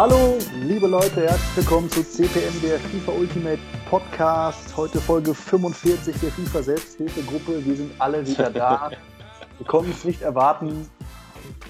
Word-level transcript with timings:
Hallo, 0.00 0.38
liebe 0.54 0.86
Leute, 0.86 1.22
herzlich 1.22 1.56
willkommen 1.56 1.90
zu 1.90 2.04
CPM, 2.04 2.62
der 2.62 2.78
FIFA 2.78 3.10
Ultimate 3.18 3.58
Podcast. 3.90 4.76
Heute 4.76 5.00
Folge 5.00 5.34
45 5.34 6.20
der 6.20 6.30
FIFA 6.30 6.62
Selbsthilfegruppe. 6.62 7.64
Wir 7.66 7.74
sind 7.74 7.90
alle 7.98 8.24
wieder 8.24 8.48
da. 8.48 8.92
Wir 9.56 9.66
konnten 9.66 9.90
es 9.90 10.04
nicht 10.04 10.22
erwarten, 10.22 10.88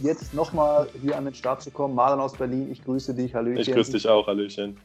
jetzt 0.03 0.35
nochmal 0.35 0.91
hier 1.00 1.17
an 1.17 1.25
den 1.25 1.32
Start 1.32 1.62
zu 1.62 1.71
kommen. 1.71 1.95
Marlon 1.95 2.21
aus 2.21 2.35
Berlin, 2.35 2.71
ich 2.71 2.85
grüße 2.85 3.14
dich. 3.14 3.35
Hallöchen. 3.35 3.62
Ich 3.62 3.72
grüße 3.72 3.93
dich 3.93 4.07
auch, 4.07 4.27
Hallöchen. 4.27 4.79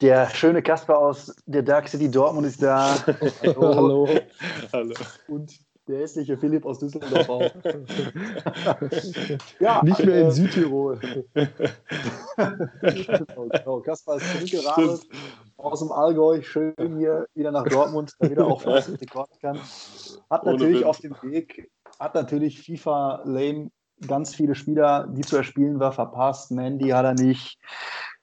Der 0.00 0.28
schöne 0.30 0.60
Kasper 0.60 0.98
aus 0.98 1.36
der 1.46 1.62
Dark 1.62 1.88
City 1.88 2.10
Dortmund 2.10 2.48
ist 2.48 2.60
da. 2.60 2.96
Hallo. 3.44 4.08
Hallo. 4.08 4.08
Hallo. 4.72 4.94
Und 5.28 5.52
der 5.86 6.00
hässliche 6.00 6.36
Philipp 6.38 6.64
aus 6.64 6.78
Düsseldorf 6.78 7.28
auch. 7.28 7.42
ja, 9.60 9.82
Nicht 9.82 10.04
mehr 10.04 10.20
in 10.22 10.26
äh, 10.28 10.32
Südtirol. 10.32 10.98
genau, 12.80 13.80
Kaspar 13.80 14.16
ist 14.16 14.32
zurückgeradelt 14.32 15.02
aus 15.56 15.80
dem 15.80 15.92
Allgäu, 15.92 16.42
schön 16.42 16.74
hier 16.98 17.26
wieder 17.34 17.50
nach 17.52 17.64
Dortmund, 17.64 18.12
da 18.18 18.30
wieder 18.30 18.46
auch 18.46 18.62
fleißig 18.62 19.00
rekorden 19.00 19.36
kann. 19.40 19.58
Hat 20.30 20.44
natürlich 20.44 20.84
auf 20.84 20.98
dem 20.98 21.14
Weg, 21.22 21.70
hat 21.98 22.14
natürlich 22.14 22.60
FIFA 22.62 23.22
Lame 23.24 23.70
ganz 24.06 24.34
viele 24.34 24.54
Spieler, 24.54 25.08
die 25.08 25.22
zu 25.22 25.36
erspielen 25.36 25.80
war, 25.80 25.92
verpasst. 25.92 26.50
Mandy 26.50 26.88
hat 26.90 27.04
er 27.04 27.14
nicht. 27.14 27.58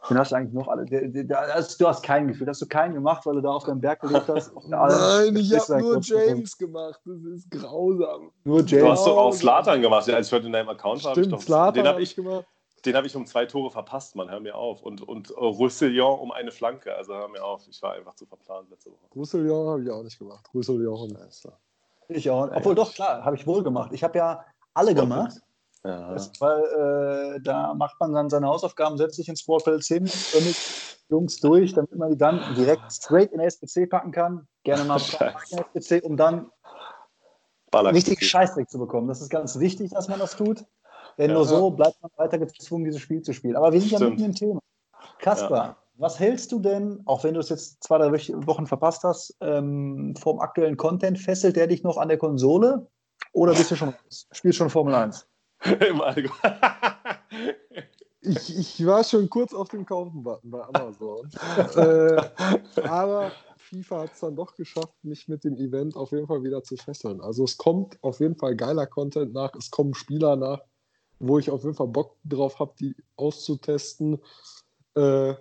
Den 0.10 0.18
hast 0.18 0.32
du 0.32 0.36
eigentlich 0.36 0.54
noch 0.54 0.68
alle. 0.68 0.86
Der, 0.86 1.08
der, 1.08 1.23
der, 1.23 1.55
also 1.55 1.78
du 1.78 1.88
hast 1.88 2.02
keinen 2.04 2.28
gefühlt. 2.28 2.50
Hast 2.50 2.62
du 2.62 2.66
keinen 2.66 2.96
gemacht, 2.96 3.26
weil 3.26 3.36
du 3.36 3.41
da 3.41 3.52
auf 3.52 3.66
deinem 3.66 3.82
Berg 3.82 4.02
gelebt 4.02 4.27
hast? 4.27 4.52
Nein, 4.68 5.36
ich 5.36 5.54
habe 5.54 5.80
nur 5.80 6.00
James 6.02 6.58
gemacht. 6.58 7.00
Das 7.05 7.22
ist 7.24 7.52
grausam. 7.52 8.32
Nur 8.44 8.60
James. 8.62 8.84
Du 8.84 8.91
hast 8.91 9.05
doch 9.05 9.18
auch 9.18 9.34
Slatan 9.34 9.82
gemacht. 9.82 10.10
Als 10.10 10.27
ich 10.27 10.34
heute 10.34 10.48
in 10.48 10.54
deinem 10.54 10.70
Account 10.70 11.04
war, 11.04 11.12
habe 11.12 11.22
ich 11.22 11.29
doch. 11.29 11.40
Slatan 11.40 11.74
den 11.76 11.88
habe 11.88 12.02
ich 12.02 12.16
gemacht. 12.16 12.46
Den 12.84 12.96
habe 12.96 13.05
ich 13.05 13.16
um 13.16 13.27
zwei 13.27 13.46
Tore 13.46 13.70
verpasst, 13.70 14.16
Mann. 14.16 14.32
Hör 14.32 14.40
mir 14.40 14.55
auf. 14.55 14.82
Und, 14.82 15.07
und 15.07 15.29
Roussillon 15.38 16.20
um 16.20 16.32
eine 16.32 16.52
Flanke. 16.52 16.96
Also 16.96 17.13
hör 17.13 17.27
mir 17.27 17.44
auf. 17.44 17.68
Ich 17.70 17.79
war 17.84 17.94
einfach 17.94 18.16
zu 18.16 18.26
verplant 18.26 18.72
letzte 18.72 18.90
Woche. 18.90 19.05
Roussillon 19.16 19.68
habe 19.70 19.84
ich 19.84 19.91
auch 19.91 20.02
nicht 20.02 20.18
gemacht. 20.18 20.49
Roussillon. 20.52 21.16
Ich 22.07 22.27
auch. 22.27 22.49
Obwohl, 22.52 22.74
doch, 22.74 22.91
klar, 22.91 23.24
habe 23.24 23.35
ich 23.35 23.46
wohl 23.46 23.62
gemacht. 23.62 23.91
Ich 23.94 24.04
habe 24.04 24.18
ja 24.18 24.44
alle 24.74 24.96
gemacht. 24.96 25.41
Ja. 25.84 26.13
Das, 26.13 26.32
weil 26.40 27.35
äh, 27.37 27.41
da 27.41 27.74
macht 27.74 27.99
man 27.99 28.13
dann 28.13 28.29
seine 28.29 28.48
Hausaufgaben, 28.48 28.98
setzt 28.98 29.15
sich 29.15 29.27
ins 29.27 29.41
Sportfeld 29.41 29.84
hin, 29.84 30.10
damit 30.34 30.55
Jungs 31.10 31.40
durch, 31.40 31.73
damit 31.73 31.96
man 31.96 32.12
die 32.12 32.18
dann 32.18 32.40
direkt 32.55 32.91
straight 32.91 33.32
in 33.32 33.40
SPC 33.40 33.90
packen 33.90 34.12
kann. 34.12 34.48
Gerne 34.63 34.84
mal 34.84 34.99
in 35.49 35.57
SPC, 35.57 36.04
um 36.04 36.18
dann 36.18 36.51
Baller 37.71 37.93
richtig 37.93 38.21
Scheißdreck 38.27 38.70
zu 38.70 38.77
bekommen. 38.77 39.07
Das 39.07 39.21
ist 39.21 39.29
ganz 39.29 39.57
wichtig, 39.60 39.91
dass 39.91 40.07
man 40.07 40.20
das 40.20 40.35
tut. 40.35 40.65
Denn 41.18 41.29
ja. 41.29 41.35
nur 41.35 41.46
so 41.46 41.71
bleibt 41.71 42.01
man 42.01 42.12
weiter 42.16 42.38
gezwungen, 42.38 42.85
dieses 42.85 43.01
Spiel 43.01 43.21
zu 43.21 43.34
spielen. 43.34 43.55
Aber 43.55 43.73
wir 43.73 43.82
sind 43.82 43.91
ja 43.91 43.99
mitten 43.99 44.23
im 44.23 44.35
Thema. 44.35 44.60
Kasper, 45.20 45.55
ja. 45.55 45.77
was 45.95 46.20
hältst 46.20 46.51
du 46.51 46.60
denn, 46.60 47.01
auch 47.05 47.23
wenn 47.23 47.34
du 47.34 47.40
es 47.40 47.49
jetzt 47.49 47.84
zwei, 47.84 47.98
drei 47.98 48.12
Wochen 48.12 48.68
verpasst 48.68 49.04
hast, 49.04 49.35
ähm, 49.41 50.16
vom 50.20 50.40
aktuellen 50.40 50.77
Content? 50.77 51.18
Fesselt 51.18 51.55
der 51.55 51.68
dich 51.68 51.84
noch 51.84 51.98
an 51.98 52.07
der 52.07 52.18
Konsole? 52.18 52.88
Oder 53.34 53.54
bist 53.54 53.71
du 53.71 53.76
schon, 53.76 53.93
spielst 54.32 54.57
schon 54.57 54.70
Formel 54.70 54.93
1? 54.95 55.27
Im 55.90 56.01
Allgäu. 56.01 56.29
ich, 58.21 58.57
ich 58.57 58.85
war 58.85 59.04
schon 59.04 59.29
kurz 59.29 59.54
auf 59.54 59.70
dem 59.70 59.85
Kaufen-Button 59.85 60.49
bei 60.49 60.63
Amazon. 60.63 61.29
äh, 61.76 62.81
aber 62.87 63.31
FIFA 63.57 64.01
hat 64.01 64.13
es 64.13 64.19
dann 64.19 64.35
doch 64.35 64.56
geschafft, 64.56 64.94
mich 65.03 65.28
mit 65.28 65.44
dem 65.44 65.56
Event 65.57 65.95
auf 65.95 66.12
jeden 66.12 66.28
Fall 66.28 66.44
wieder 66.44 66.63
zu 66.63 66.78
fesseln. 66.78 67.22
Also 67.22 67.44
es 67.44 67.57
kommt 67.57 67.97
auf 68.01 68.19
jeden 68.19 68.35
Fall 68.35 68.56
geiler 68.56 68.88
Content 68.88 69.34
nach, 69.34 69.53
es 69.56 69.69
kommen 69.69 69.94
Spieler 69.94 70.35
nach, 70.35 70.62
wo 71.19 71.38
ich 71.38 71.51
auf 71.51 71.63
jeden 71.63 71.75
Fall 71.75 71.88
Bock 71.88 72.16
drauf 72.25 72.59
habe, 72.59 72.73
die 72.79 72.95
auszutesten. 73.16 74.19
Äh, 74.95 75.35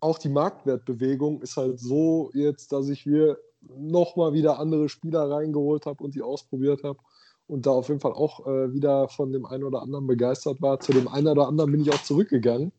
auch 0.00 0.18
die 0.18 0.30
Marktwertbewegung 0.30 1.42
ist 1.42 1.56
halt 1.56 1.78
so 1.78 2.30
jetzt, 2.32 2.72
dass 2.72 2.88
ich 2.88 3.06
mir 3.06 3.38
nochmal 3.60 4.32
wieder 4.32 4.58
andere 4.58 4.88
Spieler 4.88 5.30
reingeholt 5.30 5.86
habe 5.86 6.02
und 6.02 6.14
die 6.14 6.22
ausprobiert 6.22 6.82
habe 6.82 6.98
und 7.46 7.66
da 7.66 7.70
auf 7.70 7.88
jeden 7.88 8.00
Fall 8.00 8.12
auch 8.12 8.46
äh, 8.46 8.72
wieder 8.72 9.08
von 9.08 9.32
dem 9.32 9.46
einen 9.46 9.64
oder 9.64 9.82
anderen 9.82 10.06
begeistert 10.06 10.62
war. 10.62 10.80
Zu 10.80 10.92
dem 10.92 11.08
einen 11.08 11.28
oder 11.28 11.46
anderen 11.46 11.72
bin 11.72 11.80
ich 11.80 11.92
auch 11.92 12.02
zurückgegangen 12.02 12.72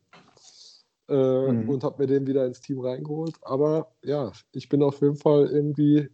äh, 1.08 1.52
mhm. 1.52 1.68
und 1.68 1.84
habe 1.84 2.02
mir 2.02 2.06
den 2.06 2.26
wieder 2.26 2.46
ins 2.46 2.60
Team 2.60 2.80
reingeholt. 2.80 3.36
Aber 3.42 3.92
ja, 4.02 4.32
ich 4.52 4.68
bin 4.68 4.82
auf 4.82 5.00
jeden 5.00 5.16
Fall 5.16 5.46
irgendwie 5.46 6.08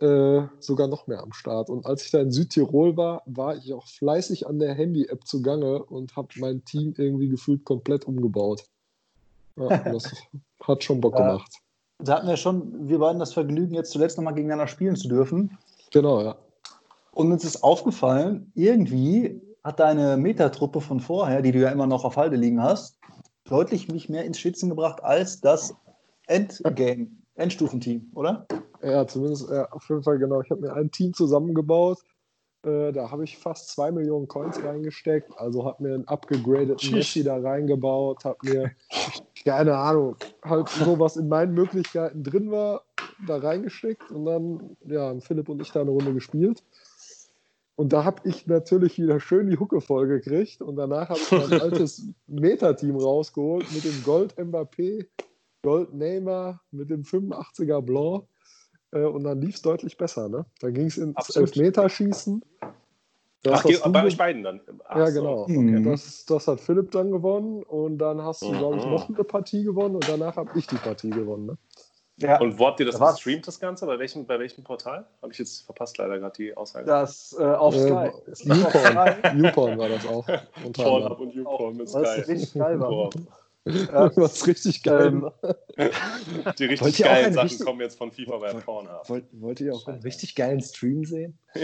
äh, 0.00 0.46
sogar 0.60 0.88
noch 0.88 1.06
mehr 1.06 1.22
am 1.22 1.32
Start. 1.32 1.70
Und 1.70 1.86
als 1.86 2.04
ich 2.04 2.10
da 2.10 2.20
in 2.20 2.30
Südtirol 2.30 2.96
war, 2.96 3.22
war 3.26 3.56
ich 3.56 3.72
auch 3.74 3.86
fleißig 3.86 4.46
an 4.46 4.58
der 4.58 4.74
Handy-App 4.74 5.26
zugange 5.26 5.84
und 5.84 6.16
habe 6.16 6.28
mein 6.36 6.64
Team 6.64 6.94
irgendwie 6.96 7.28
gefühlt 7.28 7.64
komplett 7.64 8.06
umgebaut. 8.06 8.64
Ja, 9.56 9.68
das 9.92 10.12
hat 10.62 10.84
schon 10.84 11.00
Bock 11.00 11.16
gemacht. 11.16 11.52
Da 11.98 12.16
hatten 12.16 12.28
wir 12.28 12.38
schon, 12.38 12.88
wir 12.88 12.98
beiden 12.98 13.18
das 13.18 13.34
Vergnügen, 13.34 13.74
jetzt 13.74 13.90
zuletzt 13.90 14.16
nochmal 14.16 14.34
gegeneinander 14.34 14.68
spielen 14.68 14.96
zu 14.96 15.08
dürfen. 15.08 15.58
Genau, 15.90 16.22
ja. 16.22 16.36
Und 17.12 17.32
uns 17.32 17.44
ist 17.44 17.62
aufgefallen, 17.62 18.52
irgendwie 18.54 19.40
hat 19.62 19.80
deine 19.80 20.16
Metatruppe 20.16 20.80
von 20.80 21.00
vorher, 21.00 21.42
die 21.42 21.52
du 21.52 21.58
ja 21.58 21.70
immer 21.70 21.86
noch 21.86 22.04
auf 22.04 22.16
Halde 22.16 22.36
liegen 22.36 22.62
hast, 22.62 22.98
deutlich 23.44 23.88
mich 23.88 24.08
mehr 24.08 24.24
ins 24.24 24.38
Schwitzen 24.38 24.68
gebracht 24.68 25.02
als 25.02 25.40
das 25.40 25.74
Endgame, 26.26 27.08
Endstufenteam, 27.34 28.10
oder? 28.14 28.46
Ja, 28.82 29.06
zumindest 29.06 29.50
äh, 29.50 29.64
auf 29.70 29.88
jeden 29.88 30.02
Fall 30.02 30.18
genau. 30.18 30.40
Ich 30.40 30.50
habe 30.50 30.60
mir 30.60 30.72
ein 30.72 30.90
Team 30.90 31.12
zusammengebaut. 31.12 31.98
Äh, 32.64 32.92
da 32.92 33.10
habe 33.10 33.24
ich 33.24 33.38
fast 33.38 33.70
zwei 33.70 33.90
Millionen 33.90 34.28
Coins 34.28 34.62
reingesteckt. 34.62 35.32
Also 35.38 35.64
habe 35.64 35.82
mir 35.82 35.94
einen 35.94 36.08
upgegradeten 36.08 36.92
Messi 36.92 37.24
da 37.24 37.38
reingebaut, 37.38 38.24
habe 38.24 38.38
mir, 38.42 38.70
keine 39.44 39.76
Ahnung, 39.76 40.16
halt 40.44 40.68
so 40.68 40.98
was 40.98 41.16
in 41.16 41.28
meinen 41.28 41.54
Möglichkeiten 41.54 42.22
drin 42.22 42.50
war, 42.50 42.82
da 43.26 43.36
reingesteckt 43.36 44.10
und 44.10 44.26
dann, 44.26 44.76
ja, 44.86 45.18
Philipp 45.20 45.48
und 45.48 45.60
ich 45.60 45.72
da 45.72 45.80
eine 45.80 45.90
Runde 45.90 46.14
gespielt. 46.14 46.62
Und 47.80 47.94
da 47.94 48.04
habe 48.04 48.28
ich 48.28 48.46
natürlich 48.46 48.98
wieder 48.98 49.20
schön 49.20 49.48
die 49.48 49.56
Hucke 49.56 49.80
voll 49.80 50.06
gekriegt. 50.06 50.60
Und 50.60 50.76
danach 50.76 51.08
habe 51.08 51.18
ich 51.18 51.30
mein 51.30 51.60
altes 51.62 52.06
Meta-Team 52.26 52.94
rausgeholt 52.94 53.72
mit 53.72 53.84
dem 53.84 54.02
Gold 54.04 54.34
Mbappé, 54.36 55.06
Gold 55.62 55.94
Neymar, 55.94 56.60
mit 56.72 56.90
dem 56.90 57.04
85er 57.04 57.80
Blanc. 57.80 58.24
Äh, 58.92 59.04
und 59.04 59.24
dann 59.24 59.40
lief 59.40 59.54
es 59.54 59.62
deutlich 59.62 59.96
besser. 59.96 60.28
Ne? 60.28 60.44
Dann 60.60 60.74
ging 60.74 60.88
es 60.88 60.98
ins 60.98 61.34
Elfmeterschießen. 61.34 62.44
Das 63.44 63.64
Ach, 63.64 63.90
bei 63.90 64.04
euch 64.04 64.18
beiden 64.18 64.42
dann? 64.42 64.60
Ach, 64.84 64.98
ja, 64.98 65.08
genau. 65.08 65.48
So. 65.48 65.54
Okay. 65.54 65.82
Das, 65.82 66.26
das, 66.26 66.48
hat 66.48 66.60
Philipp 66.60 66.90
dann 66.90 67.10
gewonnen. 67.10 67.62
Und 67.62 67.96
dann 67.96 68.20
hast 68.20 68.42
du, 68.42 68.50
glaube 68.50 68.76
ich, 68.76 68.84
mhm. 68.84 68.90
noch 68.90 69.08
eine 69.08 69.24
Partie 69.24 69.64
gewonnen. 69.64 69.94
Und 69.94 70.06
danach 70.06 70.36
habe 70.36 70.50
ich 70.54 70.66
die 70.66 70.76
Partie 70.76 71.08
gewonnen. 71.08 71.46
Ne? 71.46 71.58
Ja. 72.22 72.40
Und 72.40 72.58
wo 72.58 72.66
habt 72.66 72.80
ihr 72.80 72.86
das 72.86 72.98
da 72.98 73.12
gestreamt, 73.12 73.46
das 73.46 73.58
Ganze? 73.58 73.86
Bei 73.86 73.98
welchem, 73.98 74.26
bei 74.26 74.38
welchem 74.38 74.62
Portal? 74.62 75.06
Habe 75.22 75.32
ich 75.32 75.38
jetzt 75.38 75.64
verpasst 75.64 75.98
leider 75.98 76.18
gerade 76.18 76.36
die 76.36 76.56
Aussage. 76.56 76.86
Das 76.86 77.34
äh, 77.38 77.42
auf 77.42 77.74
äh, 77.74 78.10
Sky. 78.34 78.48
YouPorn. 78.48 79.44
YouPorn 79.44 79.78
war 79.78 79.88
das 79.88 80.06
auch. 80.06 80.26
Pornhub 80.72 81.20
und 81.20 81.34
YouPorn 81.34 81.76
mit 81.76 81.88
Sky. 81.88 81.98
Was 81.98 82.28
richtig 82.28 82.54
geil 82.54 82.78
war. 82.80 83.10
Ja. 83.64 84.10
Was 84.16 84.46
richtig 84.46 84.82
geil. 84.82 85.06
Ähm, 85.06 85.30
die 86.58 86.64
richtig 86.64 86.98
geilen 87.04 87.34
Sachen 87.34 87.48
richtig, 87.48 87.66
kommen 87.66 87.80
jetzt 87.80 87.98
von 87.98 88.10
FIFA 88.10 88.38
bei 88.38 88.54
Pornhub. 88.54 89.08
Wollt, 89.08 89.24
wollt 89.32 89.60
ihr 89.60 89.74
auch 89.74 89.86
einen 89.86 90.00
richtig 90.02 90.34
geilen 90.34 90.62
Stream 90.62 91.04
sehen? 91.04 91.38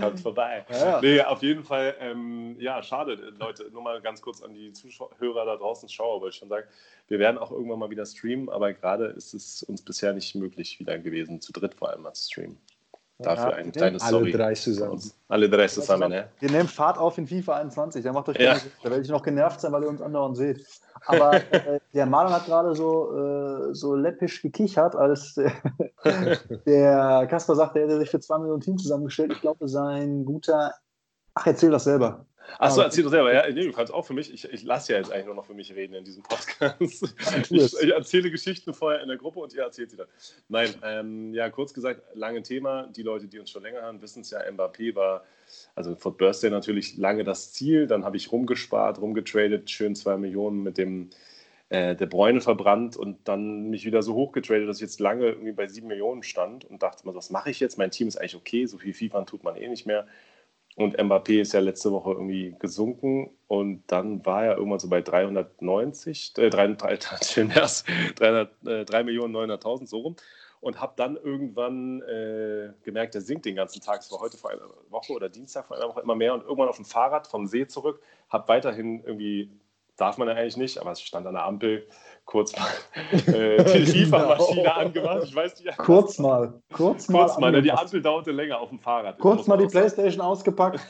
Kommt 0.00 0.20
vorbei. 0.20 0.64
Ja, 0.70 0.78
ja. 0.78 1.00
Nee, 1.02 1.20
auf 1.20 1.42
jeden 1.42 1.64
Fall, 1.64 1.94
ähm, 2.00 2.56
ja, 2.58 2.82
schade, 2.82 3.34
Leute. 3.38 3.68
Nur 3.70 3.82
mal 3.82 4.00
ganz 4.00 4.22
kurz 4.22 4.42
an 4.42 4.54
die 4.54 4.72
Zuhörer 4.72 5.44
da 5.44 5.56
draußen, 5.56 5.88
Schauer, 5.88 6.22
wollte 6.22 6.34
ich 6.34 6.38
schon 6.38 6.48
sagen. 6.48 6.66
Wir 7.08 7.18
werden 7.18 7.36
auch 7.36 7.50
irgendwann 7.50 7.78
mal 7.78 7.90
wieder 7.90 8.06
streamen, 8.06 8.48
aber 8.48 8.72
gerade 8.72 9.06
ist 9.06 9.34
es 9.34 9.62
uns 9.62 9.82
bisher 9.82 10.14
nicht 10.14 10.34
möglich 10.34 10.80
wieder 10.80 10.98
gewesen, 10.98 11.42
zu 11.42 11.52
dritt 11.52 11.74
vor 11.74 11.90
allem 11.90 12.02
mal 12.02 12.14
zu 12.14 12.30
streamen. 12.30 12.58
Dafür 13.20 13.50
ja, 13.50 13.56
ein 13.56 13.72
kleines 13.72 14.02
Alle 14.02 14.18
Sorry. 14.18 14.32
drei 14.32 14.54
zusammen. 14.54 15.02
Alle 15.26 15.50
drei 15.50 15.66
zusammen, 15.66 16.08
ne? 16.08 16.28
Wir 16.38 16.50
nehmen 16.52 16.68
Fahrt 16.68 16.98
auf 16.98 17.18
in 17.18 17.26
FIFA 17.26 17.56
21. 17.56 18.04
Da 18.04 18.12
macht 18.12 18.28
euch 18.28 18.38
ja. 18.38 18.56
Da 18.82 18.90
werde 18.90 19.02
ich 19.02 19.08
noch 19.08 19.24
genervt 19.24 19.60
sein, 19.60 19.72
weil 19.72 19.82
ihr 19.82 19.88
uns 19.88 20.00
andauernd 20.00 20.36
seht. 20.36 20.64
Aber 21.06 21.34
äh, 21.52 21.80
der 21.92 22.06
Marlon 22.06 22.32
hat 22.32 22.46
gerade 22.46 22.76
so, 22.76 23.16
äh, 23.18 23.74
so 23.74 23.96
läppisch 23.96 24.40
gekichert, 24.40 24.94
als 24.94 25.36
äh, 25.36 25.50
der 26.66 27.26
Kasper 27.28 27.56
sagte, 27.56 27.80
er 27.80 27.86
hätte 27.86 27.98
sich 27.98 28.10
für 28.10 28.20
zwei 28.20 28.38
Millionen 28.38 28.60
Team 28.60 28.78
zusammengestellt. 28.78 29.32
Ich 29.32 29.40
glaube, 29.40 29.66
sein 29.66 30.24
guter. 30.24 30.74
Ach, 31.34 31.46
erzähl 31.46 31.70
das 31.70 31.84
selber. 31.84 32.24
Achso, 32.58 32.80
erzähl 32.80 33.04
doch 33.04 33.10
selber. 33.10 33.32
Ja, 33.32 33.50
nee, 33.50 33.64
du 33.64 33.72
kannst 33.72 33.92
auch 33.92 34.06
für 34.06 34.14
mich. 34.14 34.32
Ich, 34.32 34.50
ich 34.50 34.62
lasse 34.62 34.92
ja 34.92 34.98
jetzt 34.98 35.12
eigentlich 35.12 35.26
nur 35.26 35.34
noch 35.34 35.44
für 35.44 35.54
mich 35.54 35.74
reden 35.74 35.94
in 35.94 36.04
diesem 36.04 36.22
Podcast. 36.22 36.78
Ich, 37.50 37.82
ich, 37.82 37.92
erzähle 37.92 38.30
Geschichten 38.30 38.72
vorher 38.72 39.02
in 39.02 39.08
der 39.08 39.16
Gruppe 39.16 39.40
und 39.40 39.52
ihr 39.54 39.62
erzählt 39.62 39.90
sie 39.90 39.96
dann. 39.96 40.06
Nein, 40.48 40.74
ähm, 40.82 41.34
ja, 41.34 41.50
kurz 41.50 41.74
gesagt, 41.74 42.02
lange 42.14 42.42
Thema. 42.42 42.88
Die 42.88 43.02
Leute, 43.02 43.26
die 43.26 43.38
uns 43.38 43.50
schon 43.50 43.62
länger 43.62 43.82
hören, 43.82 44.00
wissen 44.00 44.22
es 44.22 44.30
ja. 44.30 44.40
Mbappé 44.40 44.94
war, 44.94 45.24
also 45.74 45.94
Fort 45.94 46.18
Birthday 46.18 46.50
natürlich 46.50 46.96
lange 46.96 47.24
das 47.24 47.52
Ziel. 47.52 47.86
Dann 47.86 48.04
habe 48.04 48.16
ich 48.16 48.32
rumgespart, 48.32 49.00
rumgetradet, 49.00 49.70
schön 49.70 49.94
zwei 49.94 50.16
Millionen 50.16 50.62
mit 50.62 50.78
dem 50.78 51.10
äh, 51.68 51.94
der 51.94 52.06
Bräune 52.06 52.40
verbrannt 52.40 52.96
und 52.96 53.28
dann 53.28 53.68
mich 53.70 53.84
wieder 53.84 54.02
so 54.02 54.14
hochgetradet, 54.14 54.68
dass 54.68 54.78
ich 54.78 54.82
jetzt 54.82 55.00
lange 55.00 55.26
irgendwie 55.26 55.52
bei 55.52 55.66
sieben 55.66 55.88
Millionen 55.88 56.22
stand 56.22 56.64
und 56.64 56.82
dachte 56.82 57.06
mal, 57.06 57.14
was 57.14 57.30
mache 57.30 57.50
ich 57.50 57.60
jetzt? 57.60 57.76
Mein 57.76 57.90
Team 57.90 58.08
ist 58.08 58.16
eigentlich 58.16 58.36
okay, 58.36 58.66
so 58.66 58.78
viel 58.78 58.94
FIFA 58.94 59.24
tut 59.24 59.44
man 59.44 59.56
eh 59.56 59.68
nicht 59.68 59.86
mehr 59.86 60.06
Und 60.78 60.96
Mbappé 60.96 61.40
ist 61.40 61.54
ja 61.54 61.58
letzte 61.58 61.90
Woche 61.90 62.12
irgendwie 62.12 62.54
gesunken. 62.60 63.36
Und 63.48 63.82
dann 63.88 64.24
war 64.24 64.44
er 64.44 64.58
irgendwann 64.58 64.78
so 64.78 64.88
bei 64.88 65.02
390, 65.02 66.34
äh, 66.38 66.50
300, 66.50 67.34
300, 67.40 68.50
äh, 68.64 68.84
3 68.84 69.02
Millionen 69.02 69.34
900.000 69.34 69.88
so 69.88 69.98
rum. 69.98 70.16
Und 70.60 70.80
habe 70.80 70.92
dann 70.94 71.16
irgendwann 71.16 72.00
äh, 72.02 72.72
gemerkt, 72.84 73.14
der 73.14 73.22
sinkt 73.22 73.46
den 73.46 73.56
ganzen 73.56 73.80
Tag. 73.80 74.02
Es 74.02 74.12
war 74.12 74.20
heute 74.20 74.36
vor 74.36 74.50
einer 74.50 74.70
Woche 74.88 75.12
oder 75.12 75.28
Dienstag 75.28 75.66
vor 75.66 75.76
einer 75.76 75.88
Woche 75.88 76.00
immer 76.00 76.14
mehr. 76.14 76.32
Und 76.32 76.42
irgendwann 76.42 76.68
auf 76.68 76.76
dem 76.76 76.84
Fahrrad 76.84 77.26
vom 77.26 77.48
See 77.48 77.66
zurück, 77.66 78.00
habe 78.28 78.46
weiterhin 78.46 79.02
irgendwie, 79.04 79.50
darf 79.98 80.16
man 80.16 80.28
ja 80.28 80.34
eigentlich 80.34 80.56
nicht, 80.56 80.78
aber 80.78 80.92
es 80.92 81.02
stand 81.02 81.26
an 81.26 81.34
der 81.34 81.44
Ampel, 81.44 81.86
kurz 82.24 82.54
mal 82.56 82.68
äh, 83.34 83.84
die 83.84 84.04
FIFA-Maschine 84.04 84.62
genau. 84.62 84.74
angemacht. 84.74 85.24
Ich 85.24 85.34
weiß 85.34 85.62
nicht. 85.62 85.76
Kurz 85.78 86.18
mal. 86.18 86.62
Kurz 86.72 87.08
mal. 87.08 87.24
Kurz 87.24 87.38
mal 87.38 87.52
ne, 87.52 87.62
die 87.62 87.72
Ampel 87.72 88.00
dauerte 88.00 88.30
länger 88.30 88.60
auf 88.60 88.68
dem 88.68 88.78
Fahrrad. 88.78 89.18
Kurz 89.18 89.46
mal 89.46 89.58
die 89.58 89.66
Playstation 89.66 90.20
ausgepackt. 90.20 90.80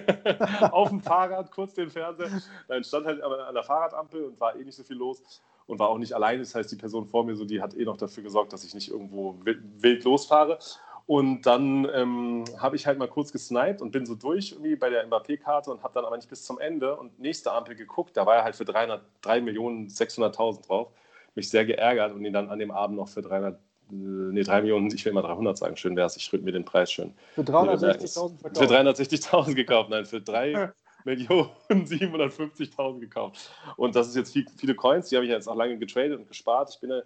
auf 0.70 0.88
dem 0.88 1.00
Fahrrad, 1.00 1.50
kurz 1.50 1.74
den 1.74 1.90
Fernseher. 1.90 2.30
Dann 2.68 2.84
stand 2.84 3.06
halt 3.06 3.22
an 3.22 3.54
der 3.54 3.62
Fahrradampel 3.62 4.24
und 4.24 4.40
war 4.40 4.56
eh 4.56 4.64
nicht 4.64 4.76
so 4.76 4.84
viel 4.84 4.96
los 4.96 5.22
und 5.66 5.78
war 5.78 5.88
auch 5.88 5.98
nicht 5.98 6.12
alleine. 6.12 6.40
Das 6.40 6.54
heißt, 6.54 6.70
die 6.70 6.76
Person 6.76 7.06
vor 7.06 7.24
mir, 7.24 7.34
so, 7.34 7.44
die 7.44 7.60
hat 7.60 7.74
eh 7.74 7.84
noch 7.84 7.96
dafür 7.96 8.22
gesorgt, 8.22 8.52
dass 8.52 8.64
ich 8.64 8.74
nicht 8.74 8.90
irgendwo 8.90 9.36
wild 9.42 10.04
losfahre. 10.04 10.58
Und 11.06 11.42
dann 11.42 11.86
ähm, 11.92 12.44
habe 12.58 12.76
ich 12.76 12.86
halt 12.86 12.98
mal 12.98 13.08
kurz 13.08 13.30
gesniped 13.30 13.82
und 13.82 13.90
bin 13.90 14.06
so 14.06 14.14
durch 14.14 14.52
irgendwie 14.52 14.74
bei 14.74 14.88
der 14.88 15.06
Mbappé-Karte 15.06 15.70
und 15.70 15.82
habe 15.82 15.92
dann 15.94 16.06
aber 16.06 16.16
nicht 16.16 16.30
bis 16.30 16.44
zum 16.44 16.58
Ende 16.58 16.96
und 16.96 17.18
nächste 17.18 17.52
Ampel 17.52 17.74
geguckt. 17.74 18.16
Da 18.16 18.24
war 18.24 18.36
er 18.36 18.44
halt 18.44 18.56
für 18.56 18.64
3.600.000 18.64 20.66
drauf. 20.66 20.88
Mich 21.34 21.50
sehr 21.50 21.66
geärgert 21.66 22.14
und 22.14 22.24
ihn 22.24 22.32
dann 22.32 22.48
an 22.48 22.58
dem 22.58 22.70
Abend 22.70 22.96
noch 22.96 23.08
für 23.08 23.20
300, 23.20 23.54
äh, 23.54 23.58
nee, 23.90 24.42
3 24.42 24.62
Millionen, 24.62 24.86
ich 24.94 25.04
will 25.04 25.12
immer 25.12 25.22
300 25.22 25.58
sagen, 25.58 25.76
schön 25.76 25.96
wäre 25.96 26.06
es, 26.06 26.16
ich 26.16 26.32
rück 26.32 26.42
mir 26.42 26.52
den 26.52 26.64
Preis 26.64 26.90
schön. 26.90 27.12
Für 27.34 27.42
360.000 27.42 28.38
verkauft? 28.38 28.58
Für 28.58 28.64
360.000 28.64 29.54
gekauft, 29.54 29.90
nein, 29.90 30.06
für 30.06 30.22
3 30.22 30.72
Millionen 31.04 31.50
750.000 31.68 33.00
gekauft. 33.00 33.50
Und 33.76 33.94
das 33.94 34.08
ist 34.08 34.16
jetzt 34.16 34.32
viel, 34.32 34.46
viele 34.56 34.74
Coins, 34.74 35.10
die 35.10 35.16
habe 35.16 35.26
ich 35.26 35.32
jetzt 35.32 35.48
auch 35.48 35.56
lange 35.56 35.76
getradet 35.76 36.18
und 36.18 36.28
gespart. 36.28 36.70
Ich 36.70 36.80
bin 36.80 36.90
ja 36.90 37.02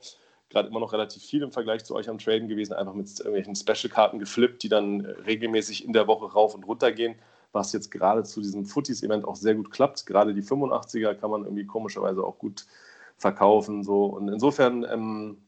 gerade 0.51 0.69
immer 0.69 0.81
noch 0.81 0.93
relativ 0.93 1.23
viel 1.23 1.43
im 1.43 1.53
Vergleich 1.53 1.85
zu 1.85 1.95
euch 1.95 2.09
am 2.09 2.19
Traden 2.19 2.49
gewesen, 2.49 2.73
einfach 2.73 2.95
mit 2.95 3.09
irgendwelchen 3.19 3.55
Special-Karten 3.55 4.19
geflippt, 4.19 4.63
die 4.63 4.69
dann 4.69 5.03
regelmäßig 5.03 5.85
in 5.85 5.93
der 5.93 6.07
Woche 6.07 6.33
rauf 6.33 6.55
und 6.55 6.65
runter 6.65 6.93
gehen, 6.93 7.17
was 7.53 7.73
jetzt 7.73 7.91
gerade 7.91 8.25
zu 8.25 8.41
diesem 8.41 8.65
Footies-Event 8.65 9.25
auch 9.25 9.37
sehr 9.37 9.55
gut 9.55 9.71
klappt. 9.71 10.07
Gerade 10.07 10.35
die 10.35 10.43
85er 10.43 11.15
kann 11.15 11.31
man 11.31 11.45
irgendwie 11.45 11.67
komischerweise 11.67 12.23
auch 12.23 12.39
gut 12.39 12.67
verkaufen. 13.17 13.83
So. 13.83 14.07
Und 14.07 14.29
insofern, 14.29 14.85
ähm, 14.85 15.39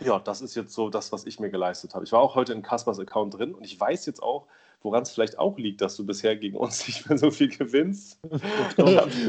ja, 0.00 0.18
das 0.18 0.40
ist 0.40 0.54
jetzt 0.54 0.72
so 0.72 0.88
das, 0.88 1.12
was 1.12 1.26
ich 1.26 1.40
mir 1.40 1.50
geleistet 1.50 1.94
habe. 1.94 2.04
Ich 2.04 2.12
war 2.12 2.20
auch 2.20 2.34
heute 2.34 2.52
in 2.52 2.62
Kaspers 2.62 3.00
Account 3.00 3.38
drin 3.38 3.54
und 3.54 3.64
ich 3.64 3.78
weiß 3.78 4.06
jetzt 4.06 4.22
auch, 4.22 4.46
woran 4.80 5.02
es 5.02 5.10
vielleicht 5.10 5.38
auch 5.38 5.58
liegt, 5.58 5.80
dass 5.80 5.96
du 5.96 6.06
bisher 6.06 6.36
gegen 6.36 6.56
uns 6.56 6.86
nicht 6.86 7.08
mehr 7.08 7.18
so 7.18 7.30
viel 7.30 7.48
gewinnst. 7.48 8.18
warte, 8.22 8.78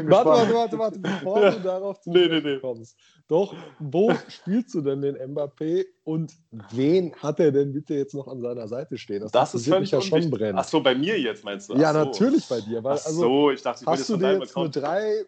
warte, 0.08 0.54
warte, 0.54 0.78
warte, 0.78 1.00
bevor 1.00 1.52
du 1.52 1.60
darauf 1.64 2.00
zu 2.02 2.12
nee, 2.12 2.28
nee, 2.28 2.42
nee. 2.42 2.60
kommst. 2.60 2.98
Doch, 3.28 3.56
wo 3.80 4.14
spielst 4.28 4.74
du 4.74 4.82
denn 4.82 5.02
den 5.02 5.16
Mbappé 5.16 5.86
und 6.04 6.34
wen 6.72 7.14
hat 7.16 7.40
er 7.40 7.52
denn 7.52 7.74
bitte 7.74 7.96
jetzt 7.96 8.14
noch 8.14 8.28
an 8.28 8.42
seiner 8.42 8.68
Seite 8.68 8.98
stehen? 8.98 9.22
Das, 9.22 9.32
das 9.32 9.56
ist 9.56 9.68
völlig 9.68 9.92
ja 9.92 10.02
schon 10.02 10.30
brennen. 10.30 10.58
Ach 10.58 10.64
so, 10.64 10.82
bei 10.82 10.96
mir 10.96 11.20
jetzt 11.20 11.44
meinst 11.44 11.70
du? 11.70 11.74
Ach 11.74 11.80
ja, 11.80 11.94
so. 11.94 12.00
natürlich 12.00 12.48
bei 12.48 12.62
dir. 12.62 12.84
Weil, 12.84 12.98
Ach 12.98 13.06
also, 13.06 13.22
so, 13.22 13.52
ich 13.52 13.62
dachte, 13.62 13.84
ich 13.84 13.88
hast 13.88 14.10
du 14.10 14.18
dir 14.18 14.40
jetzt 14.40 14.56
nur 14.56 14.70
drei 14.70 15.26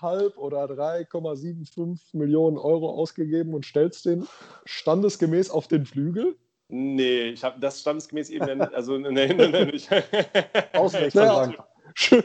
halb 0.00 0.38
oder 0.38 0.64
3,75 0.64 2.16
Millionen 2.16 2.56
Euro 2.56 2.90
ausgegeben 2.90 3.52
und 3.52 3.66
stellst 3.66 4.06
den 4.06 4.26
standesgemäß 4.64 5.50
auf 5.50 5.68
den 5.68 5.84
Flügel? 5.84 6.36
Nee, 6.74 7.24
ich 7.32 7.44
habe 7.44 7.60
das 7.60 7.80
standesgemäß 7.80 8.30
eben, 8.30 8.62
also 8.62 8.96
nee, 8.96 9.10
nee, 9.10 9.46
nee, 9.48 9.64
nicht. 9.66 9.90
Auswechselbank. 10.72 11.58
Schön. 11.94 12.22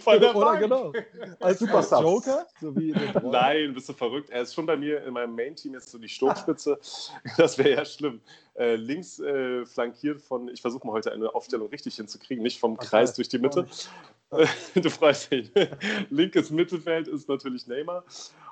Von 0.00 0.20
der 0.20 0.34
Oder 0.34 0.46
Bank. 0.46 0.60
genau. 0.60 0.92
Als 1.40 1.58
Superstar. 1.58 2.00
Joker? 2.00 2.46
So 2.62 2.74
wie 2.74 2.94
Nein, 3.22 3.74
bist 3.74 3.90
du 3.90 3.92
verrückt. 3.92 4.30
Er 4.30 4.40
ist 4.40 4.54
schon 4.54 4.64
bei 4.64 4.78
mir 4.78 5.04
in 5.04 5.12
meinem 5.12 5.36
Main-Team 5.36 5.74
jetzt 5.74 5.90
so 5.90 5.98
die 5.98 6.08
Sturmspitze. 6.08 6.78
Das 7.36 7.58
wäre 7.58 7.72
ja 7.72 7.84
schlimm. 7.84 8.22
Äh, 8.54 8.76
links 8.76 9.18
äh, 9.18 9.66
flankiert 9.66 10.22
von, 10.22 10.48
ich 10.48 10.62
versuche 10.62 10.86
mal 10.86 10.94
heute 10.94 11.12
eine 11.12 11.34
Aufstellung 11.34 11.68
richtig 11.68 11.96
hinzukriegen, 11.96 12.42
nicht 12.42 12.60
vom 12.60 12.78
Kreis 12.78 13.10
okay. 13.10 13.16
durch 13.16 13.28
die 13.28 13.38
Mitte. 13.38 13.66
du 14.82 14.88
freust 14.88 15.30
dich. 15.30 15.50
Linkes 16.08 16.50
Mittelfeld 16.50 17.06
ist 17.06 17.28
natürlich 17.28 17.66
Neymar 17.66 18.04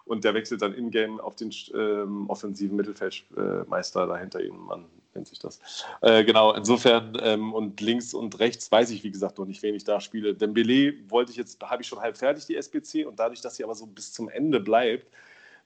und 0.05 0.25
der 0.25 0.35
wechselt 0.35 0.61
dann 0.61 0.75
in-game 0.75 1.21
auf 1.21 1.37
den 1.37 1.51
ähm, 1.73 2.29
offensiven 2.29 2.77
Mittelfeldmeister 2.77 4.07
dahinter 4.07 4.43
ihm, 4.43 4.59
Mann 4.59 4.85
nennt 5.15 5.29
sich 5.29 5.39
das. 5.39 5.61
Äh, 6.01 6.25
genau, 6.25 6.53
insofern 6.53 7.17
ähm, 7.23 7.53
und 7.53 7.81
links 7.81 8.15
und 8.15 8.39
rechts 8.39 8.71
weiß 8.71 8.91
ich, 8.91 9.05
wie 9.05 9.11
gesagt, 9.11 9.39
noch 9.39 9.47
nicht, 9.47 9.63
wen 9.63 9.75
ich 9.75 9.85
da 9.85 10.01
spiele. 10.01 10.35
Dembele 10.35 10.95
wollte 11.09 11.31
ich 11.31 11.37
jetzt, 11.37 11.63
habe 11.63 11.83
ich 11.83 11.89
schon 11.89 12.01
halb 12.01 12.17
fertig, 12.17 12.47
die 12.47 12.57
SBC, 12.57 13.07
und 13.07 13.19
dadurch, 13.19 13.41
dass 13.41 13.57
sie 13.57 13.65
aber 13.65 13.75
so 13.75 13.87
bis 13.87 14.13
zum 14.13 14.29
Ende 14.29 14.61
bleibt, 14.61 15.07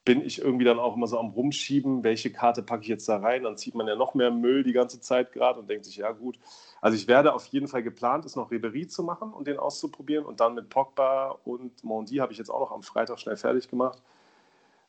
bin 0.06 0.24
ich 0.24 0.40
irgendwie 0.40 0.64
dann 0.64 0.78
auch 0.78 0.96
immer 0.96 1.08
so 1.08 1.18
am 1.18 1.30
Rumschieben, 1.30 2.04
welche 2.04 2.30
Karte 2.30 2.62
packe 2.62 2.82
ich 2.82 2.88
jetzt 2.88 3.08
da 3.08 3.18
rein. 3.18 3.42
Dann 3.42 3.56
zieht 3.56 3.74
man 3.74 3.88
ja 3.88 3.96
noch 3.96 4.14
mehr 4.14 4.30
Müll 4.30 4.62
die 4.62 4.72
ganze 4.72 5.00
Zeit 5.00 5.32
gerade 5.32 5.58
und 5.58 5.68
denkt 5.68 5.84
sich, 5.84 5.96
ja 5.96 6.12
gut. 6.12 6.38
Also 6.80 6.96
ich 6.96 7.08
werde 7.08 7.34
auf 7.34 7.44
jeden 7.46 7.66
Fall 7.66 7.82
geplant, 7.82 8.24
ist 8.24 8.36
noch 8.36 8.52
Ribery 8.52 8.86
zu 8.86 9.02
machen 9.02 9.32
und 9.32 9.48
den 9.48 9.58
auszuprobieren. 9.58 10.24
Und 10.24 10.38
dann 10.38 10.54
mit 10.54 10.68
Pogba 10.68 11.36
und 11.44 11.82
Mondi 11.82 12.16
habe 12.16 12.30
ich 12.30 12.38
jetzt 12.38 12.50
auch 12.50 12.60
noch 12.60 12.70
am 12.70 12.84
Freitag 12.84 13.18
schnell 13.18 13.36
fertig 13.36 13.68
gemacht. 13.68 14.00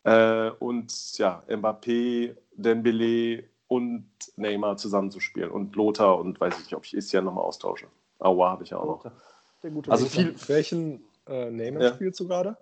Äh, 0.03 0.51
und 0.59 1.17
ja, 1.17 1.41
Mbappé, 1.49 2.35
Dembele 2.55 3.45
und 3.67 4.09
Neymar 4.35 4.77
zusammenzuspielen 4.77 5.51
und 5.51 5.75
Lothar 5.75 6.19
und 6.19 6.39
weiß 6.39 6.53
ich 6.55 6.65
nicht, 6.65 6.75
ob 6.75 6.85
ich 6.85 6.95
Isian 6.95 7.25
nochmal 7.25 7.43
austausche. 7.43 7.87
Aua 8.19 8.51
habe 8.51 8.63
ich 8.63 8.71
ja 8.71 8.77
auch 8.77 9.03
noch. 9.03 9.11
Also 9.87 10.05
viel. 10.05 10.35
Welchen 10.47 11.03
äh, 11.27 11.49
Neymar 11.49 11.83
ja. 11.83 11.93
spielst 11.93 12.19
du 12.19 12.27
gerade? 12.27 12.57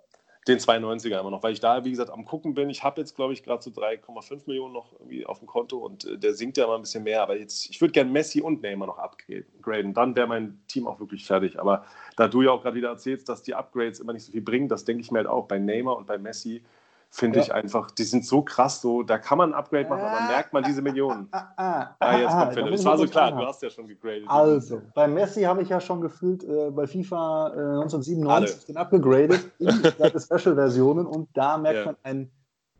Den 0.48 0.58
92er 0.58 1.18
immer 1.18 1.32
noch, 1.32 1.42
weil 1.42 1.52
ich 1.52 1.58
da, 1.58 1.84
wie 1.84 1.90
gesagt, 1.90 2.08
am 2.08 2.24
gucken 2.24 2.54
bin. 2.54 2.70
Ich 2.70 2.84
habe 2.84 3.00
jetzt, 3.00 3.16
glaube 3.16 3.32
ich, 3.32 3.42
gerade 3.42 3.60
so 3.64 3.70
3,5 3.70 4.42
Millionen 4.46 4.74
noch 4.74 4.92
irgendwie 4.92 5.26
auf 5.26 5.40
dem 5.40 5.48
Konto 5.48 5.78
und 5.78 6.04
äh, 6.04 6.18
der 6.18 6.34
sinkt 6.34 6.56
ja 6.56 6.68
mal 6.68 6.76
ein 6.76 6.82
bisschen 6.82 7.02
mehr. 7.02 7.22
Aber 7.22 7.36
jetzt, 7.36 7.68
ich 7.68 7.80
würde 7.80 7.92
gerne 7.92 8.10
Messi 8.10 8.40
und 8.40 8.62
Neymar 8.62 8.86
noch 8.86 8.98
upgraden. 8.98 9.92
Dann 9.92 10.14
wäre 10.14 10.28
mein 10.28 10.60
Team 10.68 10.86
auch 10.86 11.00
wirklich 11.00 11.24
fertig. 11.24 11.58
Aber 11.58 11.84
da 12.16 12.28
du 12.28 12.42
ja 12.42 12.52
auch 12.52 12.62
gerade 12.62 12.76
wieder 12.76 12.90
erzählst, 12.90 13.28
dass 13.28 13.42
die 13.42 13.54
Upgrades 13.54 13.98
immer 13.98 14.12
nicht 14.12 14.24
so 14.24 14.32
viel 14.32 14.40
bringen, 14.40 14.68
das 14.68 14.84
denke 14.84 15.02
ich 15.02 15.10
mir 15.10 15.18
halt 15.18 15.28
auch 15.28 15.48
bei 15.48 15.58
Neymar 15.58 15.96
und 15.96 16.06
bei 16.06 16.16
Messi 16.16 16.62
finde 17.10 17.38
ja. 17.38 17.44
ich 17.44 17.54
einfach, 17.54 17.90
die 17.90 18.04
sind 18.04 18.26
so 18.26 18.42
krass, 18.42 18.80
so, 18.80 19.02
da 19.02 19.18
kann 19.18 19.38
man 19.38 19.52
ein 19.52 19.54
Upgrade 19.54 19.88
machen, 19.88 20.02
aber 20.02 20.26
merkt 20.26 20.52
man 20.52 20.64
diese 20.64 20.82
Millionen. 20.82 21.28
Ah, 21.30 21.52
ah, 21.56 21.80
ah, 21.80 21.96
ah 21.98 22.18
jetzt 22.18 22.32
kommt 22.32 22.54
Philipp. 22.54 22.74
Es 22.74 22.84
war 22.84 22.98
so 22.98 23.06
klar, 23.06 23.32
du 23.32 23.46
hast 23.46 23.62
ja 23.62 23.70
schon 23.70 23.86
gegradet. 23.86 24.24
Also, 24.26 24.82
bei 24.94 25.08
Messi 25.08 25.42
habe 25.42 25.62
ich 25.62 25.68
ja 25.68 25.80
schon 25.80 26.00
gefühlt 26.00 26.44
äh, 26.44 26.70
bei 26.70 26.86
FIFA 26.86 27.48
äh, 27.48 27.80
1997 27.80 28.66
den 28.66 28.76
abgegradet 28.76 29.50
in 29.58 29.82
die 29.82 30.20
Special-Versionen 30.20 31.06
und 31.06 31.28
da 31.34 31.56
merkt 31.58 31.78
ja. 31.78 31.84
man 31.86 31.96
einen 32.02 32.30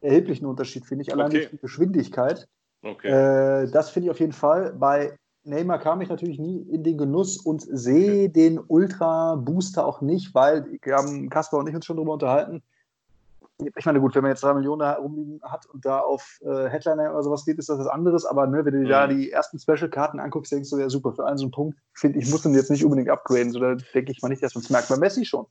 erheblichen 0.00 0.47
Unterschied, 0.47 0.85
finde 0.85 1.02
ich, 1.02 1.12
allein 1.12 1.26
okay. 1.26 1.38
durch 1.38 1.50
die 1.50 1.59
Geschwindigkeit. 1.59 2.47
Okay. 2.83 3.09
Äh, 3.09 3.71
das 3.71 3.90
finde 3.90 4.06
ich 4.06 4.11
auf 4.11 4.21
jeden 4.21 4.33
Fall. 4.33 4.75
Bei 4.78 5.16
Neymar 5.45 5.78
kam 5.78 6.00
ich 6.00 6.09
natürlich 6.09 6.38
nie 6.38 6.61
in 6.61 6.83
den 6.83 6.99
Genuss 6.99 7.38
und 7.38 7.62
sehe 7.62 8.25
okay. 8.25 8.28
den 8.28 8.59
Ultra-Booster 8.59 9.87
auch 9.87 10.00
nicht, 10.00 10.35
weil 10.35 10.66
wir 10.83 10.97
haben 10.97 11.30
Kasper 11.30 11.59
und 11.59 11.68
ich 11.68 11.75
uns 11.75 11.87
schon 11.87 11.97
darüber 11.97 12.14
unterhalten 12.14 12.62
ich 13.58 13.86
meine, 13.86 14.00
gut, 14.00 14.14
wenn 14.14 14.22
man 14.22 14.32
jetzt 14.32 14.42
drei 14.42 14.52
Millionen 14.52 14.80
da 14.80 14.92
rumliegen 14.94 15.40
hat 15.42 15.66
und 15.66 15.84
da 15.84 16.00
auf 16.00 16.40
äh, 16.42 16.68
Headliner 16.68 17.12
oder 17.12 17.22
sowas 17.22 17.44
geht, 17.44 17.58
ist 17.58 17.68
das 17.68 17.78
was 17.78 17.86
anderes. 17.86 18.26
Aber 18.26 18.46
ne, 18.46 18.64
wenn 18.64 18.72
du 18.75 18.80
dir 18.80 18.86
mhm. 18.86 18.90
da 18.90 19.06
die 19.06 19.30
ersten 19.30 19.58
Special-Karten 19.58 20.20
anguckst, 20.20 20.52
denkst 20.52 20.68
du, 20.70 20.78
ja 20.78 20.90
super, 20.90 21.12
für 21.14 21.26
einen 21.26 21.38
so 21.38 21.44
einen 21.44 21.52
Punkt, 21.52 21.78
finde 21.94 22.18
ich, 22.18 22.30
muss 22.30 22.44
man 22.44 22.54
jetzt 22.54 22.70
nicht 22.70 22.84
unbedingt 22.84 23.08
upgraden. 23.08 23.52
So, 23.52 23.60
da 23.60 23.75
denke 23.75 24.12
ich 24.12 24.20
mal 24.20 24.28
nicht, 24.28 24.42
dass 24.42 24.54
man 24.54 24.62
es 24.62 24.70
merkt. 24.70 24.88
Bei 24.88 24.96
Messi 24.96 25.25
schon. 25.25 25.46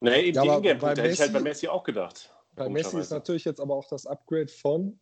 Nee, 0.00 0.22
eben 0.22 0.36
ja, 0.36 0.42
die 0.42 0.48
Ingame-Punkte 0.48 1.02
hätte 1.02 1.12
ich 1.12 1.20
halt 1.20 1.32
bei 1.32 1.40
Messi 1.40 1.66
auch 1.66 1.82
gedacht. 1.82 2.32
Bei 2.54 2.68
Messi 2.68 2.98
ist 2.98 3.10
natürlich 3.10 3.44
jetzt 3.44 3.60
aber 3.60 3.74
auch 3.74 3.88
das 3.88 4.06
Upgrade 4.06 4.48
von 4.48 5.00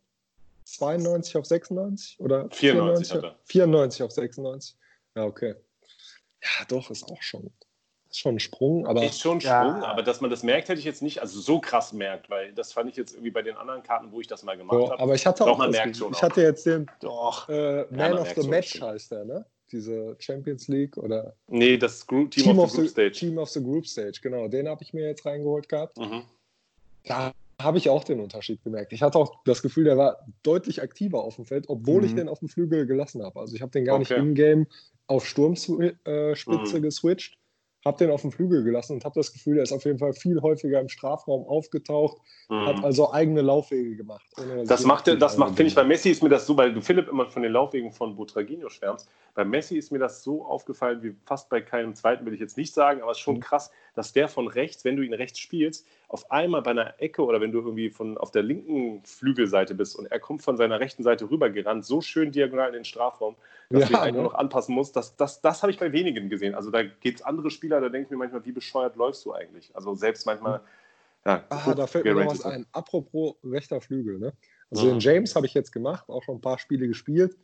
92 0.65 1.37
auf 1.37 1.45
96 1.45 2.19
oder 2.19 2.49
94, 2.51 3.11
94, 3.11 3.39
94 3.45 4.03
auf 4.03 4.11
96. 4.11 4.77
Ja, 5.15 5.25
okay. 5.25 5.55
Ja, 6.41 6.65
doch, 6.67 6.89
ist 6.89 7.03
auch 7.03 7.21
schon 7.21 7.51
ist 8.09 8.19
schon 8.19 8.35
ein 8.35 8.39
Sprung, 8.39 8.87
aber. 8.87 9.03
Ist 9.03 9.21
schon 9.21 9.37
ein 9.37 9.41
Sprung, 9.41 9.81
ja. 9.81 9.83
aber 9.83 10.01
dass 10.01 10.21
man 10.21 10.29
das 10.29 10.43
merkt, 10.43 10.69
hätte 10.69 10.79
ich 10.79 10.85
jetzt 10.85 11.01
nicht, 11.01 11.19
also 11.19 11.39
so 11.39 11.59
krass 11.59 11.93
merkt, 11.93 12.29
weil 12.29 12.51
das 12.53 12.73
fand 12.73 12.89
ich 12.89 12.95
jetzt 12.95 13.13
irgendwie 13.13 13.31
bei 13.31 13.41
den 13.41 13.55
anderen 13.55 13.83
Karten, 13.83 14.11
wo 14.11 14.19
ich 14.19 14.27
das 14.27 14.43
mal 14.43 14.57
gemacht 14.57 14.89
habe. 14.89 14.99
Aber 14.99 15.15
ich 15.15 15.25
hatte 15.25 15.43
auch. 15.43 15.49
Doch, 15.49 15.57
man 15.57 15.71
merkt 15.71 15.97
schon 15.97 16.11
ich 16.11 16.21
hatte 16.21 16.41
jetzt 16.41 16.65
den. 16.65 16.89
Doch. 17.01 17.47
Äh, 17.49 17.85
Man 17.91 18.13
ja, 18.13 18.21
of 18.21 18.33
the 18.35 18.47
Match 18.47 18.77
schon. 18.77 18.87
heißt 18.87 19.11
der, 19.11 19.25
ne? 19.25 19.45
Diese 19.71 20.15
Champions 20.17 20.67
League 20.67 20.97
oder. 20.97 21.35
Nee, 21.47 21.77
das 21.77 22.05
Group, 22.05 22.31
Team, 22.31 22.43
Team 22.45 22.59
of, 22.59 22.71
the 22.71 22.77
Group 22.77 22.89
Stage. 22.89 23.11
Team 23.11 23.37
of 23.37 23.49
the 23.49 23.63
Group 23.63 23.85
Stage, 23.85 24.19
genau. 24.21 24.47
Den 24.47 24.67
habe 24.67 24.81
ich 24.81 24.93
mir 24.93 25.05
jetzt 25.05 25.25
reingeholt 25.25 25.69
gehabt. 25.69 25.97
Mhm. 25.97 26.23
Da 27.03 27.31
habe 27.61 27.77
ich 27.77 27.89
auch 27.89 28.03
den 28.03 28.19
Unterschied 28.19 28.63
gemerkt. 28.63 28.93
Ich 28.93 29.03
hatte 29.03 29.19
auch 29.19 29.35
das 29.45 29.61
Gefühl, 29.61 29.83
der 29.83 29.97
war 29.97 30.25
deutlich 30.41 30.81
aktiver 30.81 31.23
auf 31.23 31.35
dem 31.35 31.45
Feld, 31.45 31.65
obwohl 31.67 32.01
mhm. 32.01 32.07
ich 32.07 32.15
den 32.15 32.29
auf 32.29 32.39
dem 32.39 32.47
Flügel 32.47 32.87
gelassen 32.87 33.23
habe. 33.23 33.39
Also 33.39 33.55
ich 33.55 33.61
habe 33.61 33.71
den 33.71 33.85
gar 33.85 33.99
okay. 33.99 34.13
nicht 34.13 34.23
in-game 34.23 34.65
auf 35.05 35.27
Sturmspitze 35.27 35.97
äh, 36.05 36.35
mhm. 36.45 36.81
geswitcht 36.81 37.39
habe 37.85 37.97
den 37.97 38.11
auf 38.11 38.21
dem 38.21 38.31
Flügel 38.31 38.63
gelassen 38.63 38.93
und 38.93 39.05
habe 39.05 39.15
das 39.15 39.31
Gefühl, 39.31 39.57
er 39.57 39.63
ist 39.63 39.71
auf 39.71 39.85
jeden 39.85 39.99
Fall 39.99 40.13
viel 40.13 40.41
häufiger 40.41 40.81
im 40.81 40.89
Strafraum 40.89 41.45
aufgetaucht, 41.47 42.17
mhm. 42.49 42.65
hat 42.65 42.83
also 42.83 43.11
eigene 43.13 43.41
Laufwege 43.41 43.95
gemacht. 43.95 44.25
Das 44.65 44.83
macht, 44.83 45.07
das 45.07 45.37
macht 45.37 45.55
finde 45.55 45.69
ich, 45.69 45.75
bei 45.75 45.83
Messi 45.83 46.09
ist 46.09 46.21
mir 46.21 46.29
das 46.29 46.45
so, 46.45 46.57
weil 46.57 46.73
du 46.73 46.81
Philipp 46.81 47.07
immer 47.07 47.29
von 47.29 47.41
den 47.41 47.53
Laufwegen 47.53 47.91
von 47.91 48.15
Butraguinho 48.15 48.69
schwärmst. 48.69 49.09
Bei 49.33 49.45
Messi 49.45 49.77
ist 49.77 49.91
mir 49.91 49.99
das 49.99 50.23
so 50.23 50.45
aufgefallen, 50.45 51.01
wie 51.03 51.15
fast 51.25 51.49
bei 51.49 51.61
keinem 51.61 51.95
zweiten, 51.95 52.25
will 52.25 52.33
ich 52.33 52.39
jetzt 52.39 52.57
nicht 52.57 52.73
sagen, 52.73 53.01
aber 53.01 53.11
es 53.11 53.17
ist 53.17 53.23
schon 53.23 53.35
mhm. 53.35 53.41
krass, 53.41 53.71
dass 53.95 54.11
der 54.11 54.27
von 54.27 54.47
rechts, 54.47 54.83
wenn 54.83 54.97
du 54.97 55.03
ihn 55.03 55.13
rechts 55.13 55.39
spielst, 55.39 55.87
auf 56.09 56.31
einmal 56.31 56.63
bei 56.63 56.71
einer 56.71 56.99
Ecke 56.99 57.23
oder 57.23 57.39
wenn 57.39 57.51
du 57.51 57.59
irgendwie 57.59 57.91
von 57.91 58.17
auf 58.17 58.31
der 58.31 58.41
linken 58.41 59.03
Flügelseite 59.05 59.75
bist 59.75 59.95
und 59.95 60.07
er 60.07 60.19
kommt 60.19 60.41
von 60.41 60.57
seiner 60.57 60.79
rechten 60.79 61.03
Seite 61.03 61.29
rüber 61.29 61.51
gerannt, 61.51 61.85
so 61.85 62.01
schön 62.01 62.31
diagonal 62.31 62.69
in 62.69 62.73
den 62.73 62.85
Strafraum, 62.85 63.35
dass 63.69 63.83
ja, 63.83 63.87
du 63.87 63.93
ihn 63.93 63.99
eigentlich 63.99 64.15
ne? 64.15 64.23
noch 64.23 64.33
anpassen 64.33 64.73
musst. 64.73 64.95
Das, 64.95 65.15
das, 65.15 65.39
das 65.41 65.61
habe 65.61 65.71
ich 65.71 65.77
bei 65.77 65.91
wenigen 65.91 66.27
gesehen. 66.27 66.55
Also 66.55 66.71
da 66.71 66.81
geht 66.83 67.17
es 67.17 67.21
andere 67.21 67.51
Spieler, 67.51 67.79
da 67.79 67.89
denke 67.89 68.05
ich 68.05 68.11
mir 68.11 68.17
manchmal, 68.17 68.43
wie 68.43 68.51
bescheuert 68.51 68.95
läufst 68.95 69.23
du 69.23 69.33
eigentlich? 69.33 69.69
Also 69.75 69.93
selbst 69.93 70.25
manchmal. 70.25 70.61
Ja, 71.25 71.43
Aha, 71.49 71.75
da 71.75 71.85
fällt 71.85 72.05
mir 72.05 72.15
noch 72.15 72.31
was 72.31 72.43
ein. 72.43 72.65
Apropos 72.71 73.35
rechter 73.43 73.79
Flügel. 73.79 74.17
Ne? 74.17 74.33
Also 74.71 74.85
mhm. 74.85 74.89
den 74.91 74.99
James 74.99 75.35
habe 75.35 75.45
ich 75.45 75.53
jetzt 75.53 75.71
gemacht, 75.71 76.09
auch 76.09 76.23
schon 76.23 76.37
ein 76.37 76.41
paar 76.41 76.57
Spiele 76.57 76.87
gespielt 76.87 77.37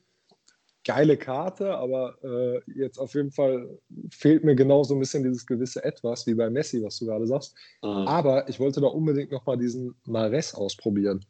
geile 0.86 1.18
Karte, 1.18 1.76
aber 1.76 2.16
äh, 2.24 2.62
jetzt 2.76 3.00
auf 3.00 3.14
jeden 3.16 3.32
Fall 3.32 3.78
fehlt 4.12 4.44
mir 4.44 4.56
genau 4.56 4.84
so 4.84 4.94
ein 4.94 5.00
bisschen 5.00 5.24
dieses 5.24 5.46
gewisse 5.46 5.84
Etwas, 5.84 6.26
wie 6.28 6.36
bei 6.36 6.50
Messi, 6.50 6.82
was 6.84 7.00
du 7.00 7.08
gerade 7.08 7.28
sagst. 7.28 7.56
Mhm. 7.82 8.08
Aber 8.08 8.48
ich 8.48 8.60
wollte 8.60 8.80
da 8.80 8.88
unbedingt 8.88 9.32
nochmal 9.32 9.58
diesen 9.58 9.96
Mares 10.06 10.54
ausprobieren. 10.54 11.26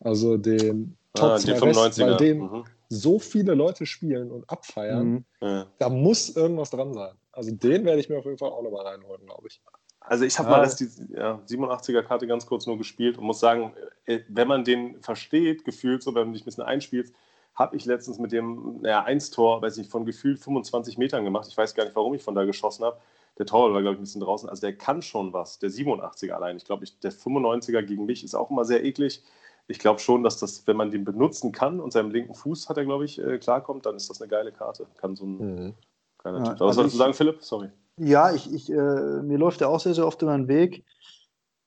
Also 0.00 0.36
den 0.36 0.96
Top 1.14 1.40
ah, 1.44 1.64
Mares, 1.72 1.98
weil 1.98 2.16
den 2.18 2.38
mhm. 2.38 2.64
so 2.88 3.18
viele 3.18 3.54
Leute 3.54 3.86
spielen 3.86 4.30
und 4.30 4.48
abfeiern. 4.48 5.24
Mhm. 5.40 5.64
Da 5.78 5.88
muss 5.88 6.36
irgendwas 6.36 6.70
dran 6.70 6.92
sein. 6.92 7.14
Also 7.32 7.50
den 7.50 7.84
werde 7.84 8.00
ich 8.00 8.08
mir 8.08 8.18
auf 8.18 8.26
jeden 8.26 8.38
Fall 8.38 8.50
auch 8.50 8.62
nochmal 8.62 8.86
reinholen, 8.86 9.24
glaube 9.24 9.48
ich. 9.48 9.60
Also 10.00 10.24
ich 10.24 10.38
habe 10.38 10.48
ah. 10.48 10.58
mal 10.58 10.74
die 10.78 10.88
ja, 11.14 11.42
87er-Karte 11.46 12.26
ganz 12.26 12.46
kurz 12.46 12.66
nur 12.66 12.78
gespielt 12.78 13.18
und 13.18 13.24
muss 13.24 13.40
sagen, 13.40 13.72
äh, 14.04 14.20
wenn 14.28 14.48
man 14.48 14.64
den 14.64 15.00
versteht, 15.02 15.64
gefühlt 15.64 16.02
so, 16.02 16.14
wenn 16.14 16.26
man 16.26 16.34
sich 16.34 16.42
ein 16.42 16.46
bisschen 16.46 16.64
einspielt, 16.64 17.12
habe 17.58 17.76
ich 17.76 17.84
letztens 17.86 18.18
mit 18.18 18.30
dem 18.30 18.80
naja, 18.82 19.04
1-Tor, 19.04 19.60
weiß 19.60 19.78
ich, 19.78 19.88
von 19.88 20.04
gefühlt 20.04 20.38
25 20.38 20.96
Metern 20.96 21.24
gemacht. 21.24 21.48
Ich 21.48 21.56
weiß 21.56 21.74
gar 21.74 21.84
nicht, 21.84 21.96
warum 21.96 22.14
ich 22.14 22.22
von 22.22 22.36
da 22.36 22.44
geschossen 22.44 22.84
habe. 22.84 22.98
Der 23.36 23.46
Torwart 23.46 23.74
war, 23.74 23.82
glaube 23.82 23.94
ich, 23.94 24.00
ein 24.00 24.04
bisschen 24.04 24.20
draußen. 24.20 24.48
Also 24.48 24.60
der 24.60 24.76
kann 24.76 25.02
schon 25.02 25.32
was, 25.32 25.58
der 25.58 25.70
87er 25.70 26.32
allein. 26.32 26.56
Ich 26.56 26.64
glaube, 26.64 26.86
der 27.02 27.12
95er 27.12 27.82
gegen 27.82 28.06
mich 28.06 28.22
ist 28.22 28.36
auch 28.36 28.50
immer 28.50 28.64
sehr 28.64 28.84
eklig. 28.84 29.24
Ich 29.66 29.80
glaube 29.80 29.98
schon, 29.98 30.22
dass 30.22 30.38
das, 30.38 30.66
wenn 30.66 30.76
man 30.76 30.92
den 30.92 31.04
benutzen 31.04 31.50
kann 31.50 31.80
und 31.80 31.92
seinem 31.92 32.10
linken 32.10 32.34
Fuß 32.34 32.68
hat 32.68 32.78
er, 32.78 32.84
glaube 32.84 33.04
ich, 33.04 33.18
äh, 33.18 33.38
klarkommt, 33.38 33.86
dann 33.86 33.96
ist 33.96 34.08
das 34.08 34.22
eine 34.22 34.28
geile 34.28 34.52
Karte. 34.52 34.86
Kann 34.96 35.16
so 35.16 35.26
ein 35.26 35.38
mhm. 35.38 35.74
geiler 36.18 36.38
ja, 36.38 36.44
Typ. 36.44 36.52
Was 36.54 36.60
also 36.60 36.72
sollst 36.82 36.94
du 36.94 36.98
sagen, 36.98 37.14
Philipp? 37.14 37.42
Sorry. 37.42 37.70
Ja, 37.96 38.32
ich, 38.32 38.52
ich, 38.52 38.70
äh, 38.70 38.74
mir 38.74 39.36
läuft 39.36 39.60
der 39.60 39.68
auch 39.68 39.80
sehr, 39.80 39.94
sehr 39.94 40.06
oft 40.06 40.22
über 40.22 40.36
den 40.36 40.46
Weg. 40.46 40.84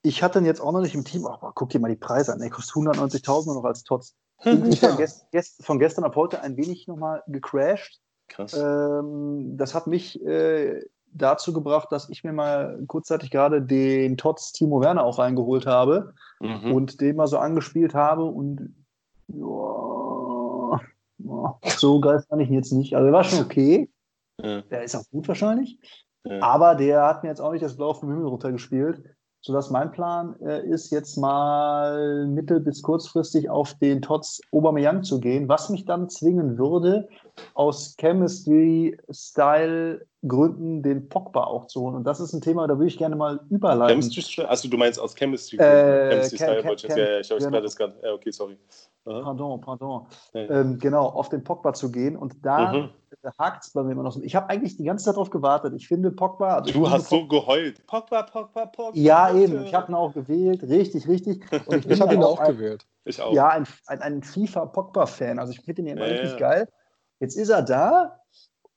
Ich 0.03 0.23
hatte 0.23 0.39
ihn 0.39 0.45
jetzt 0.45 0.61
auch 0.61 0.71
noch 0.71 0.81
nicht 0.81 0.95
im 0.95 1.03
Team. 1.03 1.25
Aber 1.25 1.51
guck 1.53 1.69
dir 1.69 1.79
mal 1.79 1.89
die 1.89 1.97
Preise 1.97 2.33
an. 2.33 2.41
Er 2.41 2.49
kostet 2.49 2.75
190.000 2.75 3.53
noch 3.53 3.65
als 3.65 3.83
Tots. 3.83 4.15
Ja. 4.43 4.95
gest, 4.95 5.31
gest, 5.31 5.65
von 5.65 5.79
gestern 5.79 6.03
auf 6.03 6.15
heute 6.15 6.41
ein 6.41 6.57
wenig 6.57 6.87
nochmal 6.87 7.23
gecrashed. 7.27 7.99
Krass. 8.27 8.53
Ähm, 8.53 9.57
das 9.57 9.75
hat 9.75 9.87
mich 9.87 10.23
äh, 10.25 10.81
dazu 11.13 11.53
gebracht, 11.53 11.91
dass 11.91 12.09
ich 12.09 12.23
mir 12.23 12.33
mal 12.33 12.81
kurzzeitig 12.87 13.31
gerade 13.31 13.61
den 13.61 14.17
Tots 14.17 14.53
Timo 14.53 14.81
Werner 14.81 15.03
auch 15.03 15.19
reingeholt 15.19 15.65
habe 15.65 16.13
mhm. 16.39 16.73
und 16.73 17.01
den 17.01 17.17
mal 17.17 17.27
so 17.27 17.37
angespielt 17.37 17.93
habe 17.93 18.23
und 18.23 18.73
joa, 19.27 20.81
so 21.65 21.99
geil 21.99 22.23
fand 22.27 22.41
ich 22.41 22.49
ihn 22.49 22.55
jetzt 22.55 22.71
nicht. 22.71 22.95
Also 22.95 23.07
er 23.07 23.13
war 23.13 23.23
schon 23.23 23.43
okay. 23.43 23.89
Ja. 24.41 24.61
Der 24.61 24.83
ist 24.83 24.95
auch 24.95 25.03
gut 25.11 25.27
wahrscheinlich. 25.27 25.77
Ja. 26.23 26.41
Aber 26.41 26.75
der 26.75 27.05
hat 27.05 27.23
mir 27.23 27.29
jetzt 27.29 27.41
auch 27.41 27.51
nicht 27.51 27.63
das 27.63 27.75
Blau 27.75 27.93
vom 27.93 28.09
Himmel 28.09 28.27
runtergespielt 28.27 29.03
sodass 29.41 29.69
mein 29.69 29.91
Plan 29.91 30.35
äh, 30.41 30.65
ist, 30.67 30.91
jetzt 30.91 31.17
mal 31.17 32.27
mittel- 32.27 32.59
bis 32.59 32.81
kurzfristig 32.81 33.49
auf 33.49 33.73
den 33.75 34.01
Tots 34.01 34.41
Aubameyang 34.51 35.03
zu 35.03 35.19
gehen, 35.19 35.49
was 35.49 35.69
mich 35.69 35.85
dann 35.85 36.09
zwingen 36.09 36.57
würde, 36.57 37.09
aus 37.53 37.95
Chemistry-Style-Gründen 40.21 40.83
den 40.83 41.09
Pogba 41.09 41.43
auch 41.43 41.65
zu 41.67 41.81
holen. 41.81 41.95
Und 41.95 42.03
das 42.03 42.19
ist 42.19 42.33
ein 42.33 42.41
Thema, 42.41 42.67
da 42.67 42.77
würde 42.77 42.87
ich 42.87 42.97
gerne 42.97 43.15
mal 43.15 43.39
überleiten. 43.49 44.01
Chemistry, 44.01 44.43
also 44.43 44.69
du 44.69 44.77
meinst 44.77 44.99
aus 44.99 45.15
Chemistry? 45.15 45.57
Äh, 45.57 46.09
Chemistry-Style, 46.09 46.61
Chem 46.61 46.75
Chem 46.77 46.97
ja, 46.97 47.19
ich 47.19 47.31
habe 47.31 47.41
genau. 47.41 47.61
das 47.61 47.75
gerade, 47.75 47.95
ja, 48.03 48.13
okay, 48.13 48.31
sorry. 48.31 48.57
Aha. 49.05 49.21
Pardon, 49.21 49.61
pardon. 49.61 50.07
Ja. 50.33 50.41
Ähm, 50.41 50.77
genau, 50.79 51.05
auf 51.07 51.29
den 51.29 51.43
Pogba 51.43 51.73
zu 51.73 51.91
gehen 51.91 52.15
und 52.15 52.35
da 52.43 52.73
mhm 52.73 52.89
hakt 53.37 53.63
es 53.63 53.71
bei 53.71 53.83
mir 53.83 53.91
immer 53.91 54.03
noch 54.03 54.13
so. 54.13 54.21
Ich 54.21 54.35
habe 54.35 54.49
eigentlich 54.49 54.77
die 54.77 54.83
ganze 54.83 55.05
Zeit 55.05 55.15
darauf 55.15 55.29
gewartet. 55.29 55.73
Ich 55.75 55.87
finde 55.87 56.11
Pogba. 56.11 56.57
Also 56.57 56.73
du 56.73 56.89
hast 56.89 57.09
so 57.09 57.27
geheult. 57.27 57.85
Pogba, 57.85 58.23
Pogba, 58.23 58.65
Pogba. 58.65 58.97
Ja, 58.97 59.33
eben. 59.35 59.63
Ich 59.65 59.73
habe 59.73 59.91
ihn 59.91 59.95
auch 59.95 60.13
gewählt. 60.13 60.63
Richtig, 60.63 61.07
richtig. 61.07 61.43
Und 61.67 61.85
ich, 61.85 61.91
ich 61.91 62.01
habe 62.01 62.13
ihn 62.13 62.23
auch, 62.23 62.39
auch 62.39 62.47
gewählt. 62.47 62.85
Ich 63.05 63.21
auch. 63.21 63.33
Ja, 63.33 63.49
ein, 63.49 63.67
ein, 63.87 64.01
ein 64.01 64.23
FIFA-Pogba-Fan. 64.23 65.39
Also 65.39 65.53
ich 65.53 65.61
finde 65.61 65.81
ihn 65.81 65.87
immer 65.87 66.07
ja, 66.07 66.13
richtig 66.13 66.31
ja. 66.31 66.37
geil. 66.37 66.67
Jetzt 67.19 67.35
ist 67.35 67.49
er 67.49 67.61
da. 67.61 68.19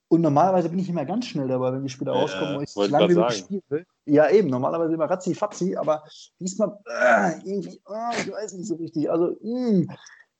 Und 0.07 0.21
normalerweise 0.21 0.69
bin 0.69 0.79
ich 0.79 0.89
immer 0.89 1.05
ganz 1.05 1.25
schnell 1.25 1.47
dabei, 1.47 1.73
wenn 1.73 1.83
die 1.83 1.89
Spieler 1.89 2.13
ja, 2.13 2.21
rauskommen 2.21 2.57
und 2.57 2.63
ich 2.63 2.69
so 2.69 2.85
lange 2.85 3.09
wie 3.09 3.33
spielen 3.33 3.63
will. 3.69 3.85
Ja, 4.05 4.29
eben. 4.29 4.49
Normalerweise 4.49 4.93
immer 4.93 5.09
ratzi 5.09 5.33
fatzi, 5.33 5.75
aber 5.75 6.03
diesmal 6.39 6.77
äh, 6.85 7.31
irgendwie, 7.43 7.81
äh, 7.89 8.21
ich 8.21 8.31
weiß 8.31 8.53
nicht 8.53 8.67
so 8.67 8.75
richtig. 8.75 9.09
Also, 9.09 9.35
mh. 9.41 9.69
Hm. 9.69 9.91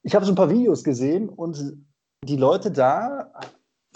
ich 0.04 0.14
habe 0.14 0.26
so 0.26 0.32
ein 0.32 0.36
paar 0.36 0.50
Videos 0.50 0.84
gesehen 0.84 1.30
und 1.30 1.78
die 2.24 2.38
Leute 2.38 2.72
da 2.72 3.32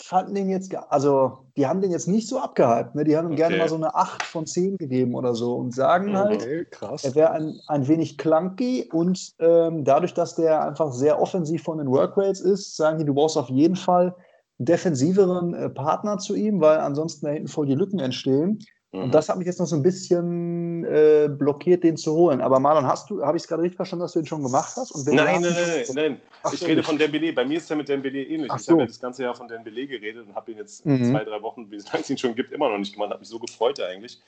fanden 0.02 0.36
den 0.36 0.50
jetzt, 0.50 0.74
also 0.90 1.40
die 1.58 1.68
haben 1.68 1.82
den 1.82 1.92
jetzt 1.92 2.08
nicht 2.08 2.28
so 2.28 2.40
abgehypt. 2.40 2.96
Ne? 2.96 3.04
Die 3.04 3.18
haben 3.18 3.28
ihm 3.28 3.34
okay. 3.34 3.42
gerne 3.42 3.58
mal 3.58 3.70
so 3.70 3.76
eine 3.76 3.94
8 3.96 4.24
von 4.24 4.46
10 4.46 4.78
gegeben 4.78 5.16
oder 5.16 5.36
so 5.36 5.56
und 5.56 5.74
sagen 5.74 6.18
halt, 6.18 6.42
okay, 6.42 6.66
er 7.04 7.16
wäre 7.16 7.32
ein, 7.32 7.60
ein 7.68 7.88
wenig 7.88 8.18
clunky 8.18 8.90
und 8.92 9.34
ähm, 9.40 9.84
dadurch, 9.84 10.14
dass 10.14 10.36
der 10.36 10.64
einfach 10.66 10.92
sehr 10.94 11.22
offensiv 11.22 11.64
von 11.64 11.78
den 11.78 11.90
Workrates 11.90 12.42
ist, 12.42 12.76
sagen 12.76 13.00
die, 13.00 13.06
du 13.06 13.14
brauchst 13.14 13.38
auf 13.38 13.50
jeden 13.50 13.76
Fall 13.76 14.16
defensiveren 14.60 15.54
äh, 15.54 15.70
Partner 15.70 16.18
zu 16.18 16.36
ihm, 16.36 16.62
weil 16.62 16.80
ansonsten 16.80 17.26
da 17.26 17.32
hinten 17.32 17.48
voll 17.48 17.66
die 17.66 17.76
Lücken 17.76 18.00
entstehen. 18.00 18.60
Mhm. 18.92 19.04
Und 19.04 19.14
das 19.14 19.30
hat 19.30 19.38
mich 19.38 19.48
jetzt 19.48 19.60
noch 19.60 19.68
so 19.68 19.76
ein 19.76 19.84
bisschen 19.84 20.84
äh, 20.84 21.30
blockiert, 21.30 21.84
den 21.84 21.96
zu 21.96 22.14
holen. 22.14 22.42
Aber 22.42 22.60
Marlon, 22.60 22.86
hast 22.86 23.10
du, 23.10 23.24
habe 23.24 23.38
ich 23.38 23.44
es 23.44 23.48
gerade 23.48 23.64
richtig 23.64 23.78
verstanden, 23.78 24.02
dass 24.02 24.14
du 24.14 24.20
den 24.20 24.26
schon 24.26 24.44
gemacht 24.44 24.74
hast? 24.76 24.96
nein, 25.08 25.16
nein, 25.16 25.42
nein, 25.42 25.54
nein, 25.54 25.86
nein. 25.94 26.22
Ach, 26.44 26.54
ich 26.54 26.60
so 26.60 26.66
rede 26.66 26.84
von 26.84 26.98
Dembele. 26.98 27.32
Bei 27.32 27.46
mir 27.46 27.58
ist 27.58 27.70
er 27.70 27.78
mit 27.78 27.88
Dembele 27.88 28.22
ähnlich. 28.22 28.52
Ach 28.52 28.60
ich 28.60 28.66
so. 28.66 28.74
habe 28.74 28.82
ja 28.82 28.88
das 28.88 29.00
ganze 29.00 29.24
Jahr 29.24 29.36
von 29.36 29.48
Dembele 29.48 29.88
geredet 29.88 30.28
und 30.28 30.36
habe 30.36 30.52
ihn 30.52 30.58
jetzt 30.58 30.86
mhm. 30.86 31.06
zwei, 31.06 31.24
drei 31.24 31.42
Wochen, 31.42 31.72
wie 31.72 31.78
es 31.78 31.86
ihn 32.10 32.18
schon 32.18 32.36
gibt, 32.36 32.52
immer 32.52 32.70
noch 32.70 32.78
nicht 32.78 32.94
gemacht. 32.94 33.12
Habe 33.12 33.20
mich 33.20 33.30
so 33.30 33.40
gefreut 33.40 33.80
eigentlich. 33.80 34.20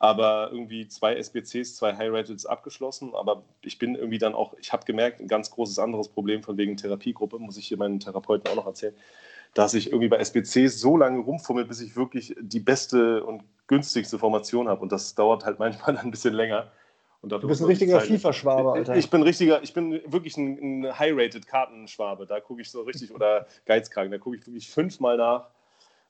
Aber 0.00 0.48
irgendwie 0.50 0.88
zwei 0.88 1.14
SBCs, 1.16 1.76
zwei 1.76 1.94
High 1.94 2.10
Rateds 2.10 2.46
abgeschlossen. 2.46 3.14
Aber 3.14 3.42
ich 3.60 3.78
bin 3.78 3.94
irgendwie 3.94 4.18
dann 4.18 4.34
auch, 4.34 4.54
ich 4.58 4.72
habe 4.72 4.86
gemerkt, 4.86 5.20
ein 5.20 5.28
ganz 5.28 5.50
großes 5.50 5.78
anderes 5.78 6.08
Problem 6.08 6.42
von 6.42 6.56
wegen 6.56 6.78
Therapiegruppe, 6.78 7.38
muss 7.38 7.58
ich 7.58 7.68
hier 7.68 7.76
meinen 7.76 8.00
Therapeuten 8.00 8.50
auch 8.50 8.56
noch 8.56 8.66
erzählen 8.66 8.94
dass 9.54 9.74
ich 9.74 9.88
irgendwie 9.88 10.08
bei 10.08 10.18
SBC 10.18 10.68
so 10.68 10.96
lange 10.96 11.20
rumfummel, 11.20 11.64
bis 11.64 11.80
ich 11.80 11.96
wirklich 11.96 12.34
die 12.40 12.60
beste 12.60 13.24
und 13.24 13.42
günstigste 13.66 14.18
Formation 14.18 14.68
habe. 14.68 14.80
Und 14.82 14.92
das 14.92 15.14
dauert 15.14 15.44
halt 15.44 15.58
manchmal 15.58 15.96
ein 15.98 16.10
bisschen 16.10 16.34
länger. 16.34 16.70
du 17.22 17.46
bist 17.46 17.60
ein 17.60 17.66
richtiger 17.66 18.00
FIFA-Schwabe, 18.00 18.72
Alter. 18.72 18.96
Ich 18.96 19.10
bin 19.10 19.22
richtiger, 19.22 19.62
ich 19.62 19.74
bin 19.74 20.00
wirklich 20.06 20.36
ein, 20.36 20.84
ein 20.84 20.98
high-rated 20.98 21.46
Kartenschwabe. 21.46 22.26
Da 22.26 22.40
gucke 22.40 22.62
ich 22.62 22.70
so 22.70 22.82
richtig, 22.82 23.14
oder 23.14 23.46
Geizkragen, 23.66 24.10
da 24.10 24.18
gucke 24.18 24.36
ich 24.36 24.46
wirklich 24.46 24.70
fünfmal 24.70 25.16
nach, 25.16 25.48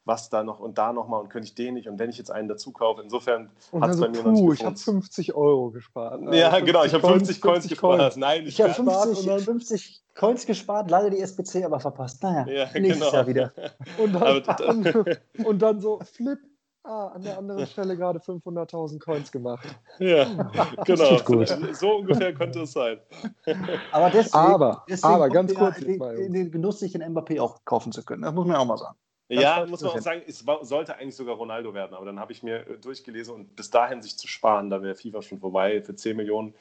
was 0.04 0.30
da 0.30 0.42
noch 0.42 0.60
und 0.60 0.78
da 0.78 0.92
nochmal 0.92 1.20
und 1.20 1.28
könnte 1.28 1.46
ich 1.46 1.54
den 1.54 1.74
nicht 1.74 1.88
und 1.88 1.98
wenn 1.98 2.10
ich 2.10 2.18
jetzt 2.18 2.30
einen 2.30 2.48
dazu 2.48 2.72
kaufe. 2.72 3.02
Insofern 3.02 3.50
hat 3.80 3.90
es 3.90 4.00
bei 4.00 4.08
mir 4.08 4.22
puh, 4.22 4.30
noch 4.30 4.50
nicht 4.50 4.60
ich 4.60 4.66
habe 4.66 4.76
50 4.76 5.34
Euro 5.34 5.70
gespart. 5.70 6.22
Ne? 6.22 6.38
Ja, 6.38 6.58
genau, 6.60 6.84
ich 6.84 6.94
habe 6.94 7.06
50 7.06 7.40
Coins, 7.40 7.66
50 7.66 7.78
Coins 7.78 7.98
gespart. 7.98 8.16
Nein, 8.16 8.42
ich, 8.46 8.58
ich 8.58 8.62
habe 8.62 8.74
50, 8.74 9.44
50 9.44 10.02
Coins 10.14 10.46
gespart, 10.46 10.90
leider 10.90 11.10
die 11.10 11.20
SBC 11.20 11.64
aber 11.64 11.80
verpasst. 11.80 12.22
Naja, 12.22 12.46
ja, 12.46 12.80
nächstes 12.80 12.98
genau. 12.98 13.12
Jahr 13.12 13.26
wieder. 13.26 13.52
Und 13.98 14.12
dann, 14.14 14.42
und, 14.68 15.20
und 15.46 15.62
dann 15.62 15.80
so, 15.80 16.00
Flip, 16.00 16.38
Ah, 16.82 17.08
an 17.08 17.22
der 17.22 17.36
anderen 17.36 17.66
Stelle 17.66 17.94
gerade 17.94 18.20
500.000 18.20 18.98
Coins 19.00 19.30
gemacht. 19.30 19.68
Ja, 19.98 20.24
genau. 20.86 21.18
So 21.74 21.96
ungefähr 21.96 22.32
könnte 22.32 22.62
es 22.62 22.72
sein. 22.72 22.98
Aber 23.92 24.08
deswegen, 24.08 24.34
aber, 24.34 24.84
deswegen 24.88 25.12
aber 25.12 25.28
ganz 25.28 25.54
kurz. 25.54 25.78
In, 25.78 26.00
in 26.00 26.32
den 26.32 26.50
Genuss, 26.50 26.80
sich 26.80 26.94
in 26.94 27.02
Mbappé 27.02 27.38
auch 27.38 27.66
kaufen 27.66 27.92
zu 27.92 28.02
können. 28.02 28.22
Das 28.22 28.32
muss 28.32 28.46
man 28.46 28.56
auch 28.56 28.64
mal 28.64 28.78
sagen. 28.78 28.96
Das 29.30 29.42
ja, 29.42 29.64
muss 29.64 29.80
man 29.80 29.92
auch 29.92 29.98
sagen, 30.00 30.22
es 30.26 30.44
sollte 30.62 30.96
eigentlich 30.96 31.14
sogar 31.14 31.36
Ronaldo 31.36 31.72
werden. 31.72 31.94
Aber 31.94 32.04
dann 32.04 32.18
habe 32.18 32.32
ich 32.32 32.42
mir 32.42 32.68
äh, 32.68 32.78
durchgelesen 32.78 33.32
und 33.32 33.54
bis 33.54 33.70
dahin 33.70 34.02
sich 34.02 34.18
zu 34.18 34.26
sparen, 34.26 34.70
da 34.70 34.82
wäre 34.82 34.96
FIFA 34.96 35.22
schon 35.22 35.38
vorbei, 35.38 35.80
für 35.82 35.94
10 35.94 36.16
Millionen 36.16 36.52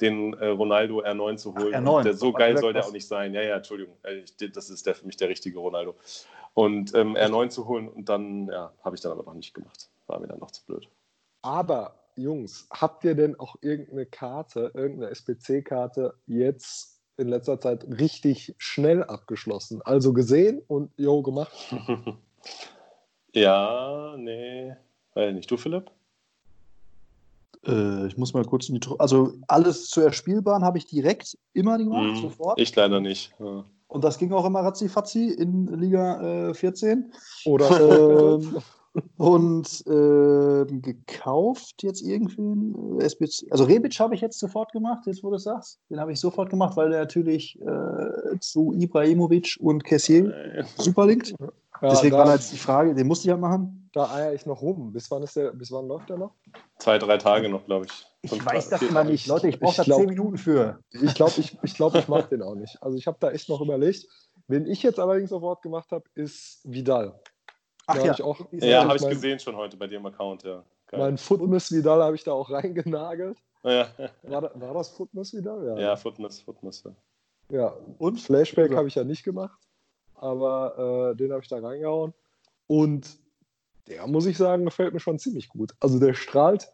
den 0.00 0.32
äh, 0.34 0.46
Ronaldo 0.46 1.02
R9 1.02 1.36
zu 1.36 1.54
holen. 1.54 1.74
Ach, 1.74 1.80
R9. 1.80 2.02
Der, 2.04 2.14
so 2.14 2.32
geil 2.32 2.56
soll 2.56 2.72
der 2.72 2.86
auch 2.86 2.92
nicht 2.92 3.06
sein. 3.06 3.34
Ja, 3.34 3.42
ja, 3.42 3.56
Entschuldigung. 3.56 3.96
Äh, 4.02 4.22
das 4.48 4.70
ist 4.70 4.86
der, 4.86 4.94
für 4.94 5.06
mich 5.06 5.18
der 5.18 5.28
richtige 5.28 5.58
Ronaldo 5.58 5.94
und 6.54 6.94
ähm, 6.94 7.16
R9 7.16 7.50
zu 7.50 7.68
holen. 7.68 7.86
Und 7.86 8.08
dann, 8.08 8.48
ja, 8.48 8.72
habe 8.82 8.96
ich 8.96 9.02
dann 9.02 9.12
aber 9.12 9.24
noch 9.24 9.34
nicht 9.34 9.52
gemacht. 9.52 9.90
War 10.06 10.18
mir 10.18 10.26
dann 10.26 10.38
noch 10.38 10.50
zu 10.50 10.64
blöd. 10.64 10.88
Aber, 11.42 11.94
Jungs, 12.16 12.66
habt 12.70 13.04
ihr 13.04 13.14
denn 13.14 13.38
auch 13.38 13.56
irgendeine 13.60 14.06
Karte, 14.06 14.70
irgendeine 14.72 15.10
SPC-Karte 15.10 16.14
jetzt 16.26 16.95
in 17.16 17.28
letzter 17.28 17.60
Zeit 17.60 17.84
richtig 17.98 18.54
schnell 18.58 19.04
abgeschlossen? 19.04 19.82
Also 19.82 20.12
gesehen 20.12 20.62
und 20.68 20.90
jo 20.96 21.22
gemacht? 21.22 21.52
ja, 23.32 24.16
nee. 24.18 24.74
Äh, 25.14 25.32
nicht 25.32 25.50
du, 25.50 25.56
Philipp? 25.56 25.90
Äh, 27.66 28.06
ich 28.06 28.16
muss 28.16 28.34
mal 28.34 28.44
kurz 28.44 28.68
in 28.68 28.74
die. 28.74 28.80
Tro 28.80 28.96
also, 28.96 29.32
alles 29.48 29.88
zu 29.88 30.00
erspielbaren 30.00 30.64
habe 30.64 30.78
ich 30.78 30.86
direkt 30.86 31.36
immer 31.52 31.78
gemacht, 31.78 32.18
mm, 32.18 32.22
sofort. 32.22 32.60
Ich 32.60 32.74
leider 32.76 33.00
nicht. 33.00 33.34
Ja. 33.38 33.64
Und 33.88 34.04
das 34.04 34.18
ging 34.18 34.32
auch 34.32 34.44
immer 34.44 34.60
ratzi-fatzi 34.60 35.30
in 35.30 35.66
Liga 35.80 36.50
äh, 36.50 36.54
14. 36.54 37.12
Oder. 37.44 38.40
ähm, 38.96 39.02
und 39.16 39.86
äh, 39.86 40.64
gekauft 40.80 41.82
jetzt 41.82 42.02
irgendwie. 42.02 43.02
SBC. 43.02 43.50
Also 43.50 43.64
Rebic 43.64 43.98
habe 44.00 44.14
ich 44.14 44.20
jetzt 44.20 44.38
sofort 44.38 44.72
gemacht, 44.72 45.06
jetzt 45.06 45.22
wo 45.22 45.30
du 45.30 45.36
es 45.36 45.44
sagst. 45.44 45.78
Den 45.90 46.00
habe 46.00 46.12
ich 46.12 46.20
sofort 46.20 46.50
gemacht, 46.50 46.76
weil 46.76 46.90
der 46.90 47.00
natürlich 47.00 47.60
äh, 47.60 48.38
zu 48.40 48.72
Ibrahimovic 48.72 49.56
und 49.60 49.84
Kessier 49.84 50.64
super 50.76 51.06
liegt. 51.06 51.34
Ja, 51.82 51.90
Deswegen 51.90 52.16
war 52.16 52.32
jetzt 52.32 52.52
die 52.52 52.58
Frage, 52.58 52.94
den 52.94 53.06
musste 53.06 53.24
ich 53.24 53.30
ja 53.30 53.36
machen. 53.36 53.90
Da 53.92 54.10
eier 54.10 54.32
ich 54.32 54.46
noch 54.46 54.62
rum. 54.62 54.92
Bis 54.92 55.10
wann, 55.10 55.22
ist 55.22 55.36
der, 55.36 55.52
bis 55.52 55.70
wann 55.70 55.88
läuft 55.88 56.08
der 56.08 56.18
noch? 56.18 56.32
Zwei, 56.78 56.98
drei 56.98 57.18
Tage 57.18 57.48
noch, 57.48 57.64
glaube 57.66 57.86
ich. 57.86 58.06
Ich 58.22 58.30
Fünf 58.30 58.46
weiß 58.46 58.68
das 58.70 58.82
immer 58.82 59.04
nicht. 59.04 59.26
Leute, 59.26 59.48
ich 59.48 59.60
brauche 59.60 59.76
da 59.76 59.84
zehn 59.84 60.06
Minuten 60.06 60.38
für. 60.38 60.78
Ich 60.90 61.14
glaube, 61.14 61.32
ich, 61.36 61.56
ich, 61.62 61.74
glaub, 61.74 61.94
ich 61.94 62.08
mache 62.08 62.28
den 62.28 62.42
auch 62.42 62.54
nicht. 62.54 62.82
Also 62.82 62.96
ich 62.96 63.06
habe 63.06 63.18
da 63.20 63.30
echt 63.30 63.48
noch 63.48 63.60
überlegt. 63.60 64.06
Wen 64.48 64.66
ich 64.66 64.82
jetzt 64.82 64.98
allerdings 64.98 65.30
sofort 65.30 65.62
gemacht 65.62 65.90
habe, 65.90 66.04
ist 66.14 66.60
Vidal. 66.64 67.18
Ach 67.86 67.96
ja, 67.96 68.12
ich 68.12 68.22
auch, 68.22 68.40
ja 68.52 68.84
habe 68.84 68.96
ich 68.96 69.02
mein, 69.02 69.10
gesehen 69.12 69.38
schon 69.38 69.56
heute 69.56 69.76
bei 69.76 69.86
dir 69.86 69.98
im 69.98 70.06
Account, 70.06 70.42
ja. 70.42 70.64
Geil. 70.88 71.00
Mein 71.00 71.18
Footmiss 71.18 71.70
Vidal 71.70 72.02
habe 72.02 72.16
ich 72.16 72.24
da 72.24 72.32
auch 72.32 72.50
reingenagelt. 72.50 73.38
Ja. 73.62 73.88
War, 74.22 74.50
war 74.54 74.74
das 74.74 74.90
Footmiss 74.90 75.32
Vidal? 75.32 75.64
Ja, 75.66 75.78
ja 75.78 75.96
Footmiss, 75.96 76.40
Footmiss. 76.40 76.84
Ja. 76.84 77.56
ja. 77.56 77.76
Und 77.98 78.20
Flashback 78.20 78.74
habe 78.74 78.88
ich 78.88 78.94
ja 78.94 79.04
nicht 79.04 79.24
gemacht, 79.24 79.58
aber 80.14 81.12
äh, 81.12 81.16
den 81.16 81.32
habe 81.32 81.42
ich 81.42 81.48
da 81.48 81.58
reingehauen. 81.58 82.12
Und 82.66 83.18
der, 83.88 84.06
muss 84.06 84.26
ich 84.26 84.36
sagen, 84.36 84.64
gefällt 84.64 84.92
mir 84.92 85.00
schon 85.00 85.18
ziemlich 85.18 85.48
gut. 85.48 85.74
Also 85.80 85.98
der 85.98 86.14
strahlt 86.14 86.68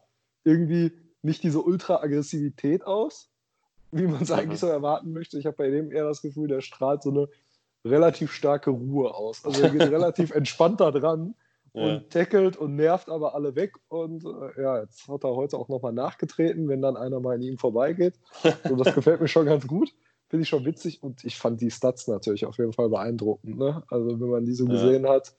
irgendwie 0.45 0.93
nicht 1.23 1.43
diese 1.43 1.61
Ultra-Aggressivität 1.61 2.85
aus, 2.85 3.31
wie 3.91 4.07
man 4.07 4.23
es 4.23 4.31
mhm. 4.31 4.37
eigentlich 4.37 4.61
so 4.61 4.67
erwarten 4.67 5.13
möchte. 5.13 5.39
Ich 5.39 5.47
habe 5.47 5.57
bei 5.57 5.71
dem 5.71 5.93
eher 5.93 6.05
das 6.05 6.23
Gefühl, 6.23 6.49
der 6.49 6.63
strahlt 6.63 7.03
so 7.03 7.11
eine 7.11 7.29
relativ 7.85 8.33
starke 8.33 8.71
Ruhe 8.71 9.15
aus. 9.15 9.45
Also 9.45 9.63
er 9.63 9.71
geht 9.71 9.83
relativ 9.91 10.31
entspannt 10.33 10.81
da 10.81 10.91
dran 10.91 11.35
und 11.73 11.89
ja. 11.89 12.01
tackelt 12.11 12.57
und 12.57 12.77
nervt 12.77 13.09
aber 13.09 13.35
alle 13.35 13.55
weg. 13.57 13.75
Und 13.89 14.25
äh, 14.25 14.63
ja, 14.63 14.81
jetzt 14.81 15.09
hat 15.09 15.25
er 15.25 15.35
heute 15.35 15.57
auch 15.57 15.69
nochmal 15.69 15.93
nachgetreten, 15.93 16.69
wenn 16.69 16.83
dann 16.83 16.97
einer 16.97 17.21
mal 17.21 17.37
an 17.37 17.43
ihm 17.43 17.59
vorbeigeht. 17.59 18.15
So, 18.69 18.77
das 18.77 18.95
gefällt 18.95 19.21
mir 19.21 19.29
schon 19.29 19.47
ganz 19.47 19.67
gut. 19.67 19.95
Finde 20.29 20.45
ich 20.45 20.49
schon 20.49 20.65
witzig 20.65 21.03
und 21.03 21.25
ich 21.25 21.39
fand 21.39 21.61
die 21.61 21.71
Stats 21.71 22.09
natürlich 22.09 22.47
auf 22.47 22.57
jeden 22.59 22.73
Fall 22.73 22.89
beeindruckend. 22.89 23.59
Ne? 23.59 23.83
Also, 23.89 24.21
wenn 24.21 24.29
man 24.29 24.45
die 24.45 24.55
so 24.55 24.65
ja. 24.65 24.73
gesehen 24.73 25.09
hat, 25.09 25.35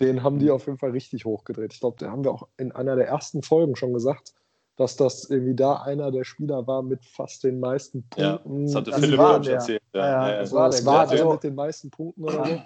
den 0.00 0.22
haben 0.22 0.38
die 0.38 0.50
auf 0.50 0.66
jeden 0.66 0.78
Fall 0.78 0.90
richtig 0.90 1.24
hochgedreht. 1.24 1.72
Ich 1.72 1.80
glaube, 1.80 1.96
da 1.98 2.10
haben 2.10 2.24
wir 2.24 2.32
auch 2.32 2.48
in 2.56 2.72
einer 2.72 2.96
der 2.96 3.08
ersten 3.08 3.42
Folgen 3.42 3.74
schon 3.76 3.92
gesagt, 3.92 4.34
dass 4.78 4.94
das 4.94 5.28
irgendwie 5.28 5.56
da 5.56 5.82
einer 5.82 6.12
der 6.12 6.22
Spieler 6.22 6.66
war 6.66 6.82
mit 6.82 7.04
fast 7.04 7.42
den 7.42 7.58
meisten 7.58 8.04
Punkten. 8.08 8.20
Ja, 8.20 8.64
das 8.64 8.74
hatte 8.76 8.92
also 8.92 9.04
Philipp 9.04 9.20
schon 9.20 9.46
erzählt. 9.46 9.82
Ja, 9.92 10.00
ja, 10.00 10.30
ja, 10.30 10.38
das 10.38 10.52
war, 10.52 10.70
das 10.70 10.86
war 10.86 11.06
der, 11.06 11.28
mit 11.28 11.42
den 11.42 11.54
meisten 11.56 11.90
Punkten 11.90 12.22
oder 12.22 12.46
so. 12.46 12.62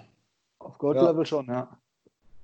Auf 0.59 0.77
Gold-Level 0.77 1.25
schon, 1.25 1.47
ja. 1.47 1.67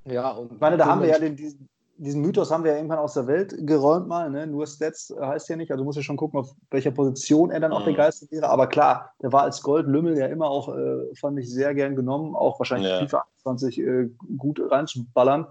Ja, 0.06 0.32
und 0.32 0.52
ich 0.54 0.60
meine, 0.60 0.76
da 0.76 0.88
haben 0.88 1.02
wir 1.02 1.10
ja 1.10 1.20
den, 1.20 1.36
diesen, 1.36 1.70
diesen, 1.98 2.22
Mythos 2.22 2.50
haben 2.50 2.64
wir 2.64 2.72
ja 2.72 2.78
irgendwann 2.78 2.98
aus 2.98 3.14
der 3.14 3.28
Welt 3.28 3.56
geräumt 3.60 4.08
mal. 4.08 4.32
Ne? 4.32 4.48
Nur 4.48 4.66
Stats 4.66 5.14
heißt 5.20 5.50
ja 5.50 5.56
nicht. 5.56 5.72
Also 5.72 5.84
du 5.84 5.86
musst 5.86 5.98
ja 5.98 6.04
schon 6.04 6.18
gucken, 6.18 6.40
auf 6.40 6.50
welcher 6.72 6.92
Position 6.92 7.52
er 7.52 7.60
dann 7.60 7.72
auch 7.72 7.82
mhm. 7.82 7.92
begeistert 7.92 8.32
wäre. 8.32 8.50
Aber 8.50 8.66
klar, 8.66 9.14
der 9.22 9.32
war 9.32 9.44
als 9.44 9.62
Goldlümmel 9.62 10.18
ja 10.18 10.26
immer 10.26 10.50
auch, 10.50 10.76
äh, 10.76 11.14
fand 11.16 11.38
ich, 11.38 11.48
sehr 11.48 11.76
gern 11.76 11.96
genommen. 11.96 12.36
Auch 12.36 12.60
wahrscheinlich 12.60 12.90
ja. 12.90 13.00
FIFA 13.02 13.26
21 13.46 13.80
äh, 13.80 14.10
gut 14.36 14.60
reinzuballern 14.72 15.46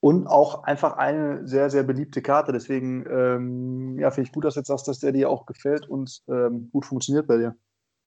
und 0.00 0.26
auch 0.26 0.64
einfach 0.64 0.96
eine 0.96 1.46
sehr, 1.46 1.68
sehr 1.70 1.82
beliebte 1.82 2.22
Karte. 2.22 2.52
Deswegen 2.52 3.04
ähm, 3.08 3.98
ja, 3.98 4.10
finde 4.10 4.28
ich 4.28 4.32
gut, 4.32 4.44
dass 4.44 4.54
du 4.54 4.60
jetzt 4.60 4.68
sagst, 4.68 4.88
dass 4.88 5.00
der 5.00 5.12
dir 5.12 5.30
auch 5.30 5.46
gefällt 5.46 5.88
und 5.88 6.22
ähm, 6.28 6.70
gut 6.72 6.86
funktioniert 6.86 7.26
bei 7.26 7.36
dir. 7.36 7.54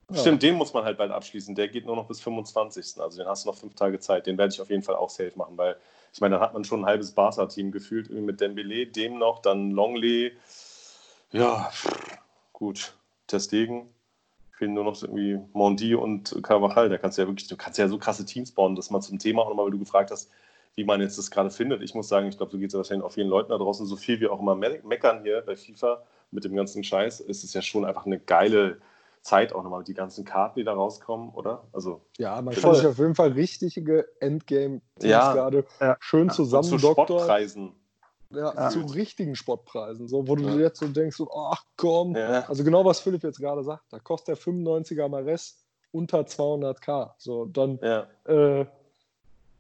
Ja. 0.10 0.20
Stimmt, 0.20 0.44
den 0.44 0.56
muss 0.56 0.74
man 0.74 0.84
halt 0.84 0.98
bald 0.98 1.12
abschließen. 1.12 1.56
Der 1.56 1.70
geht 1.70 1.86
nur 1.86 1.96
noch 1.96 2.08
bis 2.08 2.20
25. 2.20 3.00
Also 3.00 3.20
den 3.20 3.28
hast 3.28 3.46
du 3.46 3.50
noch 3.50 3.58
fünf 3.58 3.76
Tage 3.76 4.00
Zeit. 4.00 4.28
Den 4.28 4.38
werde 4.38 4.54
ich 4.54 4.60
auf 4.60 4.70
jeden 4.70 4.84
Fall 4.84 4.96
auch 4.96 5.10
safe 5.10 5.34
machen, 5.36 5.58
weil 5.58 5.76
ich 6.14 6.22
meine, 6.22 6.36
da 6.36 6.42
hat 6.42 6.54
man 6.54 6.64
schon 6.64 6.82
ein 6.82 6.86
halbes 6.86 7.12
Barca-Team 7.12 7.72
gefühlt 7.72 8.10
mit 8.12 8.42
Dembele, 8.42 8.86
dem 8.86 9.18
noch, 9.18 9.40
dann 9.40 9.72
Longley. 9.72 10.34
Ja, 11.32 11.72
gut. 12.52 12.96
Testegen. 13.28 13.88
Fehlen 14.52 14.74
nur 14.74 14.84
noch 14.84 15.02
irgendwie 15.02 15.40
Mondi 15.54 15.96
und 15.96 16.38
Carvajal. 16.44 16.90
Da 16.90 16.98
kannst 16.98 17.18
du 17.18 17.24
ja 17.24 17.28
wirklich, 17.28 17.48
du 17.48 17.58
kannst 17.58 17.80
ja 17.80 17.88
so 17.88 17.98
krasse 17.98 18.26
Teams 18.26 18.52
bauen. 18.52 18.76
Das 18.76 18.92
mal 18.92 19.02
zum 19.02 19.18
Thema 19.18 19.42
auch 19.42 19.50
nochmal, 19.50 19.66
weil 19.66 19.72
du 19.72 19.80
gefragt 19.80 20.12
hast, 20.12 20.30
wie 20.76 20.84
man 20.84 21.02
jetzt 21.02 21.18
das 21.18 21.30
gerade 21.30 21.52
findet. 21.52 21.82
Ich 21.82 21.94
muss 21.94 22.08
sagen, 22.08 22.28
ich 22.28 22.38
glaube, 22.38 22.52
so 22.52 22.58
geht 22.58 22.70
es 22.70 22.76
wahrscheinlich 22.76 23.06
auch 23.06 23.12
vielen 23.12 23.30
Leuten 23.30 23.50
da 23.50 23.58
draußen, 23.58 23.86
so 23.86 23.96
viel 23.96 24.20
wie 24.20 24.28
auch 24.28 24.40
immer 24.40 24.56
me 24.56 24.80
meckern 24.84 25.22
hier 25.24 25.42
bei 25.42 25.56
FIFA 25.56 26.04
mit 26.32 26.44
dem 26.44 26.56
ganzen 26.56 26.84
Scheiß, 26.84 27.20
ist 27.20 27.44
es 27.44 27.54
ja 27.54 27.62
schon 27.62 27.86
einfach 27.86 28.06
eine 28.06 28.20
geile 28.20 28.80
Zeit 29.22 29.54
auch 29.54 29.64
nochmal, 29.64 29.84
die 29.84 29.94
ganzen 29.94 30.26
Karten, 30.26 30.60
die 30.60 30.66
da 30.66 30.74
rauskommen, 30.74 31.30
oder? 31.30 31.64
Also, 31.72 32.02
ja, 32.18 32.42
man 32.42 32.54
kann 32.54 32.76
sich 32.76 32.86
auf 32.86 32.98
jeden 32.98 33.16
Fall 33.16 33.32
richtige 33.32 34.06
Endgame-Teams 34.20 35.10
ja, 35.10 35.34
gerade 35.34 35.66
ja. 35.80 35.96
schön 36.00 36.28
ja, 36.28 36.34
zusammen 36.34 36.66
zu 36.66 36.78
Spottpreisen. 36.78 37.74
Ja, 38.32 38.52
ja, 38.54 38.70
zu 38.70 38.80
richtigen 38.82 39.36
Spottpreisen, 39.36 40.08
so, 40.08 40.28
wo 40.28 40.36
du 40.36 40.44
ja. 40.44 40.56
jetzt 40.56 40.80
so 40.80 40.88
denkst, 40.88 41.16
so, 41.16 41.30
ach 41.32 41.64
komm, 41.78 42.16
also 42.16 42.64
genau 42.64 42.84
was 42.84 43.00
Philipp 43.00 43.24
jetzt 43.24 43.40
gerade 43.40 43.64
sagt, 43.64 43.84
da 43.92 44.00
kostet 44.00 44.30
der 44.30 44.44
95er 44.44 45.08
Mares 45.08 45.64
unter 45.92 46.22
200k, 46.22 47.12
so, 47.20 47.46
dann 47.46 47.78
äh, 47.78 48.66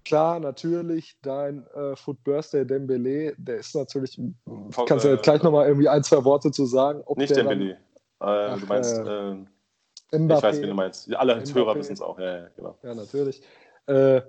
klar, 0.03 0.39
natürlich, 0.39 1.17
dein 1.21 1.65
äh, 1.67 1.95
Foot 1.95 2.23
Birthday 2.23 2.65
Dembele, 2.65 3.33
der 3.37 3.57
ist 3.57 3.75
natürlich, 3.75 4.19
Von, 4.45 4.85
kannst 4.85 5.05
du 5.05 5.09
jetzt 5.09 5.23
gleich 5.23 5.43
nochmal 5.43 5.67
irgendwie 5.67 5.89
ein, 5.89 6.03
zwei 6.03 6.23
Worte 6.23 6.51
zu 6.51 6.65
sagen. 6.65 7.01
Ob 7.05 7.17
nicht 7.17 7.35
Dembele, 7.35 7.77
äh, 8.19 8.57
du 8.59 8.65
meinst, 8.67 8.97
äh, 8.97 9.31
äh 9.31 9.35
ich 10.11 10.29
weiß, 10.29 10.61
wie 10.61 10.67
du 10.67 10.73
meinst. 10.73 11.13
Alle 11.15 11.35
Mbappé. 11.35 11.55
Hörer 11.55 11.75
wissen 11.75 11.93
es 11.93 12.01
auch, 12.01 12.19
ja, 12.19 12.37
ja, 12.37 12.47
genau. 12.55 12.77
Ja, 12.83 12.93
natürlich. 12.93 13.41
Äh, 13.87 14.21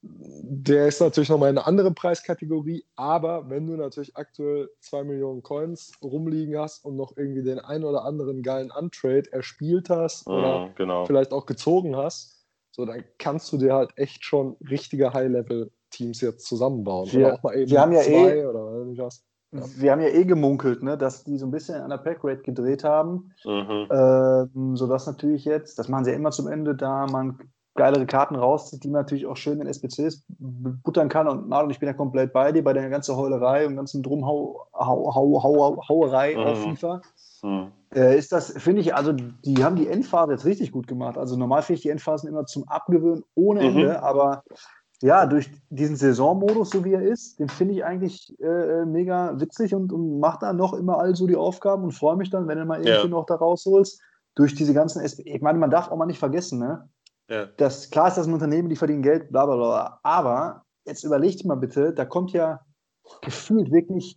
der 0.00 0.86
ist 0.86 1.00
natürlich 1.00 1.28
nochmal 1.28 1.50
in 1.50 1.58
einer 1.58 1.66
anderen 1.66 1.94
Preiskategorie, 1.94 2.84
aber 2.94 3.50
wenn 3.50 3.66
du 3.66 3.74
natürlich 3.74 4.16
aktuell 4.16 4.70
2 4.80 5.04
Millionen 5.04 5.42
Coins 5.42 5.92
rumliegen 6.02 6.56
hast 6.56 6.84
und 6.84 6.96
noch 6.96 7.16
irgendwie 7.16 7.42
den 7.42 7.58
einen 7.58 7.84
oder 7.84 8.04
anderen 8.04 8.42
geilen 8.42 8.70
Untrade 8.70 9.32
erspielt 9.32 9.90
hast 9.90 10.28
mhm, 10.28 10.34
oder 10.34 10.70
genau. 10.76 11.04
vielleicht 11.04 11.32
auch 11.32 11.46
gezogen 11.46 11.96
hast, 11.96 12.37
so, 12.78 12.86
dann 12.86 13.02
kannst 13.18 13.52
du 13.52 13.58
dir 13.58 13.74
halt 13.74 13.90
echt 13.96 14.24
schon 14.24 14.56
richtige 14.70 15.12
High-Level-Teams 15.12 16.20
jetzt 16.20 16.46
zusammenbauen. 16.46 17.10
Wir, 17.10 17.26
oder 17.26 17.34
auch 17.34 17.42
mal 17.42 17.56
eben 17.56 17.70
wir 17.72 17.80
haben 17.80 17.92
ja 17.92 18.02
eh, 18.02 18.46
oder 18.46 18.84
nicht 18.84 19.02
was. 19.02 19.24
Ja. 19.50 19.62
Wir 19.78 19.92
haben 19.92 20.00
ja 20.00 20.08
eh 20.08 20.24
gemunkelt, 20.24 20.84
ne, 20.84 20.96
dass 20.96 21.24
die 21.24 21.38
so 21.38 21.46
ein 21.46 21.50
bisschen 21.50 21.82
an 21.82 21.90
der 21.90 21.96
Packrate 21.96 22.42
gedreht 22.42 22.84
haben, 22.84 23.32
mhm. 23.44 23.88
ähm, 23.90 24.76
sodass 24.76 25.08
natürlich 25.08 25.44
jetzt, 25.44 25.80
das 25.80 25.88
machen 25.88 26.04
sie 26.04 26.12
ja 26.12 26.16
immer 26.16 26.30
zum 26.30 26.46
Ende, 26.46 26.76
da 26.76 27.06
man 27.06 27.40
geilere 27.78 28.04
Karten 28.04 28.36
rauszieht, 28.36 28.84
die 28.84 28.88
man 28.88 29.00
natürlich 29.02 29.26
auch 29.26 29.38
schön 29.38 29.60
in 29.60 29.66
SPCs 29.66 30.24
buttern 30.38 31.08
kann. 31.08 31.26
Und 31.28 31.48
Marlon, 31.48 31.70
ich 31.70 31.78
bin 31.78 31.86
ja 31.86 31.94
komplett 31.94 32.34
bei 32.34 32.52
dir, 32.52 32.62
bei 32.62 32.74
der 32.74 32.90
ganzen 32.90 33.16
Heulerei 33.16 33.66
und 33.66 33.76
ganzen 33.76 34.02
Drumhauerei 34.02 34.36
mhm. 36.36 36.42
auf 36.42 36.62
FIFA. 36.62 37.00
Mhm. 37.42 37.72
Äh, 37.94 38.18
ist 38.18 38.32
das, 38.32 38.52
finde 38.52 38.82
ich, 38.82 38.94
also 38.94 39.12
die 39.12 39.64
haben 39.64 39.76
die 39.76 39.88
Endphase 39.88 40.32
jetzt 40.32 40.44
richtig 40.44 40.72
gut 40.72 40.86
gemacht. 40.86 41.16
Also 41.16 41.36
normal 41.36 41.62
finde 41.62 41.76
ich 41.78 41.82
die 41.82 41.88
Endphasen 41.88 42.28
immer 42.28 42.44
zum 42.44 42.68
Abgewöhnen 42.68 43.24
ohne 43.34 43.60
mhm. 43.60 43.68
Ende, 43.68 44.02
aber 44.02 44.42
ja, 45.00 45.26
durch 45.26 45.48
diesen 45.70 45.94
Saisonmodus, 45.96 46.70
so 46.70 46.84
wie 46.84 46.92
er 46.92 47.02
ist, 47.02 47.38
den 47.38 47.48
finde 47.48 47.74
ich 47.74 47.84
eigentlich 47.84 48.34
äh, 48.40 48.84
mega 48.84 49.38
witzig 49.38 49.72
und, 49.74 49.92
und 49.92 50.18
macht 50.18 50.42
da 50.42 50.52
noch 50.52 50.74
immer 50.74 50.98
all 50.98 51.14
so 51.14 51.28
die 51.28 51.36
Aufgaben 51.36 51.84
und 51.84 51.92
freue 51.92 52.16
mich 52.16 52.30
dann, 52.30 52.48
wenn 52.48 52.58
du 52.58 52.64
mal 52.64 52.80
irgendwie 52.80 52.90
ja. 52.90 53.06
noch 53.06 53.26
da 53.26 53.36
rausholst. 53.36 54.02
Durch 54.34 54.54
diese 54.54 54.74
ganzen, 54.74 55.02
SP 55.02 55.22
ich 55.26 55.40
meine, 55.40 55.58
man 55.58 55.70
darf 55.70 55.90
auch 55.90 55.96
mal 55.96 56.06
nicht 56.06 56.18
vergessen, 56.18 56.60
ne? 56.60 56.88
Ja. 57.28 57.46
Das, 57.56 57.90
klar 57.90 58.08
ist 58.08 58.16
das 58.16 58.26
ein 58.26 58.32
Unternehmen, 58.32 58.68
die 58.68 58.76
verdienen 58.76 59.02
Geld, 59.02 59.30
bla 59.30 59.46
bla 59.46 59.56
bla. 59.56 60.00
Aber 60.02 60.64
jetzt 60.84 61.04
überlegt 61.04 61.44
mal 61.44 61.56
bitte, 61.56 61.92
da 61.92 62.04
kommt 62.04 62.32
ja 62.32 62.60
gefühlt 63.22 63.70
wirklich 63.70 64.16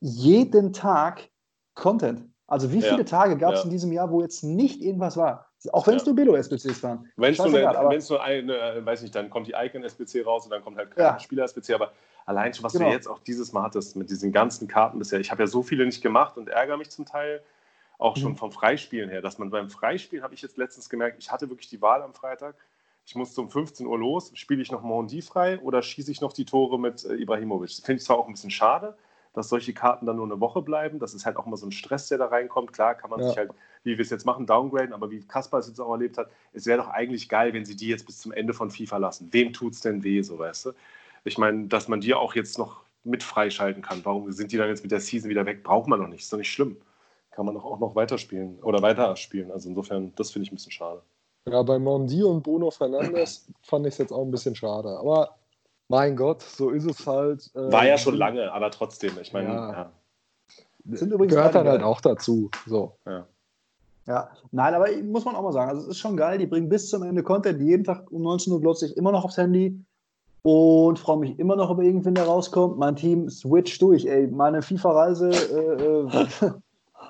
jeden 0.00 0.72
Tag 0.72 1.28
Content. 1.74 2.24
Also 2.46 2.70
wie 2.72 2.82
viele 2.82 2.98
ja, 2.98 3.04
Tage 3.04 3.36
gab 3.36 3.54
es 3.54 3.60
ja. 3.60 3.64
in 3.64 3.70
diesem 3.70 3.92
Jahr, 3.92 4.10
wo 4.10 4.20
jetzt 4.20 4.44
nicht 4.44 4.82
irgendwas 4.82 5.16
war? 5.16 5.46
Auch 5.72 5.86
wenn 5.86 5.96
es 5.96 6.04
nur 6.04 6.14
Billo-SBCs 6.14 6.82
waren. 6.82 7.08
Wenn 7.16 7.32
es 7.32 7.38
nur, 7.38 7.48
nur 7.48 8.22
eine, 8.22 8.56
äh, 8.58 8.84
weiß 8.84 9.02
nicht, 9.02 9.14
dann 9.14 9.30
kommt 9.30 9.46
die 9.46 9.54
Icon-SBC 9.56 10.26
raus 10.26 10.44
und 10.44 10.50
dann 10.50 10.62
kommt 10.62 10.76
halt 10.76 10.94
kein. 10.94 11.20
Spieler-SBC. 11.20 11.74
Aber 11.74 11.92
allein 12.26 12.52
schon, 12.52 12.64
was 12.64 12.72
genau. 12.72 12.86
du 12.86 12.92
jetzt 12.92 13.06
auch 13.06 13.20
dieses 13.20 13.52
Mal 13.52 13.62
hattest 13.62 13.96
mit 13.96 14.10
diesen 14.10 14.32
ganzen 14.32 14.68
Karten 14.68 14.98
bisher. 14.98 15.20
Ich 15.20 15.30
habe 15.30 15.44
ja 15.44 15.46
so 15.46 15.62
viele 15.62 15.86
nicht 15.86 16.02
gemacht 16.02 16.36
und 16.36 16.48
ärgere 16.48 16.76
mich 16.76 16.90
zum 16.90 17.06
Teil 17.06 17.42
auch 18.02 18.16
schon 18.16 18.32
mhm. 18.32 18.36
vom 18.36 18.52
Freispielen 18.52 19.08
her, 19.08 19.22
dass 19.22 19.38
man 19.38 19.50
beim 19.50 19.70
Freispielen, 19.70 20.24
habe 20.24 20.34
ich 20.34 20.42
jetzt 20.42 20.56
letztens 20.56 20.88
gemerkt, 20.88 21.18
ich 21.18 21.30
hatte 21.30 21.48
wirklich 21.48 21.68
die 21.68 21.80
Wahl 21.80 22.02
am 22.02 22.14
Freitag. 22.14 22.56
Ich 23.04 23.16
musste 23.16 23.40
um 23.40 23.50
15 23.50 23.86
Uhr 23.86 23.98
los, 23.98 24.30
spiele 24.34 24.62
ich 24.62 24.70
noch 24.70 24.82
Mondi 24.82 25.22
frei 25.22 25.58
oder 25.60 25.82
schieße 25.82 26.10
ich 26.10 26.20
noch 26.20 26.32
die 26.32 26.44
Tore 26.44 26.78
mit 26.78 27.04
äh, 27.04 27.14
Ibrahimovic? 27.14 27.70
Das 27.70 27.84
finde 27.84 27.98
ich 27.98 28.04
zwar 28.04 28.18
auch 28.18 28.26
ein 28.26 28.32
bisschen 28.32 28.50
schade, 28.50 28.96
dass 29.32 29.48
solche 29.48 29.72
Karten 29.72 30.06
dann 30.06 30.16
nur 30.16 30.26
eine 30.26 30.38
Woche 30.40 30.62
bleiben. 30.62 30.98
Das 30.98 31.14
ist 31.14 31.26
halt 31.26 31.36
auch 31.36 31.46
immer 31.46 31.56
so 31.56 31.66
ein 31.66 31.72
Stress, 31.72 32.08
der 32.08 32.18
da 32.18 32.26
reinkommt. 32.26 32.72
Klar 32.72 32.94
kann 32.94 33.10
man 33.10 33.20
ja. 33.20 33.28
sich 33.28 33.36
halt, 33.36 33.50
wie 33.82 33.98
wir 33.98 34.02
es 34.02 34.10
jetzt 34.10 34.24
machen, 34.24 34.46
downgraden, 34.46 34.92
aber 34.92 35.10
wie 35.10 35.20
Kaspar 35.26 35.60
es 35.60 35.66
jetzt 35.66 35.80
auch 35.80 35.90
erlebt 35.90 36.16
hat, 36.16 36.30
es 36.52 36.66
wäre 36.66 36.78
doch 36.78 36.88
eigentlich 36.88 37.28
geil, 37.28 37.52
wenn 37.54 37.64
sie 37.64 37.74
die 37.74 37.88
jetzt 37.88 38.06
bis 38.06 38.20
zum 38.20 38.30
Ende 38.30 38.54
von 38.54 38.70
FIFA 38.70 38.98
lassen. 38.98 39.28
Wem 39.32 39.52
tut 39.52 39.72
es 39.72 39.80
denn 39.80 40.04
weh, 40.04 40.22
so 40.22 40.38
weißt 40.38 40.66
du? 40.66 40.72
Ich 41.24 41.38
meine, 41.38 41.66
dass 41.66 41.88
man 41.88 42.00
dir 42.00 42.20
auch 42.20 42.34
jetzt 42.34 42.58
noch 42.58 42.82
mit 43.04 43.24
freischalten 43.24 43.82
kann. 43.82 44.04
Warum 44.04 44.30
sind 44.30 44.52
die 44.52 44.56
dann 44.56 44.68
jetzt 44.68 44.82
mit 44.82 44.92
der 44.92 45.00
Season 45.00 45.28
wieder 45.28 45.44
weg? 45.44 45.64
Braucht 45.64 45.88
man 45.88 46.00
noch 46.00 46.08
nicht, 46.08 46.22
ist 46.22 46.32
doch 46.32 46.38
nicht 46.38 46.52
schlimm. 46.52 46.76
Kann 47.32 47.46
man 47.46 47.54
doch 47.54 47.64
auch 47.64 47.80
noch 47.80 47.94
weiterspielen 47.94 48.58
oder 48.62 48.82
weiterspielen. 48.82 49.50
Also 49.50 49.68
insofern, 49.68 50.12
das 50.16 50.30
finde 50.30 50.44
ich 50.44 50.52
ein 50.52 50.56
bisschen 50.56 50.72
schade. 50.72 51.02
Ja, 51.48 51.62
bei 51.62 51.78
Mondi 51.78 52.22
und 52.22 52.42
Bruno 52.42 52.70
Fernandes 52.70 53.48
fand 53.62 53.86
ich 53.86 53.94
es 53.94 53.98
jetzt 53.98 54.12
auch 54.12 54.22
ein 54.22 54.30
bisschen 54.30 54.54
schade. 54.54 54.96
Aber 54.98 55.36
mein 55.88 56.14
Gott, 56.14 56.42
so 56.42 56.70
ist 56.70 56.84
es 56.84 57.06
halt. 57.06 57.50
Äh, 57.54 57.72
War 57.72 57.86
ja 57.86 57.98
schon 57.98 58.14
lange, 58.14 58.52
aber 58.52 58.70
trotzdem, 58.70 59.12
ich 59.20 59.32
meine, 59.32 59.48
ja. 59.48 59.72
ja. 59.72 59.92
Sind 60.84 61.12
übrigens 61.12 61.34
gehört 61.34 61.54
dann 61.54 61.68
halt 61.68 61.82
auch 61.82 62.00
dazu. 62.00 62.50
So. 62.66 62.96
Ja. 63.06 63.26
Ja, 64.06 64.30
nein, 64.50 64.74
aber 64.74 64.88
muss 65.04 65.24
man 65.24 65.36
auch 65.36 65.42
mal 65.42 65.52
sagen, 65.52 65.70
also 65.70 65.82
es 65.82 65.88
ist 65.88 65.98
schon 65.98 66.16
geil, 66.16 66.36
die 66.36 66.46
bringen 66.46 66.68
bis 66.68 66.90
zum 66.90 67.04
Ende 67.04 67.22
Content, 67.22 67.60
jeden 67.60 67.84
Tag 67.84 68.10
um 68.10 68.22
19 68.22 68.52
Uhr 68.52 68.60
glotze 68.60 68.86
ich 68.86 68.96
immer 68.96 69.12
noch 69.12 69.24
aufs 69.24 69.36
Handy 69.36 69.78
und 70.42 70.98
freue 70.98 71.18
mich 71.18 71.38
immer 71.38 71.54
noch, 71.54 71.70
ob 71.70 71.80
irgendwann 71.80 72.16
der 72.16 72.24
rauskommt. 72.24 72.78
Mein 72.78 72.96
Team 72.96 73.30
switcht 73.30 73.80
durch, 73.80 74.04
ey, 74.06 74.26
meine 74.26 74.60
FIFA-Reise 74.60 75.30
äh, 75.30 76.46
äh 76.48 76.52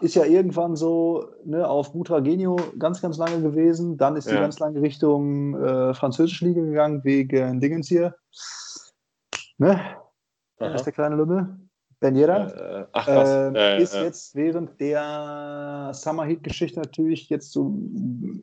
ist 0.02 0.14
ja 0.16 0.24
irgendwann 0.24 0.74
so 0.76 1.28
ne, 1.44 1.66
auf 1.66 1.92
Butragenio 1.92 2.56
ganz, 2.78 3.00
ganz 3.00 3.18
lange 3.18 3.40
gewesen. 3.40 3.96
Dann 3.96 4.16
ist 4.16 4.26
ja. 4.26 4.34
die 4.34 4.40
ganz 4.40 4.58
lange 4.58 4.82
Richtung 4.82 5.54
äh, 5.62 5.94
französische 5.94 6.46
Liga 6.46 6.60
gegangen, 6.60 7.04
wegen 7.04 7.60
Dingens 7.60 7.88
hier. 7.88 8.14
Ne? 9.58 9.80
Aha. 10.58 10.74
ist 10.74 10.84
der 10.84 10.92
kleine 10.92 11.16
Lümmel. 11.16 11.56
Ben 12.00 12.16
Yedder. 12.16 12.80
Äh, 12.80 12.86
ach, 12.92 13.06
ähm, 13.08 13.54
äh, 13.54 13.80
ist 13.80 13.94
jetzt 13.94 14.34
während 14.34 14.80
der 14.80 15.92
Summer 15.94 16.24
Heat-Geschichte 16.24 16.80
natürlich 16.80 17.28
jetzt 17.28 17.52
so 17.52 17.78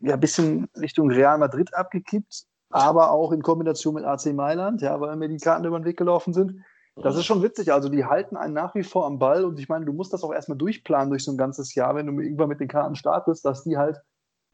ja, 0.01 0.13
ein 0.13 0.19
bisschen 0.19 0.69
Richtung 0.79 1.11
Real 1.11 1.37
Madrid 1.37 1.73
abgekippt, 1.73 2.45
aber 2.69 3.11
auch 3.11 3.33
in 3.33 3.41
Kombination 3.41 3.95
mit 3.95 4.05
AC 4.05 4.27
Mailand, 4.27 4.81
ja, 4.81 4.99
weil 5.01 5.15
mir 5.17 5.27
die 5.27 5.37
Karten 5.37 5.65
über 5.65 5.77
den 5.77 5.85
Weg 5.85 5.97
gelaufen 5.97 6.33
sind. 6.33 6.63
Das 7.01 7.15
ist 7.15 7.25
schon 7.25 7.41
witzig. 7.41 7.71
Also, 7.71 7.89
die 7.89 8.05
halten 8.05 8.37
einen 8.37 8.53
nach 8.53 8.75
wie 8.75 8.83
vor 8.83 9.05
am 9.05 9.19
Ball 9.19 9.45
und 9.45 9.59
ich 9.59 9.69
meine, 9.69 9.85
du 9.85 9.93
musst 9.93 10.13
das 10.13 10.23
auch 10.23 10.33
erstmal 10.33 10.57
durchplanen 10.57 11.09
durch 11.09 11.23
so 11.23 11.31
ein 11.31 11.37
ganzes 11.37 11.75
Jahr, 11.75 11.95
wenn 11.95 12.07
du 12.07 12.21
irgendwann 12.21 12.49
mit 12.49 12.59
den 12.59 12.67
Karten 12.67 12.95
startest, 12.95 13.45
dass 13.45 13.63
die 13.63 13.77
halt 13.77 14.01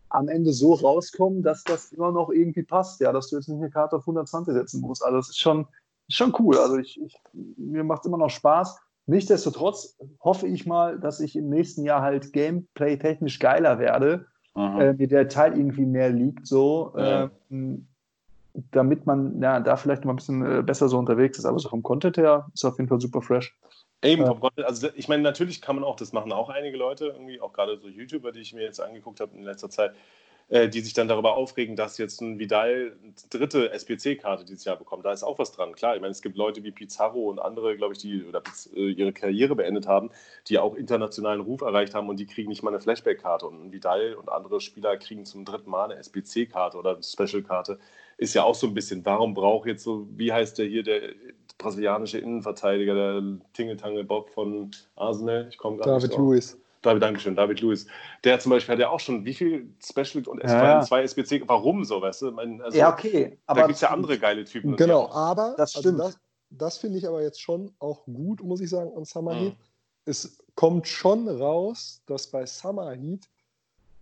am 0.09 0.27
Ende 0.27 0.53
so 0.53 0.73
rauskommen, 0.73 1.43
dass 1.43 1.63
das 1.63 1.91
immer 1.91 2.11
noch 2.11 2.29
irgendwie 2.29 2.63
passt, 2.63 3.01
ja, 3.01 3.11
dass 3.11 3.29
du 3.29 3.35
jetzt 3.35 3.49
nicht 3.49 3.59
eine 3.59 3.71
Karte 3.71 3.97
auf 3.97 4.03
120 4.03 4.53
setzen 4.53 4.81
musst. 4.81 5.03
Also, 5.03 5.17
das 5.17 5.29
ist 5.29 5.39
schon, 5.39 5.67
schon 6.09 6.33
cool. 6.39 6.57
Also, 6.57 6.77
ich, 6.77 7.01
ich 7.01 7.17
mir 7.33 7.83
macht 7.83 8.01
es 8.01 8.07
immer 8.07 8.17
noch 8.17 8.29
Spaß. 8.29 8.79
Nichtsdestotrotz 9.07 9.97
hoffe 10.19 10.47
ich 10.47 10.65
mal, 10.65 10.99
dass 10.99 11.19
ich 11.19 11.35
im 11.35 11.49
nächsten 11.49 11.83
Jahr 11.83 12.01
halt 12.01 12.33
gameplay-technisch 12.33 13.39
geiler 13.39 13.77
werde, 13.77 14.25
äh, 14.55 14.93
mir 14.93 15.07
der 15.07 15.27
Teil 15.27 15.57
irgendwie 15.57 15.85
mehr 15.85 16.09
liegt, 16.09 16.47
so. 16.47 16.93
Ja. 16.97 17.29
Ähm, 17.51 17.87
damit 18.71 19.05
man 19.05 19.41
ja, 19.41 19.59
da 19.59 19.75
vielleicht 19.75 20.05
mal 20.05 20.13
ein 20.13 20.17
bisschen 20.17 20.59
äh, 20.59 20.61
besser 20.61 20.89
so 20.89 20.97
unterwegs 20.97 21.37
ist. 21.37 21.45
Aber 21.45 21.59
so 21.59 21.69
vom 21.69 21.83
Content 21.83 22.17
her 22.17 22.47
ist 22.53 22.65
auf 22.65 22.77
jeden 22.77 22.89
Fall 22.89 23.01
super 23.01 23.21
fresh. 23.21 23.55
Eben, 24.03 24.25
vom 24.25 24.39
Content, 24.39 24.67
also 24.67 24.87
ich 24.95 25.07
meine, 25.07 25.23
natürlich 25.23 25.61
kann 25.61 25.75
man 25.75 25.83
auch, 25.83 25.95
das 25.95 26.13
machen 26.13 26.31
auch 26.31 26.49
einige 26.49 26.77
Leute, 26.77 27.07
irgendwie 27.07 27.41
auch 27.41 27.53
gerade 27.53 27.77
so 27.77 27.87
YouTuber, 27.87 28.31
die 28.31 28.41
ich 28.41 28.53
mir 28.53 28.63
jetzt 28.63 28.79
angeguckt 28.79 29.19
habe 29.19 29.35
in 29.35 29.43
letzter 29.43 29.69
Zeit, 29.69 29.93
äh, 30.47 30.69
die 30.69 30.81
sich 30.81 30.93
dann 30.93 31.07
darüber 31.07 31.35
aufregen, 31.35 31.75
dass 31.75 31.97
jetzt 31.97 32.21
ein 32.21 32.37
Vidal 32.37 32.95
eine 33.01 33.13
dritte 33.31 33.71
SPC-Karte 33.71 34.45
dieses 34.45 34.63
Jahr 34.63 34.75
bekommt. 34.75 35.03
Da 35.03 35.11
ist 35.11 35.23
auch 35.23 35.39
was 35.39 35.51
dran. 35.51 35.73
Klar, 35.73 35.95
ich 35.95 36.01
meine, 36.01 36.11
es 36.11 36.21
gibt 36.21 36.37
Leute 36.37 36.63
wie 36.63 36.71
Pizarro 36.71 37.29
und 37.29 37.39
andere, 37.39 37.75
glaube 37.75 37.93
ich, 37.93 37.99
die 37.99 38.23
oder, 38.23 38.43
äh, 38.75 38.91
ihre 38.91 39.11
Karriere 39.11 39.55
beendet 39.55 39.87
haben, 39.87 40.11
die 40.47 40.59
auch 40.59 40.75
internationalen 40.75 41.41
Ruf 41.41 41.61
erreicht 41.61 41.95
haben 41.95 42.09
und 42.09 42.19
die 42.19 42.27
kriegen 42.27 42.49
nicht 42.49 42.61
mal 42.61 42.69
eine 42.69 42.79
Flashback-Karte. 42.79 43.47
Und 43.47 43.65
ein 43.65 43.71
Vidal 43.71 44.13
und 44.13 44.29
andere 44.29 44.61
Spieler 44.61 44.97
kriegen 44.97 45.25
zum 45.25 45.45
dritten 45.45 45.71
Mal 45.71 45.85
eine 45.85 45.95
SPC-Karte 45.95 46.77
oder 46.77 46.91
eine 46.91 47.03
Special-Karte 47.03 47.79
ist 48.17 48.33
ja 48.33 48.43
auch 48.43 48.55
so 48.55 48.67
ein 48.67 48.73
bisschen, 48.73 49.05
warum 49.05 49.33
braucht 49.33 49.67
jetzt 49.67 49.83
so, 49.83 50.07
wie 50.11 50.31
heißt 50.31 50.57
der 50.57 50.65
hier, 50.65 50.83
der 50.83 51.13
brasilianische 51.57 52.17
Innenverteidiger, 52.19 52.93
der 52.93 53.23
Tingeltangel 53.53 54.03
Bob 54.03 54.29
von 54.29 54.71
Arsenal? 54.95 55.47
Ich 55.49 55.57
komme 55.57 55.77
gerade 55.77 55.99
David 55.99 56.17
Lewis. 56.17 56.57
David, 56.81 57.01
Dankeschön, 57.01 57.35
David 57.35 57.61
Lewis. 57.61 57.87
Der 58.23 58.39
zum 58.39 58.51
Beispiel 58.51 58.73
hat 58.73 58.79
ja 58.79 58.89
auch 58.89 58.99
schon 58.99 59.25
wie 59.25 59.33
viel 59.33 59.73
Special 59.83 60.23
und 60.27 60.43
S2, 60.43 60.49
ja, 60.49 60.63
ja. 60.63 60.81
zwei 60.81 61.01
SBC, 61.01 61.41
warum 61.47 61.83
so, 61.83 61.99
weißt 62.01 62.21
du? 62.21 62.37
Also, 62.37 62.77
ja, 62.77 62.93
okay. 62.93 63.39
Aber 63.47 63.61
da 63.61 63.67
gibt 63.67 63.75
es 63.75 63.81
ja 63.81 63.89
andere 63.89 64.19
geile 64.19 64.45
Typen. 64.45 64.75
Genau, 64.75 65.09
aber 65.09 65.55
das, 65.57 65.75
also 65.75 65.91
das, 65.91 66.19
das 66.51 66.77
finde 66.77 66.99
ich 66.99 67.07
aber 67.07 67.23
jetzt 67.23 67.41
schon 67.41 67.71
auch 67.79 68.05
gut, 68.05 68.43
muss 68.43 68.61
ich 68.61 68.69
sagen, 68.69 68.91
an 68.95 69.03
Summer 69.03 69.33
mhm. 69.33 69.39
Heat. 69.39 69.55
Es 70.05 70.37
kommt 70.53 70.87
schon 70.87 71.27
raus, 71.27 72.03
dass 72.05 72.27
bei 72.27 72.45
Summer 72.45 72.91
Heat 72.91 73.27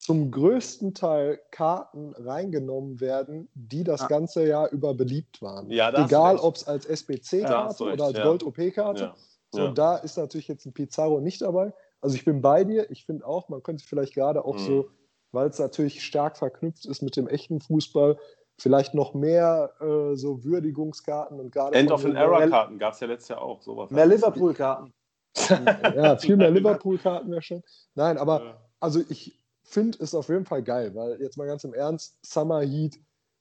zum 0.03 0.31
größten 0.31 0.93
Teil 0.93 1.39
Karten 1.49 2.13
reingenommen 2.17 2.99
werden, 2.99 3.47
die 3.53 3.85
das 3.85 4.01
ah. 4.01 4.07
ganze 4.07 4.45
Jahr 4.45 4.69
über 4.69 4.93
beliebt 4.93 5.41
waren. 5.41 5.71
Ja, 5.71 5.93
Egal, 6.05 6.35
ob 6.35 6.57
es 6.57 6.67
als 6.67 6.85
SBC-Karte 6.85 7.85
ja, 7.85 7.93
oder 7.93 8.03
als 8.05 8.17
ja. 8.17 8.23
Gold-OP-Karte. 8.25 9.13
So, 9.51 9.69
da 9.69 9.95
ist 9.95 10.17
natürlich 10.17 10.49
jetzt 10.49 10.65
ein 10.65 10.73
Pizarro 10.73 11.21
nicht 11.21 11.41
dabei. 11.41 11.71
Also 12.01 12.17
ich 12.17 12.25
bin 12.25 12.41
bei 12.41 12.65
dir. 12.65 12.91
Ich 12.91 13.05
finde 13.05 13.25
auch, 13.25 13.47
man 13.47 13.63
könnte 13.63 13.85
vielleicht 13.85 14.13
gerade 14.13 14.43
auch 14.43 14.55
mhm. 14.55 14.65
so, 14.65 14.89
weil 15.31 15.47
es 15.47 15.57
natürlich 15.57 16.03
stark 16.03 16.35
verknüpft 16.35 16.85
ist 16.85 17.01
mit 17.01 17.15
dem 17.15 17.29
echten 17.29 17.61
Fußball, 17.61 18.17
vielleicht 18.57 18.95
noch 18.95 19.13
mehr 19.13 19.71
äh, 19.79 20.17
so 20.17 20.43
Würdigungskarten 20.43 21.39
und 21.39 21.49
gerade. 21.49 21.77
End 21.77 21.91
of 21.91 22.03
an 22.03 22.17
Era-Karten 22.17 22.77
gab 22.77 22.93
es 22.93 22.99
ja 22.99 23.07
letztes 23.07 23.29
Jahr 23.29 23.41
auch. 23.41 23.61
Sowas 23.61 23.89
mehr 23.89 24.05
Liverpool-Karten. 24.05 24.91
ja, 25.95 26.17
viel 26.17 26.35
mehr 26.35 26.51
Liverpool-Karten 26.51 27.31
wäre 27.31 27.41
schon. 27.41 27.63
Nein, 27.95 28.17
aber 28.17 28.59
also 28.81 28.99
ich, 29.07 29.42
finde 29.63 29.97
es 30.01 30.13
auf 30.13 30.29
jeden 30.29 30.45
Fall 30.45 30.63
geil, 30.63 30.93
weil 30.93 31.21
jetzt 31.21 31.37
mal 31.37 31.47
ganz 31.47 31.63
im 31.63 31.73
Ernst, 31.73 32.17
Summer 32.21 32.61
Heat, 32.61 32.99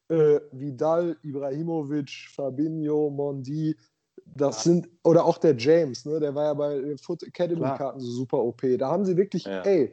äh, 0.09 0.41
Vidal, 0.53 1.17
Ibrahimovic, 1.23 2.29
Fabinho, 2.35 3.11
Mondi, 3.11 3.77
das 4.25 4.65
ja. 4.65 4.73
sind, 4.73 4.89
oder 5.03 5.25
auch 5.25 5.39
der 5.39 5.57
James, 5.57 6.05
ne, 6.05 6.21
der 6.21 6.35
war 6.35 6.45
ja 6.45 6.55
bei 6.55 6.79
den 6.79 6.99
Foot 6.99 7.23
Academy-Karten 7.23 8.01
so 8.01 8.11
super 8.11 8.39
OP. 8.39 8.63
Da 8.79 8.91
haben 8.91 9.05
sie 9.05 9.17
wirklich, 9.17 9.45
ja. 9.45 9.63
ey, 9.63 9.93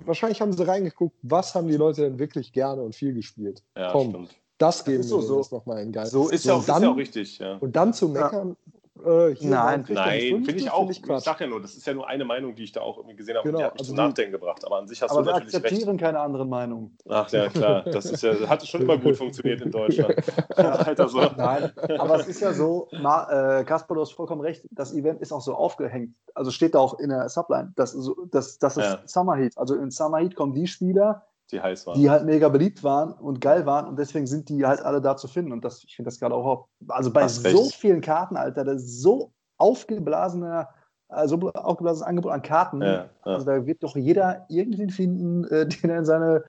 wahrscheinlich 0.00 0.40
haben 0.40 0.52
sie 0.52 0.66
reingeguckt, 0.66 1.16
was 1.22 1.54
haben 1.54 1.68
die 1.68 1.76
Leute 1.76 2.02
denn 2.02 2.18
wirklich 2.18 2.52
gerne 2.52 2.82
und 2.82 2.94
viel 2.94 3.14
gespielt. 3.14 3.62
Ja, 3.76 3.92
Komm, 3.92 4.10
stimmt. 4.10 4.36
das 4.58 4.84
geben 4.84 4.98
das 4.98 5.10
wir 5.10 5.22
so, 5.22 5.42
so. 5.42 5.56
nochmal 5.56 5.82
in 5.82 5.92
geil. 5.92 6.06
So 6.06 6.28
ist, 6.28 6.44
so, 6.44 6.50
ja, 6.50 6.54
auch, 6.56 6.64
dann, 6.64 6.76
ist 6.76 6.82
ja 6.82 6.90
auch 6.90 6.96
richtig. 6.96 7.38
Ja. 7.38 7.56
Und 7.56 7.76
dann 7.76 7.92
zu 7.92 8.08
meckern, 8.08 8.56
äh, 9.04 9.34
nein, 9.40 9.86
nein, 9.88 10.44
finde 10.44 10.52
ich 10.56 10.70
auch. 10.70 10.86
Find 10.86 10.98
ich, 10.98 11.10
ich 11.10 11.24
sage 11.24 11.44
ja 11.44 11.50
nur, 11.50 11.62
das 11.62 11.74
ist 11.74 11.86
ja 11.86 11.94
nur 11.94 12.06
eine 12.06 12.26
Meinung, 12.26 12.54
die 12.54 12.64
ich 12.64 12.72
da 12.72 12.82
auch 12.82 12.98
irgendwie 12.98 13.16
gesehen 13.16 13.36
habe 13.36 13.48
genau, 13.48 13.58
und 13.58 13.60
die 13.60 13.64
hat 13.64 13.74
mich 13.74 13.80
also 13.80 13.94
zum 13.94 13.96
Nachdenken 13.96 14.32
gebracht. 14.32 14.64
Aber 14.66 14.78
an 14.78 14.86
sich 14.86 15.00
hast 15.00 15.10
aber 15.10 15.22
du 15.22 15.28
wir 15.28 15.32
natürlich 15.32 15.54
akzeptieren 15.54 15.90
recht. 15.90 16.00
keine 16.00 16.20
anderen 16.20 16.48
Meinungen. 16.48 16.96
Ach 17.08 17.28
ja, 17.30 17.48
klar. 17.48 17.84
Das 17.84 18.04
ist 18.04 18.22
ja, 18.22 18.34
hat 18.48 18.66
schon 18.66 18.82
immer 18.82 18.98
gut 18.98 19.16
funktioniert 19.16 19.62
in 19.62 19.70
Deutschland. 19.70 20.14
so. 21.08 21.20
Nein, 21.36 21.72
aber 21.98 22.20
es 22.20 22.28
ist 22.28 22.40
ja 22.40 22.52
so, 22.52 22.88
äh, 22.92 23.64
Kasper, 23.64 23.94
du 23.94 24.02
hast 24.02 24.12
vollkommen 24.12 24.42
recht, 24.42 24.64
das 24.70 24.92
Event 24.92 25.22
ist 25.22 25.32
auch 25.32 25.40
so 25.40 25.54
aufgehängt. 25.54 26.14
Also 26.34 26.50
steht 26.50 26.74
da 26.74 26.80
auch 26.80 26.98
in 26.98 27.08
der 27.08 27.28
Subline, 27.30 27.72
das, 27.76 27.96
das, 28.30 28.58
das 28.58 28.76
ist 28.76 28.84
ja. 28.84 29.00
Summer 29.06 29.36
Heat. 29.36 29.56
Also 29.56 29.74
in 29.74 29.90
Summer 29.90 30.18
Heat 30.18 30.36
kommen 30.36 30.52
die 30.52 30.66
Spieler, 30.66 31.26
die 31.52 31.60
heiß 31.60 31.86
waren. 31.86 32.00
Die 32.00 32.10
halt 32.10 32.24
mega 32.24 32.48
beliebt 32.48 32.82
waren 32.82 33.12
und 33.12 33.40
geil 33.40 33.66
waren 33.66 33.86
und 33.86 33.98
deswegen 33.98 34.26
sind 34.26 34.48
die 34.48 34.64
halt 34.64 34.80
alle 34.80 35.00
da 35.00 35.16
zu 35.16 35.28
finden. 35.28 35.52
Und 35.52 35.64
das, 35.64 35.84
ich 35.84 35.94
finde 35.94 36.08
das 36.08 36.18
gerade 36.18 36.34
auch, 36.34 36.68
also 36.88 37.12
bei 37.12 37.28
so 37.28 37.42
recht. 37.42 37.74
vielen 37.74 38.00
Karten, 38.00 38.36
Alter, 38.36 38.64
das 38.64 38.82
ist 38.82 39.02
so 39.02 39.32
aufgeblasener, 39.58 40.68
also 41.08 41.38
aufgeblasenes 41.52 42.06
Angebot 42.06 42.32
an 42.32 42.42
Karten. 42.42 42.82
Ja, 42.82 42.92
ja. 42.92 43.10
Also 43.22 43.46
da 43.46 43.66
wird 43.66 43.82
doch 43.82 43.96
jeder 43.96 44.46
irgendwie 44.48 44.90
finden, 44.90 45.44
äh, 45.44 45.66
den 45.82 45.90
er 45.90 45.98
in 45.98 46.04
seine 46.04 46.44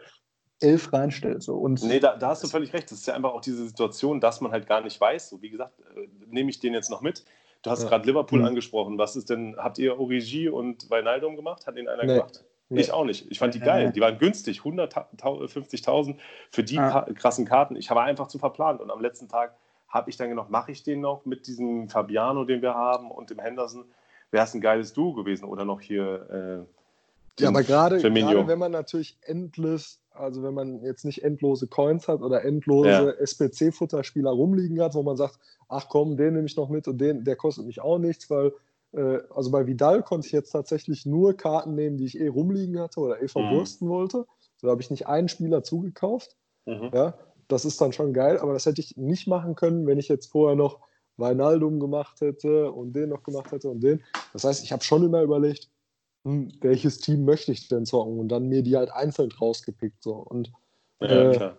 Elf 0.61 0.93
reinstellt. 0.93 1.43
So. 1.43 1.55
Und 1.55 1.83
nee, 1.83 1.99
da, 1.99 2.15
da, 2.15 2.29
hast 2.29 2.43
du 2.43 2.47
völlig 2.47 2.73
recht. 2.73 2.89
Das 2.89 2.99
ist 2.99 3.07
ja 3.07 3.13
einfach 3.13 3.33
auch 3.33 3.41
diese 3.41 3.65
Situation, 3.65 4.21
dass 4.21 4.41
man 4.41 4.51
halt 4.51 4.65
gar 4.65 4.81
nicht 4.81 4.99
weiß. 4.99 5.29
So, 5.29 5.41
wie 5.41 5.49
gesagt, 5.49 5.79
äh, 5.79 6.07
nehme 6.27 6.49
ich 6.49 6.59
den 6.59 6.73
jetzt 6.73 6.89
noch 6.89 7.01
mit. 7.01 7.25
Du 7.63 7.69
hast 7.69 7.83
ja. 7.83 7.89
gerade 7.89 8.05
Liverpool 8.05 8.39
mhm. 8.39 8.45
angesprochen. 8.45 8.97
Was 8.97 9.15
ist 9.15 9.29
denn, 9.29 9.55
habt 9.57 9.77
ihr 9.77 9.99
Origi 9.99 10.49
und 10.49 10.89
Weinaldum 10.89 11.35
gemacht? 11.35 11.67
Hat 11.67 11.77
den 11.77 11.87
einer 11.87 12.03
nee. 12.03 12.15
gemacht? 12.15 12.43
Nee. 12.73 12.81
Ich 12.81 12.91
auch 12.91 13.05
nicht. 13.05 13.29
Ich 13.29 13.39
fand 13.39 13.53
die 13.53 13.59
geil. 13.59 13.91
Die 13.91 14.01
waren 14.01 14.17
günstig. 14.17 14.61
150.000 14.61 16.15
für 16.49 16.63
die 16.63 16.79
ah. 16.79 17.05
krassen 17.13 17.45
Karten. 17.45 17.75
Ich 17.75 17.89
habe 17.89 18.01
einfach 18.01 18.27
zu 18.27 18.39
verplant. 18.39 18.81
Und 18.81 18.91
am 18.91 19.01
letzten 19.01 19.27
Tag 19.27 19.55
habe 19.87 20.09
ich 20.09 20.17
dann 20.17 20.29
gedacht, 20.29 20.49
mache 20.49 20.71
ich 20.71 20.83
den 20.83 21.01
noch 21.01 21.25
mit 21.25 21.47
diesem 21.47 21.87
Fabiano, 21.87 22.45
den 22.45 22.61
wir 22.61 22.73
haben, 22.73 23.11
und 23.11 23.29
dem 23.29 23.39
Henderson? 23.39 23.85
Wäre 24.31 24.45
es 24.45 24.53
ein 24.53 24.61
geiles 24.61 24.93
Duo 24.93 25.13
gewesen 25.13 25.45
oder 25.45 25.65
noch 25.65 25.79
hier. 25.79 26.65
Äh, 27.37 27.41
ja, 27.41 27.49
aber 27.49 27.63
gerade 27.63 28.01
wenn 28.03 28.59
man 28.59 28.71
natürlich 28.71 29.17
endless, 29.21 29.99
also 30.13 30.43
wenn 30.43 30.53
man 30.53 30.83
jetzt 30.83 31.05
nicht 31.05 31.23
endlose 31.23 31.67
Coins 31.67 32.07
hat 32.07 32.21
oder 32.21 32.43
endlose 32.43 32.89
ja. 32.89 33.09
SPC-Futterspieler 33.09 34.31
rumliegen 34.31 34.81
hat, 34.81 34.95
wo 34.95 35.03
man 35.03 35.17
sagt, 35.17 35.39
ach 35.69 35.87
komm, 35.89 36.17
den 36.17 36.33
nehme 36.33 36.45
ich 36.45 36.55
noch 36.55 36.69
mit 36.69 36.87
und 36.87 36.99
den, 36.99 37.23
der 37.23 37.35
kostet 37.35 37.65
mich 37.65 37.81
auch 37.81 37.97
nichts, 37.97 38.29
weil 38.29 38.53
äh, 38.93 39.19
also 39.33 39.51
bei 39.51 39.67
Vidal 39.67 40.03
konnte 40.03 40.27
ich 40.27 40.33
jetzt 40.33 40.51
tatsächlich 40.51 41.05
nur 41.05 41.35
Karten 41.35 41.75
nehmen, 41.75 41.97
die 41.97 42.05
ich 42.05 42.19
eh 42.19 42.27
rumliegen 42.27 42.79
hatte 42.79 42.99
oder 42.99 43.21
eh 43.21 43.27
verwursten 43.27 43.87
mhm. 43.87 43.91
wollte. 43.91 44.25
So 44.57 44.69
habe 44.69 44.81
ich 44.81 44.91
nicht 44.91 45.07
einen 45.07 45.27
Spieler 45.27 45.63
zugekauft. 45.63 46.35
Mhm. 46.65 46.91
Ja, 46.93 47.15
das 47.47 47.65
ist 47.65 47.81
dann 47.81 47.93
schon 47.93 48.13
geil, 48.13 48.37
aber 48.39 48.53
das 48.53 48.65
hätte 48.65 48.81
ich 48.81 48.95
nicht 48.95 49.27
machen 49.27 49.55
können, 49.55 49.85
wenn 49.85 49.99
ich 49.99 50.07
jetzt 50.07 50.31
vorher 50.31 50.55
noch 50.55 50.79
Weinaldum 51.17 51.79
gemacht 51.79 52.21
hätte 52.21 52.71
und 52.71 52.93
den 52.93 53.09
noch 53.09 53.23
gemacht 53.23 53.51
hätte 53.51 53.69
und 53.69 53.81
den. 53.81 54.01
Das 54.31 54.43
heißt, 54.43 54.63
ich 54.63 54.71
habe 54.71 54.83
schon 54.83 55.03
immer 55.03 55.21
überlegt, 55.21 55.69
hm, 56.23 56.51
welches 56.61 56.99
Team 56.99 57.25
möchte 57.25 57.51
ich 57.51 57.67
denn 57.67 57.85
zocken 57.85 58.19
und 58.19 58.29
dann 58.29 58.47
mir 58.47 58.63
die 58.63 58.77
halt 58.77 58.91
einzeln 58.91 59.31
rausgepickt. 59.31 60.01
So. 60.01 60.13
Und 60.13 60.51
ja, 61.01 61.31
äh, 61.31 61.51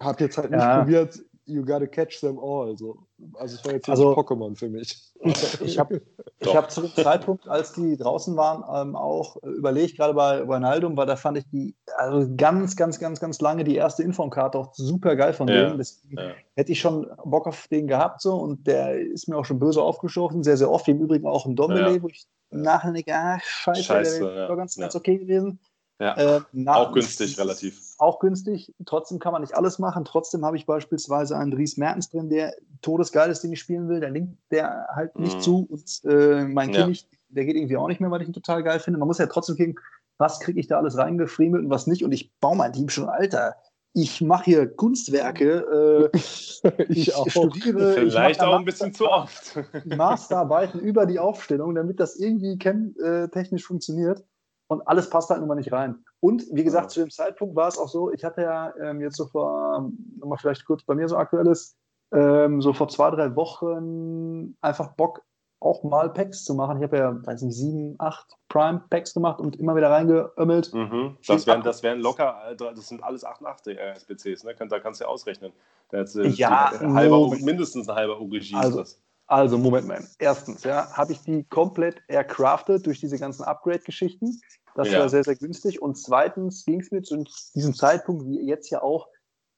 habe 0.00 0.24
jetzt 0.24 0.36
halt 0.36 0.50
nicht 0.50 0.60
ja. 0.60 0.78
probiert, 0.80 1.18
you 1.46 1.64
gotta 1.64 1.86
catch 1.86 2.20
them 2.20 2.38
all. 2.38 2.76
So. 2.76 3.06
Also 3.34 3.56
es 3.56 3.64
war 3.64 3.72
jetzt 3.72 3.88
also, 3.88 4.12
Pokémon 4.12 4.56
für 4.56 4.68
mich. 4.68 5.12
Ich 5.64 5.78
habe 5.78 6.02
hab 6.44 6.70
zu 6.70 6.82
dem 6.82 6.90
Zeitpunkt, 6.90 7.48
als 7.48 7.72
die 7.72 7.96
draußen 7.96 8.36
waren, 8.36 8.62
ähm, 8.74 8.94
auch 8.94 9.36
überlegt, 9.42 9.96
gerade 9.96 10.12
bei 10.12 10.42
Ronaldo, 10.42 10.94
weil 10.96 11.06
da 11.06 11.16
fand 11.16 11.38
ich 11.38 11.48
die 11.48 11.74
also 11.96 12.30
ganz, 12.36 12.76
ganz, 12.76 12.98
ganz, 12.98 13.20
ganz 13.20 13.40
lange 13.40 13.64
die 13.64 13.76
erste 13.76 14.02
Informkarte 14.02 14.58
auch 14.58 14.74
super 14.74 15.16
geil 15.16 15.32
von 15.32 15.48
ja, 15.48 15.54
denen. 15.54 15.78
Deswegen 15.78 16.18
ja. 16.18 16.32
hätte 16.56 16.72
ich 16.72 16.80
schon 16.80 17.06
Bock 17.24 17.46
auf 17.46 17.68
den 17.68 17.86
gehabt 17.86 18.20
so 18.20 18.34
und 18.34 18.66
der 18.66 19.00
ist 19.00 19.28
mir 19.28 19.38
auch 19.38 19.46
schon 19.46 19.58
böse 19.58 19.80
aufgestochen, 19.80 20.42
sehr, 20.42 20.58
sehr 20.58 20.70
oft. 20.70 20.86
Im 20.88 21.00
Übrigen 21.00 21.26
auch 21.26 21.46
ein 21.46 21.56
Dombele, 21.56 21.94
ja. 21.94 22.02
wo 22.02 22.08
ich 22.08 22.26
nachher 22.50 22.92
denke, 22.92 23.14
ah, 23.14 23.38
scheiße, 23.42 23.82
scheiße 23.82 24.20
der 24.20 24.34
wäre 24.34 24.56
ganz, 24.56 24.76
ganz 24.76 24.94
okay 24.94 25.18
gewesen. 25.18 25.58
Ja, 26.00 26.16
äh, 26.16 26.40
na, 26.52 26.74
auch 26.74 26.92
günstig, 26.92 27.38
relativ. 27.38 27.94
Auch 27.98 28.18
günstig. 28.18 28.74
Trotzdem 28.84 29.20
kann 29.20 29.32
man 29.32 29.42
nicht 29.42 29.54
alles 29.54 29.78
machen. 29.78 30.04
Trotzdem 30.04 30.44
habe 30.44 30.56
ich 30.56 30.66
beispielsweise 30.66 31.36
einen 31.36 31.52
Dries 31.52 31.76
Mertens 31.76 32.10
drin, 32.10 32.28
der 32.28 32.54
todesgeil 32.82 33.30
ist, 33.30 33.42
den 33.42 33.52
ich 33.52 33.60
spielen 33.60 33.88
will. 33.88 34.00
Der 34.00 34.10
linkt 34.10 34.36
der 34.50 34.88
halt 34.92 35.16
nicht 35.18 35.38
mm. 35.38 35.40
zu. 35.40 35.68
Und 35.70 36.00
äh, 36.04 36.44
mein 36.44 36.72
ja. 36.72 36.82
König, 36.82 37.08
der 37.28 37.44
geht 37.44 37.56
irgendwie 37.56 37.76
auch 37.76 37.86
nicht 37.86 38.00
mehr, 38.00 38.10
weil 38.10 38.22
ich 38.22 38.28
ihn 38.28 38.34
total 38.34 38.64
geil 38.64 38.80
finde. 38.80 38.98
Man 38.98 39.06
muss 39.06 39.18
ja 39.18 39.26
trotzdem 39.26 39.56
gucken, 39.56 39.76
was 40.18 40.40
kriege 40.40 40.58
ich 40.58 40.66
da 40.66 40.78
alles 40.78 40.96
reingefriemelt 40.96 41.64
und 41.64 41.70
was 41.70 41.86
nicht. 41.86 42.04
Und 42.04 42.10
ich 42.10 42.32
baue 42.40 42.56
mein 42.56 42.72
Team 42.72 42.88
schon, 42.88 43.08
Alter. 43.08 43.54
Ich 43.96 44.20
mache 44.20 44.46
hier 44.46 44.66
Kunstwerke. 44.74 46.10
Äh, 46.12 46.18
ich, 46.88 47.12
ich 47.12 47.12
studiere. 47.30 47.92
Vielleicht 47.92 48.42
auch 48.42 48.58
ein 48.58 48.64
bisschen 48.64 48.92
zu 48.92 49.08
oft. 49.08 49.60
Masterarbeiten 49.84 50.80
über 50.80 51.06
die 51.06 51.20
Aufstellung, 51.20 51.76
damit 51.76 52.00
das 52.00 52.16
irgendwie 52.16 52.58
äh, 52.58 53.28
technisch 53.28 53.64
funktioniert 53.64 54.24
und 54.68 54.86
alles 54.86 55.10
passt 55.10 55.30
halt 55.30 55.40
nun 55.40 55.48
mal 55.48 55.54
nicht 55.54 55.72
rein. 55.72 56.04
Und 56.20 56.44
wie 56.52 56.64
gesagt, 56.64 56.90
zu 56.90 57.00
dem 57.00 57.10
Zeitpunkt 57.10 57.54
war 57.54 57.68
es 57.68 57.78
auch 57.78 57.88
so, 57.88 58.12
ich 58.12 58.24
hatte 58.24 58.42
ja 58.42 58.72
ähm, 58.80 59.00
jetzt 59.00 59.16
so 59.16 59.26
vor, 59.26 59.90
nochmal 60.18 60.38
vielleicht 60.38 60.64
kurz 60.64 60.82
bei 60.82 60.94
mir 60.94 61.08
so 61.08 61.16
aktuelles, 61.16 61.76
ähm, 62.12 62.62
so 62.62 62.72
vor 62.72 62.88
zwei, 62.88 63.10
drei 63.10 63.34
Wochen 63.36 64.56
einfach 64.60 64.92
Bock, 64.96 65.22
auch 65.60 65.82
mal 65.82 66.12
Packs 66.12 66.44
zu 66.44 66.54
machen. 66.54 66.76
Ich 66.76 66.82
habe 66.82 66.98
ja, 66.98 67.26
weiß 67.26 67.42
nicht, 67.42 67.56
sieben, 67.56 67.94
acht 67.98 68.36
Prime-Packs 68.48 69.14
gemacht 69.14 69.40
und 69.40 69.56
immer 69.56 69.74
wieder 69.74 69.90
reingeömmelt. 69.90 70.72
Mhm. 70.74 71.16
Das, 71.26 71.46
wären, 71.46 71.62
das 71.62 71.82
wären 71.82 72.00
locker, 72.00 72.54
das 72.56 72.88
sind 72.88 73.02
alles 73.02 73.24
88 73.24 73.78
SPCs, 73.78 74.44
ne? 74.44 74.54
da 74.68 74.78
kannst 74.78 75.00
du 75.00 75.04
ja 75.04 75.10
ausrechnen. 75.10 75.52
Da 75.90 76.02
äh, 76.02 76.28
ja, 76.28 76.70
halber, 76.80 77.34
mindestens 77.40 77.88
ein 77.88 77.94
halber 77.94 78.20
OGG 78.20 78.54
also, 78.54 78.80
ist 78.80 78.94
das. 78.94 79.03
Also, 79.26 79.58
Moment 79.58 79.86
mal. 79.86 80.04
Erstens, 80.18 80.64
ja, 80.64 80.92
habe 80.92 81.12
ich 81.12 81.20
die 81.22 81.44
komplett 81.44 82.02
aircrafted 82.08 82.84
durch 82.86 83.00
diese 83.00 83.18
ganzen 83.18 83.44
Upgrade-Geschichten. 83.44 84.40
Das 84.74 84.90
ja. 84.90 85.00
war 85.00 85.08
sehr, 85.08 85.24
sehr 85.24 85.36
günstig. 85.36 85.80
Und 85.80 85.96
zweitens 85.96 86.64
ging 86.64 86.80
es 86.80 86.90
mir 86.90 87.02
zu 87.02 87.24
diesem 87.54 87.74
Zeitpunkt, 87.74 88.26
wie 88.26 88.46
jetzt 88.46 88.70
ja 88.70 88.82
auch, 88.82 89.08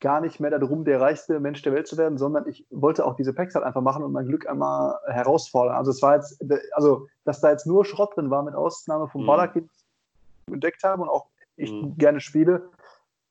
gar 0.00 0.20
nicht 0.20 0.40
mehr 0.40 0.50
darum, 0.50 0.84
der 0.84 1.00
reichste 1.00 1.40
Mensch 1.40 1.62
der 1.62 1.72
Welt 1.72 1.86
zu 1.86 1.96
werden, 1.96 2.18
sondern 2.18 2.46
ich 2.48 2.66
wollte 2.70 3.04
auch 3.04 3.16
diese 3.16 3.32
Packs 3.32 3.54
halt 3.54 3.64
einfach 3.64 3.80
machen 3.80 4.04
und 4.04 4.12
mein 4.12 4.26
Glück 4.26 4.48
einmal 4.48 4.98
herausfordern. 5.06 5.74
Also 5.74 5.90
es 5.90 6.02
war 6.02 6.16
jetzt, 6.16 6.38
also 6.72 7.06
dass 7.24 7.40
da 7.40 7.50
jetzt 7.50 7.66
nur 7.66 7.84
Schrott 7.84 8.16
drin 8.16 8.30
war, 8.30 8.42
mit 8.42 8.54
Ausnahme 8.54 9.08
von 9.08 9.22
mhm. 9.22 9.26
Balakin 9.26 9.70
entdeckt 10.48 10.82
habe 10.84 11.02
und 11.02 11.08
auch 11.08 11.26
ich 11.56 11.72
mhm. 11.72 11.96
gerne 11.96 12.20
spiele, 12.20 12.68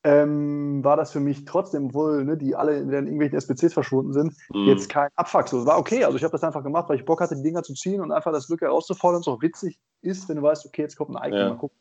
ähm, 0.06 0.84
war 0.84 0.98
das 0.98 1.12
für 1.12 1.20
mich 1.20 1.46
trotzdem, 1.46 1.88
obwohl 1.88 2.24
ne, 2.24 2.38
die 2.38 2.56
alle 2.56 2.78
in 2.78 2.92
irgendwelchen 2.92 3.40
SPCs 3.40 3.74
verschwunden 3.74 4.14
sind, 4.14 4.36
mhm. 4.54 4.68
jetzt 4.68 4.88
kein 4.88 5.10
Abfuck. 5.16 5.48
So, 5.48 5.60
es 5.60 5.66
war 5.66 5.80
okay. 5.80 6.04
Also 6.04 6.16
ich 6.16 6.24
habe 6.24 6.32
das 6.32 6.44
einfach 6.44 6.64
gemacht, 6.64 6.88
weil 6.88 6.98
ich 6.98 7.06
Bock 7.06 7.22
hatte, 7.22 7.36
die 7.36 7.42
Dinger 7.42 7.64
zu 7.64 7.74
ziehen 7.74 8.02
und 8.02 8.12
einfach 8.12 8.32
das 8.32 8.46
Glück 8.46 8.62
herauszufordern. 8.62 9.22
Es 9.22 9.28
auch 9.28 9.42
witzig 9.42 9.80
ist, 10.04 10.30
wenn 10.30 10.36
du 10.36 10.44
weißt, 10.44 10.64
okay, 10.68 10.84
jetzt 10.84 10.96
kommt 10.96 11.16
ein 11.16 11.28
Icon, 11.28 11.40
ja. 11.40 11.50
mal 11.50 11.58
gucken. 11.58 11.78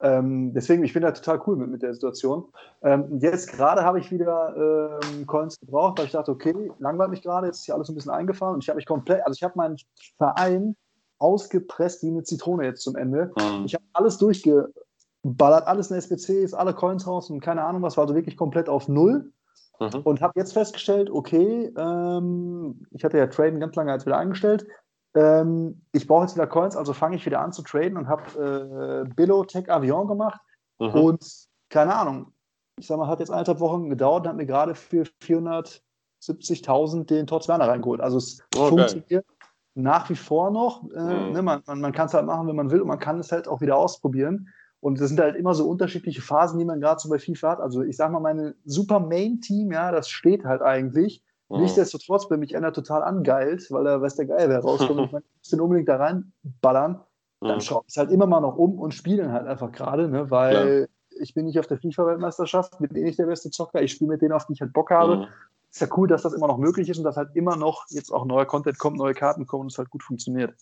Ähm, 0.00 0.52
deswegen, 0.52 0.84
ich 0.84 0.92
bin 0.92 1.02
da 1.02 1.12
total 1.12 1.40
cool 1.46 1.56
mit, 1.56 1.70
mit 1.70 1.80
der 1.80 1.94
Situation. 1.94 2.44
Ähm, 2.82 3.20
jetzt 3.20 3.52
gerade 3.52 3.82
habe 3.84 4.00
ich 4.00 4.10
wieder 4.10 5.00
ähm, 5.02 5.26
Coins 5.26 5.58
gebraucht, 5.58 5.98
weil 5.98 6.06
ich 6.06 6.12
dachte, 6.12 6.30
okay, 6.30 6.70
langweilt 6.78 7.10
mich 7.10 7.22
gerade, 7.22 7.46
jetzt 7.46 7.60
ist 7.60 7.64
hier 7.64 7.74
alles 7.74 7.88
ein 7.88 7.94
bisschen 7.94 8.10
eingefahren 8.10 8.54
und 8.54 8.62
ich 8.62 8.68
habe 8.68 8.76
mich 8.76 8.86
komplett, 8.86 9.24
also 9.24 9.34
ich 9.34 9.42
habe 9.42 9.54
meinen 9.56 9.78
Verein 10.18 10.76
ausgepresst 11.18 12.02
wie 12.02 12.08
eine 12.08 12.24
Zitrone 12.24 12.64
jetzt 12.64 12.82
zum 12.82 12.96
Ende. 12.96 13.32
Mhm. 13.38 13.64
Ich 13.64 13.74
habe 13.74 13.84
alles 13.94 14.18
durchge 14.18 14.74
ballert 15.22 15.66
alles 15.66 15.90
in 15.90 16.00
SPCs, 16.00 16.54
alle 16.54 16.74
Coins 16.74 17.06
raus 17.06 17.30
und 17.30 17.40
keine 17.40 17.64
Ahnung 17.64 17.82
was, 17.82 17.96
war 17.96 18.04
also 18.04 18.14
wirklich 18.14 18.36
komplett 18.36 18.68
auf 18.68 18.88
Null. 18.88 19.32
Mhm. 19.78 20.00
Und 20.04 20.20
habe 20.20 20.34
jetzt 20.36 20.52
festgestellt, 20.52 21.10
okay, 21.10 21.72
ähm, 21.76 22.86
ich 22.90 23.04
hatte 23.04 23.18
ja 23.18 23.26
Traden 23.26 23.60
ganz 23.60 23.74
lange 23.74 23.92
als 23.92 24.06
wieder 24.06 24.18
eingestellt. 24.18 24.66
Ähm, 25.14 25.82
ich 25.92 26.06
brauche 26.06 26.22
jetzt 26.22 26.34
wieder 26.34 26.46
Coins, 26.46 26.76
also 26.76 26.92
fange 26.92 27.16
ich 27.16 27.26
wieder 27.26 27.40
an 27.40 27.52
zu 27.52 27.62
traden 27.62 27.98
und 27.98 28.08
habe 28.08 29.04
äh, 29.06 29.14
Billo 29.14 29.44
Tech 29.44 29.70
Avion 29.70 30.08
gemacht. 30.08 30.40
Mhm. 30.78 30.88
Und 30.88 31.46
keine 31.68 31.94
Ahnung, 31.94 32.32
ich 32.78 32.86
sag 32.86 32.98
mal, 32.98 33.08
hat 33.08 33.20
jetzt 33.20 33.30
eineinhalb 33.30 33.60
Wochen 33.60 33.90
gedauert 33.90 34.24
und 34.24 34.28
hat 34.30 34.36
mir 34.36 34.46
gerade 34.46 34.74
für 34.74 35.04
470.000 35.22 37.04
den 37.06 37.26
Tots 37.26 37.48
Werner 37.48 37.68
reingeholt. 37.68 38.00
Also 38.00 38.18
es 38.18 38.42
oh, 38.56 38.68
funktioniert 38.68 39.26
nach 39.74 40.08
wie 40.10 40.16
vor 40.16 40.50
noch. 40.50 40.82
Äh, 40.94 41.00
mhm. 41.00 41.32
ne, 41.32 41.42
man 41.42 41.62
man, 41.66 41.80
man 41.80 41.92
kann 41.92 42.06
es 42.06 42.14
halt 42.14 42.26
machen, 42.26 42.46
wenn 42.48 42.56
man 42.56 42.70
will 42.70 42.80
und 42.80 42.88
man 42.88 42.98
kann 42.98 43.18
es 43.18 43.32
halt 43.32 43.48
auch 43.48 43.60
wieder 43.60 43.76
ausprobieren. 43.76 44.48
Und 44.82 45.00
das 45.00 45.10
sind 45.10 45.20
halt 45.20 45.36
immer 45.36 45.54
so 45.54 45.68
unterschiedliche 45.68 46.22
Phasen, 46.22 46.58
die 46.58 46.64
man 46.64 46.80
gerade 46.80 47.00
so 47.00 47.08
bei 47.08 47.20
FIFA 47.20 47.50
hat. 47.50 47.60
Also 47.60 47.82
ich 47.82 47.96
sag 47.96 48.10
mal, 48.10 48.18
meine 48.18 48.56
super 48.64 48.98
Main-Team, 48.98 49.70
ja, 49.70 49.92
das 49.92 50.08
steht 50.08 50.44
halt 50.44 50.60
eigentlich. 50.60 51.22
Mhm. 51.48 51.60
Nichtsdestotrotz, 51.60 52.28
wenn 52.30 52.40
mich 52.40 52.56
einer 52.56 52.72
total 52.72 53.04
angeilt, 53.04 53.70
weil 53.70 53.86
er 53.86 54.02
weiß 54.02 54.16
der 54.16 54.26
Geil, 54.26 54.48
wer 54.48 54.58
rauskommt 54.58 54.98
und 54.98 55.12
man 55.12 55.22
muss 55.38 55.48
den 55.48 55.60
unbedingt 55.60 55.88
da 55.88 55.98
reinballern, 55.98 57.00
dann 57.40 57.54
mhm. 57.54 57.60
schaue 57.60 57.84
ich 57.86 57.96
halt 57.96 58.10
immer 58.10 58.26
mal 58.26 58.40
noch 58.40 58.56
um 58.56 58.80
und 58.80 58.92
spiele 58.92 59.30
halt 59.30 59.46
einfach 59.46 59.70
gerade, 59.70 60.08
ne, 60.08 60.32
weil 60.32 60.88
Klar. 60.88 61.22
ich 61.22 61.32
bin 61.32 61.44
nicht 61.44 61.60
auf 61.60 61.68
der 61.68 61.78
FIFA-Weltmeisterschaft, 61.78 62.76
bin 62.80 62.96
eh 62.96 63.04
nicht 63.04 63.20
der 63.20 63.26
beste 63.26 63.50
Zocker, 63.50 63.82
ich 63.82 63.92
spiele 63.92 64.10
mit 64.10 64.20
denen, 64.20 64.32
auf 64.32 64.46
die 64.46 64.54
ich 64.54 64.60
halt 64.62 64.72
Bock 64.72 64.90
habe. 64.90 65.16
Mhm. 65.18 65.26
Ist 65.70 65.80
ja 65.80 65.86
cool, 65.96 66.08
dass 66.08 66.22
das 66.22 66.32
immer 66.32 66.48
noch 66.48 66.58
möglich 66.58 66.88
ist 66.88 66.98
und 66.98 67.04
dass 67.04 67.16
halt 67.16 67.30
immer 67.34 67.56
noch 67.56 67.86
jetzt 67.90 68.12
auch 68.12 68.24
neuer 68.24 68.46
Content 68.46 68.80
kommt, 68.80 68.98
neue 68.98 69.14
Karten 69.14 69.46
kommen 69.46 69.62
und 69.62 69.72
es 69.72 69.78
halt 69.78 69.90
gut 69.90 70.02
funktioniert. 70.02 70.54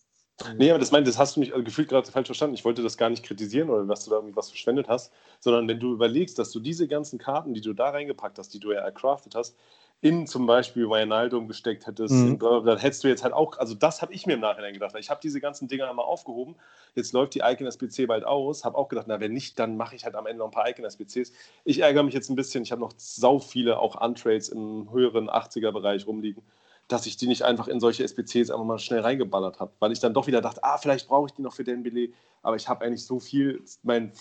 Nee, 0.57 0.71
aber 0.71 0.79
das 0.79 0.91
meint, 0.91 1.07
das 1.07 1.19
hast 1.19 1.37
du 1.37 1.41
mich 1.41 1.53
also 1.53 1.65
gefühlt 1.65 1.89
gerade 1.89 2.11
falsch 2.11 2.27
verstanden. 2.27 2.55
Ich 2.55 2.65
wollte 2.65 2.83
das 2.83 2.97
gar 2.97 3.11
nicht 3.11 3.25
kritisieren 3.25 3.71
oder 3.71 3.85
dass 3.85 4.05
du 4.05 4.11
da 4.11 4.17
irgendwie 4.17 4.37
was 4.37 4.49
verschwendet 4.49 4.89
hast, 4.89 5.13
sondern 5.39 5.69
wenn 5.69 5.81
du 5.81 5.93
überlegst, 5.93 6.39
dass 6.39 6.51
du 6.51 6.61
diese 6.61 6.89
ganzen 6.89 7.19
Karten, 7.19 7.55
die 7.55 7.61
du 7.61 7.73
da 7.73 7.91
reingepackt 7.91 8.39
hast, 8.39 8.55
die 8.55 8.61
du 8.61 8.73
ja 8.73 8.81
ercraftet 8.81 9.35
hast, 9.35 9.57
in 10.03 10.27
zum 10.27 10.47
Beispiel 10.47 10.89
Wijnaldum 10.89 11.47
gesteckt 11.47 11.87
hättest, 11.87 12.15
mhm. 12.15 12.39
dann 12.39 12.79
hättest 12.79 13.05
du 13.05 13.09
jetzt 13.09 13.23
halt 13.23 13.35
auch, 13.35 13.59
also 13.59 13.75
das 13.75 14.01
habe 14.01 14.15
ich 14.15 14.27
mir 14.27 14.35
im 14.35 14.41
Nachhinein 14.41 14.73
gedacht, 14.73 14.95
ich 14.99 15.11
habe 15.11 15.21
diese 15.23 15.41
ganzen 15.41 15.69
Dinger 15.69 15.91
einmal 15.91 16.07
aufgehoben, 16.07 16.57
jetzt 16.95 17.13
läuft 17.13 17.35
die 17.35 17.41
Icon 17.41 17.67
SPC 17.67 18.07
bald 18.07 18.25
aus, 18.25 18.65
habe 18.65 18.79
auch 18.79 18.89
gedacht, 18.89 19.07
na 19.09 19.21
wenn 19.21 19.35
nicht, 19.35 19.59
dann 19.59 19.77
mache 19.77 19.95
ich 19.95 20.05
halt 20.07 20.15
am 20.15 20.27
Ende 20.27 20.39
noch 20.39 20.47
ein 20.47 20.53
paar 20.53 20.69
Icon 20.71 20.87
SPCs. 20.87 21.33
Ich 21.65 21.81
ärgere 21.81 22.03
mich 22.03 22.15
jetzt 22.15 22.31
ein 22.31 22.37
bisschen, 22.37 22.63
ich 22.63 22.73
habe 22.73 22.81
noch 22.81 22.93
sau 22.97 23.41
viele 23.41 23.79
auch 23.79 24.01
Untrades 24.01 24.49
im 24.49 24.91
höheren 24.91 25.29
80er-Bereich 25.29 26.07
rumliegen 26.07 26.43
dass 26.91 27.07
ich 27.07 27.17
die 27.17 27.29
nicht 27.29 27.43
einfach 27.43 27.69
in 27.69 27.79
solche 27.79 28.07
SPCs 28.07 28.51
einfach 28.51 28.65
mal 28.65 28.79
schnell 28.79 29.01
reingeballert 29.01 29.61
habe, 29.61 29.73
weil 29.79 29.93
ich 29.93 30.01
dann 30.01 30.13
doch 30.13 30.27
wieder 30.27 30.41
dachte, 30.41 30.65
ah, 30.65 30.77
vielleicht 30.77 31.09
brauche 31.09 31.27
ich 31.27 31.33
die 31.33 31.43
noch 31.43 31.55
für 31.55 31.65
Dembele, 31.65 32.11
aber 32.43 32.57
ich 32.57 32.69
habe 32.69 32.85
eigentlich 32.85 33.05
so 33.05 33.21
viel, 33.21 33.63
mein 33.83 34.13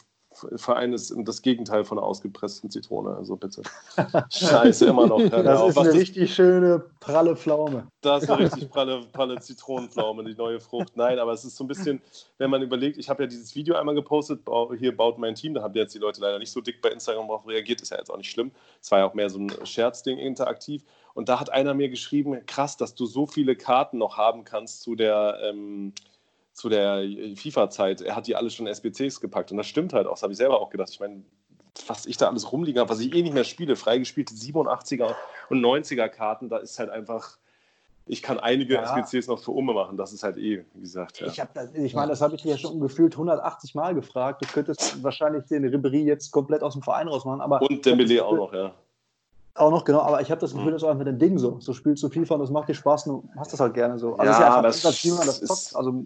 Verein 0.56 0.94
ist 0.94 1.14
das 1.18 1.42
Gegenteil 1.42 1.84
von 1.84 1.98
einer 1.98 2.08
ausgepressten 2.08 2.70
Zitrone, 2.70 3.16
also 3.16 3.36
bitte. 3.36 3.62
Scheiße, 4.30 4.86
immer 4.88 5.08
noch. 5.08 5.22
das 5.30 5.70
ist 5.70 5.78
eine 5.78 5.94
richtig 5.94 6.34
schöne 6.34 6.84
pralle 7.00 7.36
Pflaume. 7.36 7.88
Das 8.02 8.24
ist 8.24 8.30
eine 8.30 8.46
richtig 8.46 8.70
pralle, 8.72 9.02
pralle 9.12 9.40
Zitronenpflaume, 9.40 10.24
die 10.24 10.36
neue 10.36 10.60
Frucht. 10.60 10.96
Nein, 10.96 11.20
aber 11.20 11.34
es 11.34 11.46
ist 11.46 11.56
so 11.56 11.64
ein 11.64 11.68
bisschen, 11.68 12.02
wenn 12.38 12.50
man 12.50 12.62
überlegt, 12.62 12.98
ich 12.98 13.10
habe 13.10 13.24
ja 13.24 13.28
dieses 13.28 13.56
Video 13.56 13.76
einmal 13.76 13.96
gepostet, 13.96 14.42
hier 14.78 14.96
baut 14.96 15.18
mein 15.18 15.36
Team, 15.36 15.54
da 15.54 15.62
haben 15.62 15.74
jetzt 15.74 15.94
die 15.94 16.00
Leute 16.00 16.22
leider 16.22 16.40
nicht 16.40 16.52
so 16.52 16.62
dick 16.62 16.82
bei 16.82 16.90
Instagram 16.90 17.28
darauf 17.28 17.48
reagiert, 17.48 17.82
ist 17.82 17.92
ja 17.92 17.98
jetzt 17.98 18.10
auch 18.10 18.18
nicht 18.18 18.32
schlimm. 18.32 18.52
Es 18.82 18.92
war 18.92 19.00
ja 19.00 19.06
auch 19.06 19.14
mehr 19.14 19.30
so 19.30 19.40
ein 19.40 19.52
Scherzding 19.66 20.18
interaktiv. 20.18 20.84
Und 21.14 21.28
da 21.28 21.40
hat 21.40 21.52
einer 21.52 21.74
mir 21.74 21.90
geschrieben, 21.90 22.46
krass, 22.46 22.78
dass 22.78 22.96
du 22.96 23.06
so 23.06 23.26
viele 23.26 23.56
Karten 23.56 23.98
noch 23.98 24.18
haben 24.18 24.44
kannst 24.44 24.82
zu 24.82 24.96
der, 24.96 25.40
ähm, 25.44 25.94
zu 26.60 26.70
der 26.70 27.04
FIFA-Zeit. 27.36 28.02
Er 28.02 28.16
hat 28.16 28.28
die 28.28 28.36
alle 28.36 28.50
schon 28.50 28.68
SBCs 28.68 29.22
gepackt. 29.22 29.52
Und 29.52 29.58
das 29.58 29.68
stimmt 29.68 29.94
halt 29.94 30.08
auch. 30.08 30.12
Das 30.12 30.24
habe 30.24 30.34
ich 30.34 30.38
selber 30.38 30.60
auch 30.60 30.70
gedacht. 30.70 30.90
Ich 30.92 31.00
meine, 31.00 31.24
was 31.88 32.06
ich 32.06 32.18
da 32.18 32.28
alles 32.28 32.52
rumliegen 32.52 32.80
habe, 32.80 32.90
was 32.90 33.00
ich 33.00 33.14
eh 33.14 33.22
nicht 33.22 33.34
mehr 33.34 33.46
spiele, 33.46 33.76
freigespielte 33.76 34.34
87er 34.34 35.16
und 35.50 35.62
90er 35.62 36.10
Karten, 36.10 36.50
da 36.50 36.58
ist 36.58 36.78
halt 36.80 36.90
einfach 36.90 37.38
ich 38.12 38.24
kann 38.24 38.40
einige 38.40 38.74
ja. 38.74 38.98
SBCs 38.98 39.28
noch 39.28 39.38
für 39.38 39.52
Umme 39.52 39.72
machen. 39.72 39.96
Das 39.96 40.14
ist 40.14 40.24
halt 40.24 40.38
eh, 40.38 40.66
wie 40.74 40.82
gesagt. 40.82 41.20
Ja. 41.20 41.28
Ich, 41.28 41.44
das, 41.54 41.76
ich 41.76 41.94
meine, 41.94 42.10
das 42.10 42.22
habe 42.22 42.36
ich 42.36 42.42
dir 42.42 42.52
ja 42.52 42.58
schon 42.58 42.80
gefühlt 42.80 43.14
180 43.14 43.76
Mal 43.76 43.94
gefragt. 43.94 44.44
Du 44.44 44.48
könntest 44.52 45.04
wahrscheinlich 45.04 45.46
den 45.46 45.64
Ribery 45.64 46.02
jetzt 46.02 46.32
komplett 46.32 46.64
aus 46.64 46.74
dem 46.74 46.82
Verein 46.82 47.08
rausmachen. 47.08 47.40
Aber 47.40 47.62
und 47.62 47.86
Dembele 47.86 48.26
auch 48.26 48.36
noch, 48.36 48.52
ja. 48.52 48.74
Auch 49.54 49.70
noch, 49.70 49.86
genau, 49.86 50.00
aber 50.00 50.22
ich 50.22 50.32
habe 50.32 50.42
das 50.42 50.54
Gefühl, 50.54 50.70
mhm. 50.70 50.74
das 50.74 50.82
ist 50.82 50.90
einfach 50.90 51.06
ein 51.06 51.20
Ding 51.20 51.38
so. 51.38 51.60
So 51.60 51.74
spielst 51.74 52.02
du 52.02 52.10
FIFA 52.10 52.34
und 52.36 52.40
das 52.42 52.50
macht 52.50 52.68
dir 52.68 52.74
Spaß 52.74 53.08
und 53.08 53.30
du 53.32 53.40
hast 53.40 53.54
das 53.54 53.60
halt 53.60 53.76
gerne 53.76 54.00
so. 54.00 54.16
Also 54.16 54.24
ja, 54.24 54.32
ist 54.32 54.40
ja 54.40 54.58
einfach 54.58 54.82
das, 54.82 55.04
wie 55.04 55.12
man 55.12 55.28
das 55.28 55.42
zockt. 55.42 55.76
Also, 55.76 56.06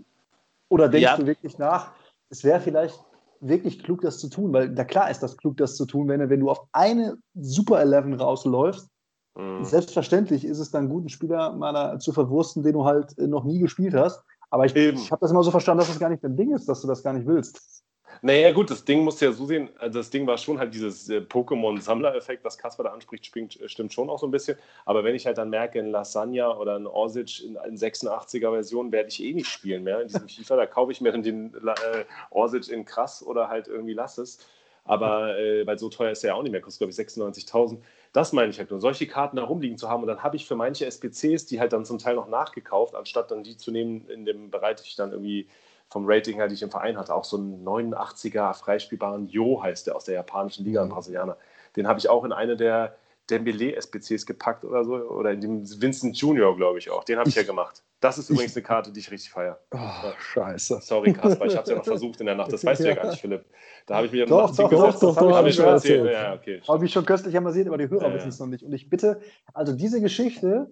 oder 0.74 0.90
denkst 0.90 1.04
ja. 1.04 1.18
du 1.18 1.28
wirklich 1.28 1.60
nach, 1.60 1.92
es 2.30 2.44
wäre 2.44 2.60
vielleicht 2.60 3.00
wirklich 3.42 3.84
klug, 3.84 4.02
das 4.02 4.18
zu 4.18 4.28
tun, 4.28 4.52
weil 4.54 4.70
na 4.70 4.84
klar 4.84 5.12
ist 5.12 5.22
das 5.22 5.38
klug, 5.38 5.56
das 5.58 5.76
zu 5.76 5.86
tun, 5.86 6.08
wenn, 6.08 6.28
wenn 6.32 6.40
du 6.40 6.50
auf 6.50 6.66
eine 6.72 7.16
Super 7.36 7.80
11 7.80 8.20
rausläufst. 8.20 8.90
Mhm. 9.36 9.64
Selbstverständlich 9.64 10.44
ist 10.44 10.58
es 10.58 10.72
dann 10.72 10.90
gut, 10.90 11.02
einen 11.02 11.10
Spieler 11.10 11.54
mal 11.54 12.00
zu 12.00 12.12
verwursten, 12.12 12.64
den 12.64 12.74
du 12.74 12.86
halt 12.86 13.16
noch 13.20 13.44
nie 13.44 13.60
gespielt 13.60 13.94
hast. 13.94 14.24
Aber 14.50 14.66
ich, 14.66 14.76
ich 14.76 15.12
habe 15.12 15.22
das 15.22 15.30
immer 15.30 15.44
so 15.44 15.52
verstanden, 15.52 15.80
dass 15.80 15.90
das 15.90 16.00
gar 16.00 16.10
nicht 16.10 16.24
dein 16.24 16.38
Ding 16.38 16.56
ist, 16.56 16.68
dass 16.68 16.82
du 16.82 16.88
das 16.88 17.04
gar 17.04 17.14
nicht 17.14 17.28
willst. 17.28 17.84
Naja, 18.21 18.52
gut, 18.52 18.69
das 18.69 18.86
Ding 18.86 19.04
musst 19.04 19.21
du 19.21 19.26
ja 19.26 19.32
so 19.32 19.45
sehen. 19.45 19.69
Also 19.80 19.99
das 19.99 20.10
Ding 20.10 20.26
war 20.28 20.38
schon 20.38 20.60
halt 20.60 20.73
dieses 20.73 21.10
äh, 21.10 21.17
Pokémon-Sammler-Effekt, 21.17 22.43
was 22.43 22.58
Kasper 22.58 22.84
da 22.84 22.91
anspricht, 22.91 23.26
stimmt, 23.26 23.60
äh, 23.60 23.67
stimmt, 23.67 23.93
schon 23.93 24.10
auch 24.10 24.19
so 24.19 24.28
ein 24.28 24.32
bisschen. 24.32 24.58
Aber 24.86 25.04
wenn 25.04 25.15
ich 25.15 25.26
halt 25.26 25.38
dann 25.38 25.49
merke, 25.49 25.80
in 25.80 25.88
Lasagna 25.88 26.56
oder 26.58 26.78
in 26.78 26.88
Orsic 26.88 27.43
in, 27.43 27.58
in 27.67 27.78
86er-Version 27.78 28.91
werde 28.91 29.10
ich 29.10 29.23
eh 29.23 29.34
nicht 29.34 29.47
spielen 29.47 29.84
mehr 29.84 30.02
in 30.02 30.08
diesem 30.08 30.30
FIFA, 30.30 30.56
da 30.56 30.65
kaufe 30.65 30.91
ich 30.91 31.02
mir 31.02 31.12
dann 31.12 31.23
den 31.23 31.54
äh, 31.54 32.06
Orsic 32.30 32.69
in 32.69 32.86
krass 32.86 33.26
oder 33.26 33.49
halt 33.49 33.67
irgendwie 33.67 33.93
lass 33.93 34.17
es. 34.17 34.39
Aber 34.86 35.38
äh, 35.39 35.65
weil 35.65 35.80
so 35.80 35.89
teuer 35.89 36.12
ist 36.12 36.23
er 36.23 36.30
ja 36.30 36.34
auch 36.36 36.43
nicht 36.43 36.52
mehr, 36.52 36.62
kostet 36.62 36.80
glaube 36.80 36.91
ich 36.91 36.97
96.000. 36.97 37.78
Das 38.12 38.34
meine 38.34 38.49
ich 38.49 38.60
halt 38.60 38.69
nur, 38.69 38.82
solche 38.82 39.08
Karten 39.08 39.38
da 39.38 39.43
rumliegen 39.43 39.78
zu 39.78 39.89
haben. 39.89 40.02
Und 40.04 40.08
dann 40.08 40.23
habe 40.23 40.36
ich 40.36 40.45
für 40.45 40.56
manche 40.56 40.86
SPCs, 40.86 41.45
die 41.45 41.60
halt 41.60 41.73
dann 41.73 41.86
zum 41.86 41.99
Teil 41.99 42.15
noch 42.15 42.28
nachgekauft, 42.28 42.95
anstatt 42.95 43.32
dann 43.32 43.43
die 43.43 43.58
zu 43.58 43.71
nehmen 43.71 44.08
in 44.10 44.26
dem 44.26 44.52
Bereich, 44.52 44.78
ich 44.84 44.95
dann 44.95 45.12
irgendwie 45.12 45.47
vom 45.94 46.06
Rating 46.08 46.36
her, 46.36 46.48
die 46.48 46.56
ich 46.56 46.64
im 46.64 46.72
Verein 46.72 46.98
hatte, 46.98 47.14
auch 47.14 47.24
so 47.24 47.38
einen 47.38 47.64
89er 47.64 48.54
freispielbaren 48.56 49.28
Jo 49.28 49.62
heißt 49.62 49.88
der 49.88 49.96
aus 49.96 50.06
der 50.06 50.16
japanischen 50.16 50.66
Liga, 50.66 50.82
ein 50.82 50.88
mhm. 50.88 50.94
Brasilianer. 50.94 51.38
Den 51.76 51.88
habe 51.88 52.00
ich 52.00 52.10
auch 52.10 52.26
in 52.26 52.34
eine 52.34 52.58
der 52.58 52.98
Dembele-SPCs 53.30 54.26
gepackt 54.26 54.66
oder 54.66 54.84
so, 54.84 54.96
oder 54.96 55.32
in 55.32 55.40
dem 55.40 55.82
Vincent 55.82 56.18
Junior, 56.18 56.58
glaube 56.58 56.80
ich 56.80 56.90
auch. 56.90 57.04
Den 57.04 57.20
habe 57.20 57.30
ich 57.30 57.36
ja 57.36 57.44
gemacht. 57.44 57.84
Das 58.02 58.18
ist 58.18 58.30
übrigens 58.30 58.54
eine 58.56 58.64
Karte, 58.64 58.92
die 58.92 59.00
ich 59.00 59.12
richtig 59.12 59.32
feiere. 59.32 59.60
Oh, 59.72 59.78
scheiße. 60.20 60.80
Sorry, 60.82 61.14
Kasper, 61.14 61.46
ich 61.46 61.56
habe 61.56 61.64
es 61.64 61.70
ja 61.70 61.76
noch 61.78 61.86
versucht 61.86 62.20
in 62.20 62.26
der 62.26 62.36
Nacht. 62.36 62.52
Das 62.52 62.66
weißt 62.66 62.82
du 62.84 62.88
ja 62.90 62.96
gar 62.96 63.10
nicht, 63.10 63.22
Philipp. 63.22 63.46
Da 63.86 63.96
habe 63.96 64.08
ich 64.08 64.12
mir 64.12 64.26
doch, 64.26 64.54
doch, 64.54 64.70
doch, 64.70 65.00
doch, 65.00 65.16
doch, 65.16 65.36
habe 65.38 65.48
ich 65.48 65.56
schon 65.56 65.66
erzählt. 65.66 66.12
Ja, 66.12 66.34
okay. 66.34 66.62
Habe 66.68 66.86
ich 66.86 66.92
schon 66.92 67.06
köstlich 67.06 67.38
amüsiert, 67.38 67.68
aber 67.68 67.78
die 67.78 67.90
Hörer 67.90 68.14
wissen 68.14 68.30
es 68.30 68.40
noch 68.40 68.48
nicht. 68.48 68.64
Und 68.64 68.74
ich 68.74 68.90
bitte, 68.90 69.22
also 69.54 69.74
diese 69.74 70.02
Geschichte, 70.02 70.70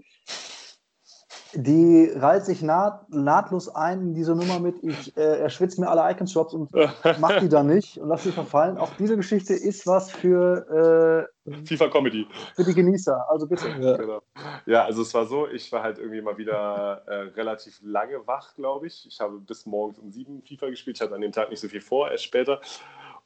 die 1.53 2.11
reiht 2.15 2.45
sich 2.45 2.61
naht, 2.61 3.09
nahtlos 3.09 3.69
ein 3.69 4.01
in 4.01 4.13
diese 4.13 4.35
Nummer 4.35 4.59
mit, 4.59 4.83
ich 4.83 5.15
äh, 5.17 5.39
erschwitze 5.39 5.81
mir 5.81 5.89
alle 5.89 6.09
Icons-Shops 6.11 6.53
und 6.53 6.71
mach 7.19 7.39
die 7.39 7.49
dann 7.49 7.67
nicht 7.67 7.97
und 7.97 8.09
lass 8.09 8.23
sie 8.23 8.31
verfallen. 8.31 8.77
Auch 8.77 8.91
diese 8.97 9.17
Geschichte 9.17 9.53
ist 9.53 9.85
was 9.87 10.11
für 10.11 11.27
äh, 11.45 11.65
FIFA 11.65 11.87
Comedy. 11.89 12.27
Für 12.55 12.63
die 12.63 12.73
Genießer, 12.73 13.29
also 13.29 13.47
bitte. 13.47 13.67
Ja. 13.79 13.97
Genau. 13.97 14.21
ja, 14.65 14.85
also 14.85 15.01
es 15.01 15.13
war 15.13 15.25
so, 15.25 15.47
ich 15.47 15.71
war 15.71 15.83
halt 15.83 15.97
irgendwie 15.97 16.21
mal 16.21 16.37
wieder 16.37 17.03
äh, 17.07 17.13
relativ 17.35 17.79
lange 17.81 18.25
wach, 18.27 18.53
glaube 18.55 18.87
ich. 18.87 19.05
Ich 19.07 19.19
habe 19.19 19.39
bis 19.39 19.65
morgens 19.65 19.99
um 19.99 20.11
sieben 20.11 20.41
FIFA 20.43 20.69
gespielt. 20.69 20.97
Ich 20.97 21.01
hatte 21.01 21.15
an 21.15 21.21
dem 21.21 21.31
Tag 21.31 21.49
nicht 21.49 21.59
so 21.59 21.67
viel 21.67 21.81
vor, 21.81 22.11
erst 22.11 22.25
später. 22.25 22.61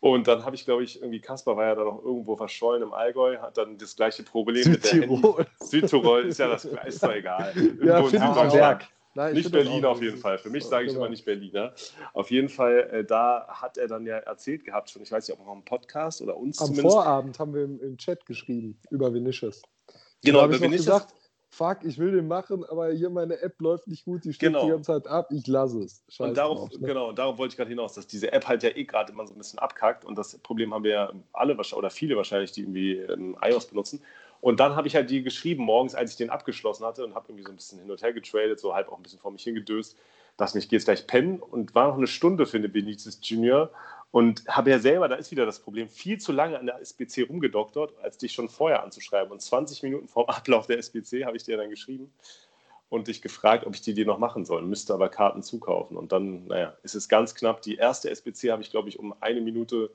Und 0.05 0.27
dann 0.27 0.45
habe 0.45 0.55
ich, 0.55 0.65
glaube 0.65 0.83
ich, 0.83 1.01
irgendwie, 1.01 1.19
Kaspar 1.19 1.57
war 1.57 1.65
ja 1.65 1.73
da 1.73 1.83
noch 1.83 2.05
irgendwo 2.05 2.35
verschollen 2.35 2.83
im 2.83 2.93
Allgäu, 2.93 3.39
hat 3.39 3.57
dann 3.57 3.79
das 3.79 3.95
gleiche 3.95 4.21
Problem 4.21 4.61
Südtirol. 4.61 5.39
mit 5.39 5.47
der 5.59 5.67
Südtirol 5.67 6.25
ist 6.25 6.37
ja 6.37 6.47
das 6.47 6.65
ist 6.65 7.01
doch 7.01 7.11
egal. 7.11 7.51
ja, 7.83 8.01
Berg. 8.03 8.87
Nein, 9.15 9.33
nicht 9.33 9.51
Berlin 9.51 9.83
auf 9.83 10.03
jeden 10.03 10.19
Fall. 10.19 10.37
Für 10.37 10.51
mich 10.51 10.63
sage 10.63 10.83
ich 10.85 10.89
genau. 10.89 11.05
immer 11.05 11.09
nicht 11.09 11.25
Berliner. 11.25 11.73
Auf 12.13 12.29
jeden 12.29 12.49
Fall, 12.49 12.87
äh, 12.91 13.03
da 13.03 13.47
hat 13.47 13.79
er 13.79 13.87
dann 13.87 14.05
ja 14.05 14.17
erzählt 14.17 14.63
gehabt, 14.63 14.91
schon, 14.91 15.01
ich 15.01 15.11
weiß 15.11 15.27
nicht, 15.27 15.39
ob 15.39 15.43
noch 15.43 15.53
im 15.53 15.65
Podcast 15.65 16.21
oder 16.21 16.37
uns 16.37 16.59
Am 16.59 16.67
zumindest. 16.67 16.97
Am 16.97 17.03
Vorabend 17.03 17.39
haben 17.39 17.55
wir 17.55 17.63
im, 17.63 17.81
im, 17.81 17.97
Chat 17.97 18.27
geschrieben 18.27 18.79
über 18.91 19.11
Vinicius. 19.11 19.63
Genau, 20.23 20.45
über 20.45 20.61
Vinicius. 20.61 20.85
Gesagt, 20.85 21.15
fuck, 21.55 21.79
ich 21.83 21.97
will 21.97 22.11
den 22.11 22.27
machen, 22.27 22.65
aber 22.65 22.91
hier 22.91 23.09
meine 23.09 23.41
App 23.41 23.59
läuft 23.61 23.87
nicht 23.87 24.05
gut, 24.05 24.25
die 24.25 24.33
stürzt 24.33 24.53
genau. 24.53 24.65
die 24.65 24.71
ganze 24.71 24.91
Zeit 24.91 25.07
ab, 25.07 25.29
ich 25.31 25.47
lasse 25.47 25.79
es. 25.79 26.03
Scheiß 26.09 26.27
und 26.27 26.37
darauf, 26.37 26.69
drauf, 26.69 26.79
ne? 26.79 26.87
genau, 26.87 27.11
darauf 27.13 27.37
wollte 27.37 27.53
ich 27.53 27.57
gerade 27.57 27.69
hinaus, 27.69 27.93
dass 27.93 28.07
diese 28.07 28.31
App 28.31 28.47
halt 28.47 28.63
ja 28.63 28.69
eh 28.69 28.83
gerade 28.83 29.11
immer 29.11 29.25
so 29.25 29.33
ein 29.33 29.37
bisschen 29.37 29.59
abkackt 29.59 30.05
und 30.05 30.17
das 30.17 30.37
Problem 30.39 30.73
haben 30.73 30.83
wir 30.83 30.91
ja 30.91 31.11
alle 31.33 31.55
oder 31.55 31.89
viele 31.89 32.15
wahrscheinlich, 32.17 32.51
die 32.51 32.61
irgendwie 32.61 32.97
ähm, 32.97 33.37
iOS 33.41 33.67
benutzen. 33.67 34.01
Und 34.41 34.59
dann 34.59 34.75
habe 34.75 34.87
ich 34.87 34.95
halt 34.95 35.09
die 35.09 35.23
geschrieben 35.23 35.63
morgens, 35.63 35.95
als 35.95 36.11
ich 36.11 36.17
den 36.17 36.29
abgeschlossen 36.29 36.85
hatte 36.85 37.03
und 37.03 37.15
habe 37.15 37.25
irgendwie 37.29 37.45
so 37.45 37.51
ein 37.51 37.55
bisschen 37.55 37.79
hin 37.79 37.89
und 37.89 38.01
her 38.03 38.13
getradet, 38.13 38.59
so 38.59 38.75
halb 38.75 38.91
auch 38.91 38.97
ein 38.97 39.03
bisschen 39.03 39.19
vor 39.19 39.31
mich 39.31 39.43
hingedöst, 39.43 39.97
dass 40.37 40.53
mich 40.53 40.69
jetzt 40.69 40.85
gleich 40.85 41.07
pennen 41.07 41.39
und 41.39 41.73
war 41.73 41.87
noch 41.87 41.97
eine 41.97 42.07
Stunde 42.07 42.45
für 42.45 42.59
den 42.59 42.71
Benitez 42.71 43.17
Junior 43.21 43.71
und 44.11 44.47
habe 44.47 44.69
ja 44.69 44.79
selber, 44.79 45.07
da 45.09 45.15
ist 45.15 45.31
wieder 45.31 45.45
das 45.45 45.59
Problem, 45.59 45.89
viel 45.89 46.19
zu 46.19 46.31
lange 46.31 46.57
an 46.57 46.65
der 46.65 46.79
SBC 46.79 47.27
rumgedoktert, 47.27 47.93
als 48.01 48.17
dich 48.17 48.31
schon 48.31 48.47
vorher 48.47 48.83
anzuschreiben. 48.83 49.31
Und 49.31 49.41
20 49.41 49.83
Minuten 49.83 50.07
vor 50.07 50.29
Ablauf 50.29 50.67
der 50.67 50.77
SBC 50.77 51.25
habe 51.25 51.37
ich 51.37 51.43
dir 51.43 51.57
dann 51.57 51.69
geschrieben 51.69 52.13
und 52.89 53.07
dich 53.07 53.21
gefragt, 53.21 53.65
ob 53.65 53.75
ich 53.75 53.81
die 53.81 53.93
dir 53.93 54.05
noch 54.05 54.17
machen 54.17 54.45
soll. 54.45 54.61
Müsste 54.61 54.93
aber 54.93 55.09
Karten 55.09 55.43
zukaufen. 55.43 55.97
Und 55.97 56.11
dann, 56.11 56.47
naja, 56.47 56.77
ist 56.83 56.95
es 56.95 57.09
ganz 57.09 57.35
knapp. 57.35 57.61
Die 57.61 57.75
erste 57.75 58.09
SBC 58.09 58.51
habe 58.51 58.61
ich, 58.61 58.71
glaube 58.71 58.89
ich, 58.89 58.99
um 58.99 59.13
eine 59.21 59.41
Minute 59.41 59.91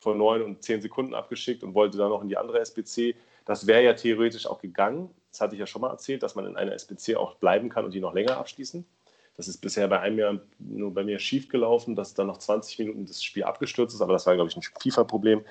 vor 0.00 0.14
neun 0.14 0.42
und 0.42 0.62
zehn 0.62 0.80
Sekunden 0.80 1.14
abgeschickt 1.14 1.62
und 1.62 1.74
wollte 1.74 1.98
dann 1.98 2.08
noch 2.08 2.22
in 2.22 2.28
die 2.28 2.38
andere 2.38 2.58
SBC. 2.60 3.14
Das 3.44 3.66
wäre 3.66 3.84
ja 3.84 3.92
theoretisch 3.92 4.46
auch 4.46 4.60
gegangen. 4.60 5.10
Das 5.30 5.40
hatte 5.40 5.54
ich 5.54 5.60
ja 5.60 5.66
schon 5.66 5.82
mal 5.82 5.90
erzählt, 5.90 6.22
dass 6.22 6.34
man 6.34 6.46
in 6.46 6.56
einer 6.56 6.72
SBC 6.72 7.16
auch 7.16 7.36
bleiben 7.36 7.68
kann 7.68 7.84
und 7.84 7.94
die 7.94 8.00
noch 8.00 8.14
länger 8.14 8.38
abschließen. 8.38 8.84
Das 9.36 9.48
ist 9.48 9.58
bisher 9.58 9.88
bei 9.88 10.00
einem 10.00 10.18
Jahr 10.18 10.40
nur 10.58 10.92
bei 10.92 11.04
mir 11.04 11.18
schief 11.18 11.48
gelaufen, 11.48 11.96
dass 11.96 12.14
dann 12.14 12.26
noch 12.26 12.38
20 12.38 12.78
Minuten 12.78 13.06
das 13.06 13.22
Spiel 13.22 13.44
abgestürzt 13.44 13.94
ist, 13.94 14.00
aber 14.00 14.12
das 14.12 14.26
war, 14.26 14.34
glaube 14.34 14.50
ich, 14.50 14.56
ein 14.56 14.62
FIFA-Problem. 14.62 15.42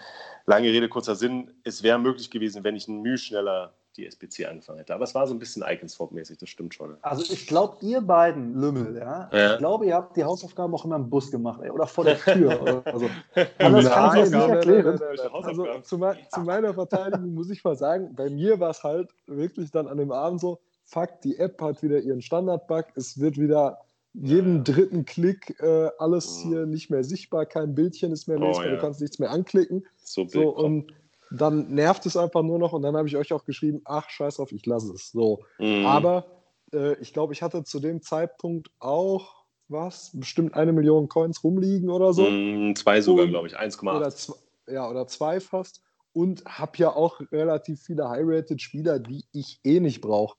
Lange 0.45 0.67
Rede, 0.69 0.89
kurzer 0.89 1.15
Sinn. 1.15 1.51
Es 1.63 1.81
wäre 1.81 1.97
möglich 1.97 2.29
gewesen, 2.29 2.63
wenn 2.63 2.75
ich 2.75 2.87
ein 2.87 3.01
Mühe 3.01 3.17
schneller 3.17 3.73
die 3.99 4.05
SPC 4.05 4.47
angefangen 4.47 4.79
hätte. 4.79 4.93
Aber 4.93 5.03
es 5.03 5.13
war 5.13 5.27
so 5.27 5.33
ein 5.33 5.39
bisschen 5.39 5.63
Iconswap-mäßig, 5.63 6.37
das 6.39 6.49
stimmt 6.49 6.73
schon. 6.73 6.97
Also 7.01 7.21
ich 7.31 7.47
glaube, 7.47 7.77
ihr 7.81 8.01
beiden 8.01 8.55
Lümmel, 8.55 8.97
ja? 8.97 9.29
ja? 9.31 9.53
ich 9.53 9.57
glaube, 9.57 9.85
ihr 9.85 9.95
habt 9.95 10.15
die 10.15 10.23
Hausaufgaben 10.23 10.73
auch 10.73 10.85
immer 10.85 10.95
im 10.95 11.09
Bus 11.09 11.29
gemacht 11.29 11.61
ey, 11.61 11.69
oder 11.69 11.85
vor 11.85 12.05
der 12.05 12.17
Tür. 12.17 12.61
oder 12.61 12.81
so. 12.97 13.09
Also, 13.57 13.81
das 13.81 13.89
kann 13.89 14.17
ich 14.17 14.29
mir 14.31 14.37
nicht 14.37 14.49
erklären. 14.49 14.99
Also 15.33 15.65
zu, 15.81 15.99
zu 16.29 16.39
meiner 16.41 16.73
Verteidigung 16.73 17.33
muss 17.33 17.49
ich 17.49 17.63
mal 17.63 17.75
sagen, 17.75 18.13
bei 18.15 18.29
mir 18.29 18.59
war 18.59 18.71
es 18.71 18.83
halt 18.83 19.11
wirklich 19.27 19.71
dann 19.71 19.87
an 19.87 19.97
dem 19.97 20.11
Abend 20.11 20.39
so, 20.39 20.59
fuck, 20.89 21.21
die 21.21 21.37
App 21.37 21.61
hat 21.61 21.83
wieder 21.83 21.99
ihren 21.99 22.21
Standard-Bug, 22.21 22.85
es 22.95 23.19
wird 23.19 23.37
wieder 23.37 23.79
jeden 24.13 24.63
dritten 24.63 25.05
Klick 25.05 25.59
äh, 25.59 25.89
alles 25.99 26.39
hier 26.43 26.65
nicht 26.65 26.89
mehr 26.89 27.03
sichtbar, 27.03 27.45
kein 27.45 27.75
Bildchen 27.75 28.11
ist 28.11 28.27
mehr 28.27 28.39
oh, 28.39 28.47
lesbar, 28.47 28.65
ja. 28.65 28.75
du 28.75 28.81
kannst 28.81 29.01
nichts 29.01 29.19
mehr 29.19 29.29
anklicken. 29.29 29.85
So, 30.03 30.27
so 30.27 30.49
und 30.49 30.91
dann 31.31 31.69
nervt 31.69 32.05
es 32.07 32.17
einfach 32.17 32.41
nur 32.41 32.57
noch 32.57 32.73
und 32.73 32.81
dann 32.81 32.97
habe 32.97 33.07
ich 33.07 33.15
euch 33.15 33.31
auch 33.33 33.45
geschrieben, 33.45 33.81
ach 33.85 34.09
scheiß 34.09 34.37
drauf, 34.37 34.51
ich 34.51 34.65
lasse 34.65 34.93
es. 34.93 35.11
So. 35.11 35.43
Mhm. 35.59 35.85
Aber 35.85 36.25
äh, 36.73 36.95
ich 36.99 37.13
glaube, 37.13 37.33
ich 37.33 37.43
hatte 37.43 37.63
zu 37.63 37.79
dem 37.79 38.01
Zeitpunkt 38.01 38.71
auch 38.79 39.45
was, 39.67 40.09
bestimmt 40.13 40.55
eine 40.55 40.73
Million 40.73 41.07
Coins 41.07 41.43
rumliegen 41.43 41.91
oder 41.91 42.13
so. 42.13 42.27
Mhm, 42.27 42.75
zwei 42.75 43.01
sogar, 43.01 43.27
glaube 43.27 43.47
ich, 43.47 43.59
1,8. 43.59 44.33
Ja, 44.67 44.89
oder 44.89 45.05
zwei 45.05 45.39
fast. 45.39 45.83
Und 46.11 46.43
habe 46.45 46.71
ja 46.77 46.95
auch 46.95 47.21
relativ 47.31 47.83
viele 47.83 48.09
High-Rated 48.09 48.59
Spieler, 48.59 48.97
die 48.97 49.25
ich 49.31 49.59
eh 49.63 49.79
nicht 49.79 50.01
brauche. 50.01 50.35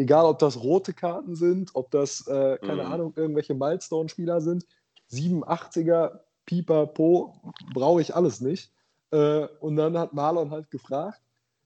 Egal, 0.00 0.24
ob 0.24 0.38
das 0.38 0.62
rote 0.62 0.94
Karten 0.94 1.36
sind, 1.36 1.72
ob 1.74 1.90
das, 1.90 2.26
äh, 2.26 2.56
keine 2.56 2.84
mhm. 2.84 2.92
Ahnung, 2.92 3.12
irgendwelche 3.16 3.52
Milestone-Spieler 3.52 4.40
sind. 4.40 4.64
87er, 5.12 6.20
Pipapo, 6.46 7.34
brauche 7.74 8.00
ich 8.00 8.16
alles 8.16 8.40
nicht. 8.40 8.72
Äh, 9.10 9.46
und 9.60 9.76
dann 9.76 9.98
hat 9.98 10.14
Marlon 10.14 10.50
halt 10.52 10.70
gefragt, 10.70 11.20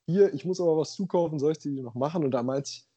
hier, 0.07 0.35
ich 0.35 0.45
muss 0.45 0.61
aber 0.61 0.77
was 0.77 0.95
zukaufen, 0.95 1.39
soll 1.39 1.53
ich 1.53 1.59
die 1.59 1.81
noch 1.81 1.95
machen? 1.95 2.25
Und 2.25 2.33
da 2.33 2.43
meinte 2.43 2.71
ich, 2.71 2.89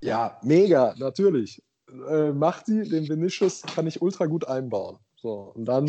ja, 0.00 0.40
mega, 0.42 0.92
natürlich. 0.98 1.62
Äh, 2.08 2.32
macht 2.32 2.66
die, 2.66 2.82
den 2.88 3.08
Vinicius 3.08 3.62
kann 3.62 3.86
ich 3.86 4.02
ultra 4.02 4.26
gut 4.26 4.48
einbauen. 4.48 4.98
So, 5.14 5.52
und 5.54 5.66
dann 5.66 5.88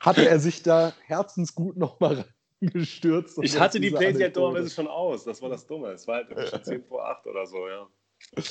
hatte 0.00 0.28
er 0.28 0.38
sich 0.38 0.62
da 0.62 0.92
herzensgut 1.06 1.78
nochmal 1.78 2.26
gestürzt. 2.60 3.38
Ich 3.40 3.58
hatte 3.58 3.80
die 3.80 3.90
Plays 3.90 4.18
ja 4.18 4.28
dummerweise 4.28 4.68
schon 4.68 4.86
aus. 4.86 5.24
Das 5.24 5.40
war 5.40 5.48
das 5.48 5.66
Dumme. 5.66 5.92
Es 5.92 6.06
war 6.06 6.16
halt 6.16 6.48
schon 6.50 6.62
10 6.62 6.84
vor 6.84 7.08
8 7.08 7.26
oder 7.26 7.46
so, 7.46 7.66
ja. 7.66 7.88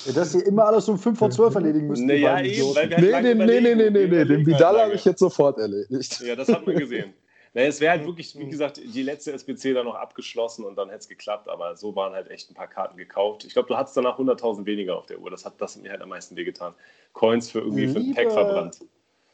Ja, 0.06 0.14
dass 0.14 0.34
sie 0.34 0.42
immer 0.42 0.66
alles 0.66 0.88
um 0.88 1.00
5 1.00 1.18
vor 1.18 1.30
12 1.32 1.56
erledigen 1.56 1.88
müssen. 1.88 2.06
Naja, 2.06 2.42
eben, 2.42 2.76
weil 2.76 2.90
wir 2.90 2.98
halt 2.98 3.24
nee, 3.24 3.34
nee, 3.34 3.46
nee, 3.46 3.60
nee, 3.60 3.76
nee, 3.76 3.90
nee, 3.90 4.08
nee, 4.08 4.26
den 4.26 4.46
Vidal 4.46 4.80
habe 4.80 4.94
ich 4.94 5.04
jetzt 5.06 5.20
sofort 5.20 5.58
erledigt. 5.58 6.22
Ja, 6.22 6.36
das 6.36 6.50
hat 6.50 6.66
man 6.66 6.76
gesehen. 6.76 7.14
Naja, 7.54 7.68
es 7.68 7.82
wäre 7.82 7.92
halt 7.92 8.06
wirklich, 8.06 8.38
wie 8.40 8.48
gesagt, 8.48 8.80
die 8.82 9.04
letzte 9.04 9.34
SPC 9.34 9.74
dann 9.74 9.86
noch 9.86 9.96
abgeschlossen 9.96 10.64
und 10.64 10.78
dann 10.78 10.88
hätte 10.88 11.00
es 11.00 11.08
geklappt, 11.10 11.50
aber 11.50 11.76
so 11.76 11.94
waren 11.98 12.14
halt 12.14 12.32
echt 12.32 12.50
ein 12.50 12.54
paar 12.54 12.70
Karten 12.70 12.96
gekauft. 12.96 13.44
Ich 13.44 13.52
glaube, 13.52 13.68
du 13.68 13.76
hattest 13.76 13.98
danach 13.98 14.18
100.000 14.18 14.66
weniger 14.66 14.98
auf 14.98 15.06
der 15.06 15.20
Uhr. 15.20 15.30
Das 15.30 15.44
hat 15.44 15.60
das 15.60 15.76
mir 15.76 15.92
halt 15.92 16.02
am 16.02 16.08
meisten 16.08 16.38
wehgetan. 16.38 16.74
Coins 17.12 17.52
für 17.52 17.60
irgendwie 17.60 17.90
für 17.90 18.00
ein 18.00 18.14
Pack 18.14 18.32
verbrannt. 18.32 18.80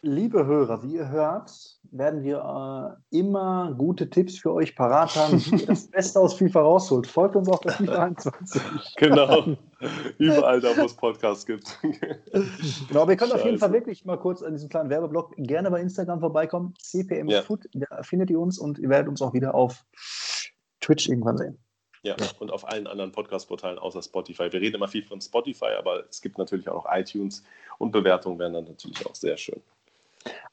Liebe 0.01 0.45
Hörer, 0.45 0.83
wie 0.83 0.95
ihr 0.95 1.10
hört, 1.10 1.51
werden 1.91 2.21
wir 2.21 2.99
äh, 3.12 3.17
immer 3.17 3.73
gute 3.77 4.10
Tipps 4.10 4.38
für 4.38 4.53
euch 4.53 4.75
parat 4.75 5.15
haben, 5.15 5.43
wie 5.45 5.62
ihr 5.62 5.65
das 5.65 5.88
Beste 5.91 6.19
aus 6.19 6.36
FIFA 6.36 6.62
rausholt. 6.62 7.07
Folgt 7.07 7.36
uns 7.36 7.49
auch 7.49 7.62
bei 7.62 7.71
FIFA 7.71 8.03
21. 8.03 8.62
genau. 8.97 9.57
Überall 10.19 10.62
da, 10.62 10.77
wo 10.77 10.86
es 10.86 10.93
Podcasts 10.93 11.45
gibt. 11.45 11.79
genau, 12.88 13.07
wir 13.07 13.15
können 13.15 13.31
auf 13.31 13.43
jeden 13.43 13.57
Fall 13.57 13.73
wirklich 13.73 14.05
mal 14.05 14.17
kurz 14.17 14.43
an 14.43 14.53
diesem 14.53 14.69
kleinen 14.69 14.89
Werbeblock 14.89 15.33
gerne 15.38 15.71
bei 15.71 15.81
Instagram 15.81 16.19
vorbeikommen. 16.19 16.75
CPM 16.79 17.28
ja. 17.28 17.41
Food, 17.41 17.67
da 17.74 18.03
findet 18.03 18.30
ihr 18.30 18.39
uns 18.39 18.59
und 18.59 18.78
ihr 18.78 18.89
werdet 18.89 19.09
uns 19.09 19.22
auch 19.22 19.34
wieder 19.34 19.55
auf 19.55 19.84
Twitch 20.80 21.09
irgendwann 21.09 21.38
sehen. 21.38 21.57
Ja, 22.03 22.15
ja. 22.19 22.28
und 22.39 22.51
auf 22.51 22.67
allen 22.67 22.86
anderen 22.86 23.11
Podcast-Portalen 23.11 23.80
außer 23.80 24.03
Spotify. 24.03 24.51
Wir 24.51 24.61
reden 24.61 24.76
immer 24.76 24.88
viel 24.88 25.03
von 25.03 25.19
Spotify, 25.19 25.74
aber 25.78 26.07
es 26.07 26.22
gibt 26.22 26.38
natürlich 26.38 26.69
auch 26.69 26.86
noch 26.86 26.91
iTunes 26.91 27.43
und 27.80 27.91
Bewertungen 27.91 28.38
wären 28.38 28.53
dann 28.53 28.65
natürlich 28.65 29.03
auch 29.05 29.15
sehr 29.15 29.36
schön. 29.38 29.61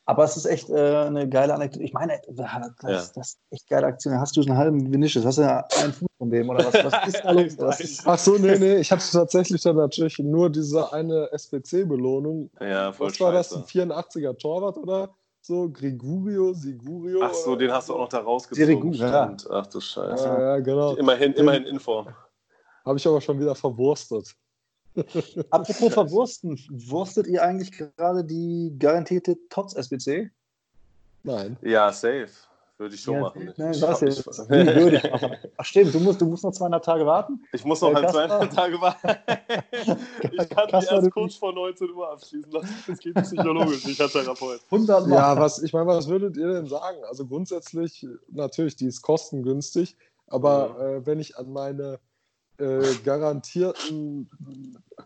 Aber 0.07 0.25
es 0.25 0.37
ist 0.37 0.45
echt 0.45 0.69
äh, 0.69 0.97
eine 1.07 1.29
geile 1.29 1.55
Anekdote. 1.55 1.83
Ich 1.83 1.95
meine, 1.95 2.21
das, 2.29 2.47
ja. 2.47 2.89
das 2.89 3.17
ist 3.17 3.39
echt 3.51 3.69
geile 3.69 3.87
Aktion. 3.87 4.21
Hast 4.21 4.37
du 4.37 4.43
einen 4.43 4.57
halben 4.57 4.93
Vinicius? 4.93 5.25
Hast 5.25 5.39
du 5.39 5.43
ja 5.43 5.67
einen 5.83 5.95
Fuß 5.95 6.09
von 6.19 6.31
dem 6.31 6.51
oder 6.51 6.67
was? 6.67 6.85
Was 6.85 7.09
ist 7.09 7.25
da 7.25 7.31
los? 7.31 7.57
Was 7.59 7.81
ist... 7.81 8.07
Ach 8.07 8.19
so, 8.19 8.37
nee, 8.37 8.59
nee. 8.59 8.77
Ich 8.77 8.93
hatte 8.93 9.05
tatsächlich 9.11 9.63
dann 9.63 9.77
natürlich 9.77 10.19
nur 10.19 10.51
diese 10.51 10.93
eine 10.93 11.31
SPC-Belohnung. 11.33 12.51
Ja, 12.61 12.93
voll 12.93 13.09
Was 13.09 13.21
war 13.21 13.33
das? 13.33 13.55
Ein 13.55 13.63
84er 13.63 14.37
Torwart 14.37 14.77
oder? 14.77 15.15
so 15.47 15.69
Gregurio, 15.69 16.55
Sigurio. 16.55 17.21
Ach 17.23 17.35
so, 17.35 17.55
den 17.55 17.71
hast 17.71 17.91
du 17.91 17.95
auch 17.95 17.99
noch 17.99 18.09
da 18.09 18.21
rausgezogen. 18.21 18.93
Ja. 18.95 19.37
Ach 19.51 19.67
du 19.67 19.79
Scheiße. 19.79 20.25
Ja, 20.25 20.41
ja 20.41 20.61
genau. 20.61 20.97
Immerhin, 20.97 21.35
immerhin 21.35 21.65
in 21.65 21.79
Form. 21.79 22.09
Habe 22.85 22.99
ich 22.99 23.07
aber 23.07 23.21
schon 23.21 23.39
wieder 23.39 23.55
verwurstet. 23.55 24.35
Apropos 25.51 25.93
verwursten, 25.95 26.59
wurstet 26.71 27.27
ihr 27.27 27.43
eigentlich 27.43 27.73
gerade 27.73 28.25
die 28.25 28.75
garantierte 28.79 29.37
TOTS 29.49 29.75
SBC? 29.75 30.31
Nein. 31.23 31.57
Ja, 31.63 31.93
safe. 31.93 32.29
Würde 32.77 32.97
ich 32.97 33.03
schon 33.03 33.15
ja, 33.15 33.21
machen. 33.21 33.53
Nein, 33.57 33.73
ich, 33.73 33.83
was 33.83 34.01
jetzt? 34.01 34.19
Ich, 34.19 34.37
würde 34.49 34.97
ich 34.97 35.11
machen. 35.11 35.37
Ach 35.57 35.65
stimmt, 35.65 35.95
du 35.95 36.01
musst, 36.01 36.21
du 36.21 36.27
musst 36.27 36.43
noch 36.43 36.51
200 36.51 36.85
Tage 36.85 37.07
warten? 37.07 37.41
Ich 37.53 37.65
muss 37.65 37.81
noch 37.81 37.93
äh, 37.93 37.95
halt 37.95 38.11
200 38.11 38.53
Tage 38.53 38.81
warten. 38.81 39.09
ich 40.33 40.49
kann 40.49 40.69
die 40.69 40.87
erst 40.87 41.11
kurz 41.13 41.37
vor 41.37 41.53
19 41.53 41.91
Uhr 41.93 42.11
abschließen 42.11 42.51
lassen. 42.51 42.75
Das 42.89 42.99
geht 42.99 43.15
psychologisch, 43.15 43.87
nicht 43.87 44.01
als 44.01 44.13
Therapeut. 44.13 44.61
100 44.73 45.07
Mal. 45.07 45.15
Ja, 45.15 45.39
was, 45.39 45.63
ich 45.63 45.73
meine, 45.73 45.87
was 45.87 46.09
würdet 46.09 46.37
ihr 46.37 46.53
denn 46.53 46.67
sagen? 46.67 46.99
Also 47.09 47.25
grundsätzlich, 47.27 48.09
natürlich, 48.29 48.75
die 48.75 48.87
ist 48.87 49.03
kostengünstig, 49.03 49.97
aber 50.27 50.75
ja. 50.77 50.87
äh, 50.87 51.07
wenn 51.07 51.21
ich 51.21 51.39
an 51.39 51.53
meine 51.53 52.01
äh, 52.59 52.95
garantierten 53.05 54.29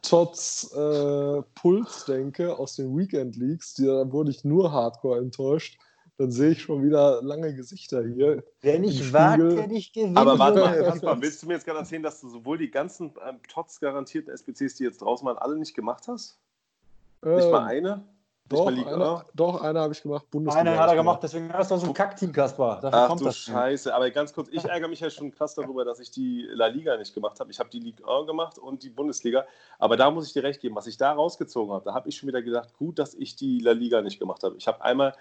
Tots 0.02 0.72
äh, 0.72 1.42
Puls 1.54 2.04
denke 2.06 2.56
aus 2.56 2.76
den 2.76 2.96
Weekend 2.96 3.36
Leagues, 3.36 3.74
die, 3.74 3.86
da 3.86 4.10
wurde 4.12 4.30
ich 4.30 4.44
nur 4.44 4.72
hardcore 4.72 5.18
enttäuscht 5.18 5.78
dann 6.18 6.32
sehe 6.32 6.50
ich 6.50 6.62
schon 6.62 6.82
wieder 6.82 7.22
lange 7.22 7.54
Gesichter 7.54 8.04
hier. 8.04 8.42
Wenn 8.60 8.82
ich 8.82 9.12
wage, 9.12 9.54
kann 9.54 9.70
ich 9.70 9.92
gewinnen. 9.92 10.16
Aber 10.16 10.36
warte 10.36 10.58
mal, 10.58 10.82
Kaspar, 10.82 11.22
willst 11.22 11.42
du 11.42 11.46
mir 11.46 11.54
jetzt 11.54 11.64
gerade 11.64 11.78
erzählen, 11.78 12.02
dass 12.02 12.20
du 12.20 12.28
sowohl 12.28 12.58
die 12.58 12.72
ganzen 12.72 13.14
ähm, 13.26 13.38
trotz 13.48 13.78
garantierten 13.78 14.36
SPCs, 14.36 14.74
die 14.74 14.84
jetzt 14.84 15.00
draußen 15.00 15.24
waren, 15.24 15.38
alle 15.38 15.56
nicht 15.56 15.74
gemacht 15.74 16.08
hast? 16.08 16.36
Äh, 17.24 17.36
nicht 17.36 17.50
mal 17.50 17.66
eine? 17.66 18.04
Doch, 18.48 18.66
eine, 18.66 19.24
doch, 19.34 19.60
eine 19.60 19.80
habe 19.80 19.92
ich 19.92 20.02
gemacht. 20.02 20.30
Bundesliga. 20.30 20.60
Eine 20.60 20.78
hat 20.78 20.88
er 20.88 20.96
gemacht, 20.96 21.20
deswegen 21.22 21.52
hast 21.52 21.70
du 21.70 21.76
so 21.76 21.86
ein 21.86 21.94
Kackteam, 21.94 22.32
Kaspar. 22.32 22.80
Dafür 22.80 22.98
Ach 22.98 23.08
kommt 23.08 23.20
du 23.20 23.24
das 23.26 23.36
Scheiße. 23.36 23.94
Aber 23.94 24.10
ganz 24.10 24.32
kurz, 24.32 24.48
ich 24.50 24.64
ärgere 24.64 24.88
mich 24.88 25.00
ja 25.00 25.10
schon 25.10 25.30
krass 25.30 25.54
darüber, 25.54 25.84
dass 25.84 26.00
ich 26.00 26.10
die 26.10 26.48
La 26.52 26.66
Liga 26.66 26.96
nicht 26.96 27.14
gemacht 27.14 27.40
habe. 27.40 27.50
Ich 27.50 27.58
habe 27.58 27.68
die 27.70 27.80
Ligue 27.80 28.06
1 28.08 28.26
gemacht 28.26 28.58
und 28.58 28.82
die 28.82 28.90
Bundesliga. 28.90 29.44
Aber 29.78 29.96
da 29.96 30.10
muss 30.10 30.26
ich 30.26 30.32
dir 30.32 30.42
recht 30.42 30.60
geben, 30.60 30.76
was 30.76 30.86
ich 30.86 30.96
da 30.96 31.12
rausgezogen 31.12 31.72
habe, 31.74 31.84
da 31.84 31.94
habe 31.94 32.08
ich 32.08 32.16
schon 32.16 32.28
wieder 32.28 32.42
gedacht, 32.42 32.72
gut, 32.78 32.98
dass 32.98 33.14
ich 33.14 33.36
die 33.36 33.60
La 33.60 33.72
Liga 33.72 34.00
nicht 34.00 34.18
gemacht 34.18 34.42
habe. 34.42 34.56
Ich 34.56 34.66
habe 34.66 34.82
einmal 34.82 35.14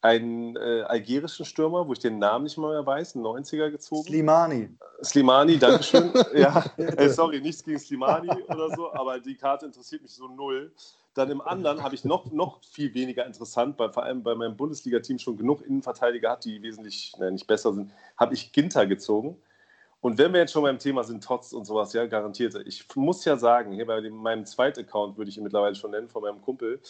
einen 0.00 0.56
äh, 0.56 0.82
algerischen 0.82 1.44
Stürmer, 1.44 1.88
wo 1.88 1.92
ich 1.92 1.98
den 1.98 2.18
Namen 2.18 2.44
nicht 2.44 2.56
mehr 2.56 2.86
weiß, 2.86 3.16
einen 3.16 3.24
90er 3.24 3.70
gezogen. 3.70 4.04
Slimani. 4.04 4.70
Slimani, 5.02 5.58
Dankeschön. 5.58 6.12
ja, 6.34 6.64
äh, 6.76 7.08
sorry, 7.08 7.40
nichts 7.40 7.64
gegen 7.64 7.78
Slimani 7.78 8.30
oder 8.48 8.70
so, 8.76 8.92
aber 8.92 9.18
die 9.18 9.36
Karte 9.36 9.66
interessiert 9.66 10.02
mich 10.02 10.14
so 10.14 10.28
null. 10.28 10.72
Dann 11.18 11.32
im 11.32 11.40
anderen 11.40 11.82
habe 11.82 11.96
ich 11.96 12.04
noch, 12.04 12.30
noch 12.30 12.62
viel 12.62 12.94
weniger 12.94 13.26
interessant, 13.26 13.76
weil 13.80 13.90
vor 13.90 14.04
allem 14.04 14.22
bei 14.22 14.36
meinem 14.36 14.56
Bundesliga-Team 14.56 15.18
schon 15.18 15.36
genug 15.36 15.62
Innenverteidiger 15.62 16.30
hat, 16.30 16.44
die 16.44 16.62
wesentlich 16.62 17.12
ne, 17.18 17.32
nicht 17.32 17.48
besser 17.48 17.74
sind, 17.74 17.90
habe 18.16 18.34
ich 18.34 18.52
Ginter 18.52 18.86
gezogen. 18.86 19.36
Und 20.00 20.16
wenn 20.16 20.32
wir 20.32 20.38
jetzt 20.38 20.52
schon 20.52 20.62
beim 20.62 20.78
Thema 20.78 21.02
sind, 21.02 21.24
Tots 21.24 21.52
und 21.52 21.64
sowas, 21.64 21.92
ja, 21.92 22.06
garantiert. 22.06 22.54
Ich 22.66 22.86
muss 22.94 23.24
ja 23.24 23.36
sagen, 23.36 23.72
hier 23.72 23.84
bei 23.84 24.00
dem, 24.00 24.14
meinem 24.14 24.46
zweiten 24.46 24.78
Account 24.78 25.18
würde 25.18 25.28
ich 25.28 25.36
ihn 25.36 25.42
mittlerweile 25.42 25.74
schon 25.74 25.90
nennen, 25.90 26.08
von 26.08 26.22
meinem 26.22 26.40
Kumpel, 26.40 26.80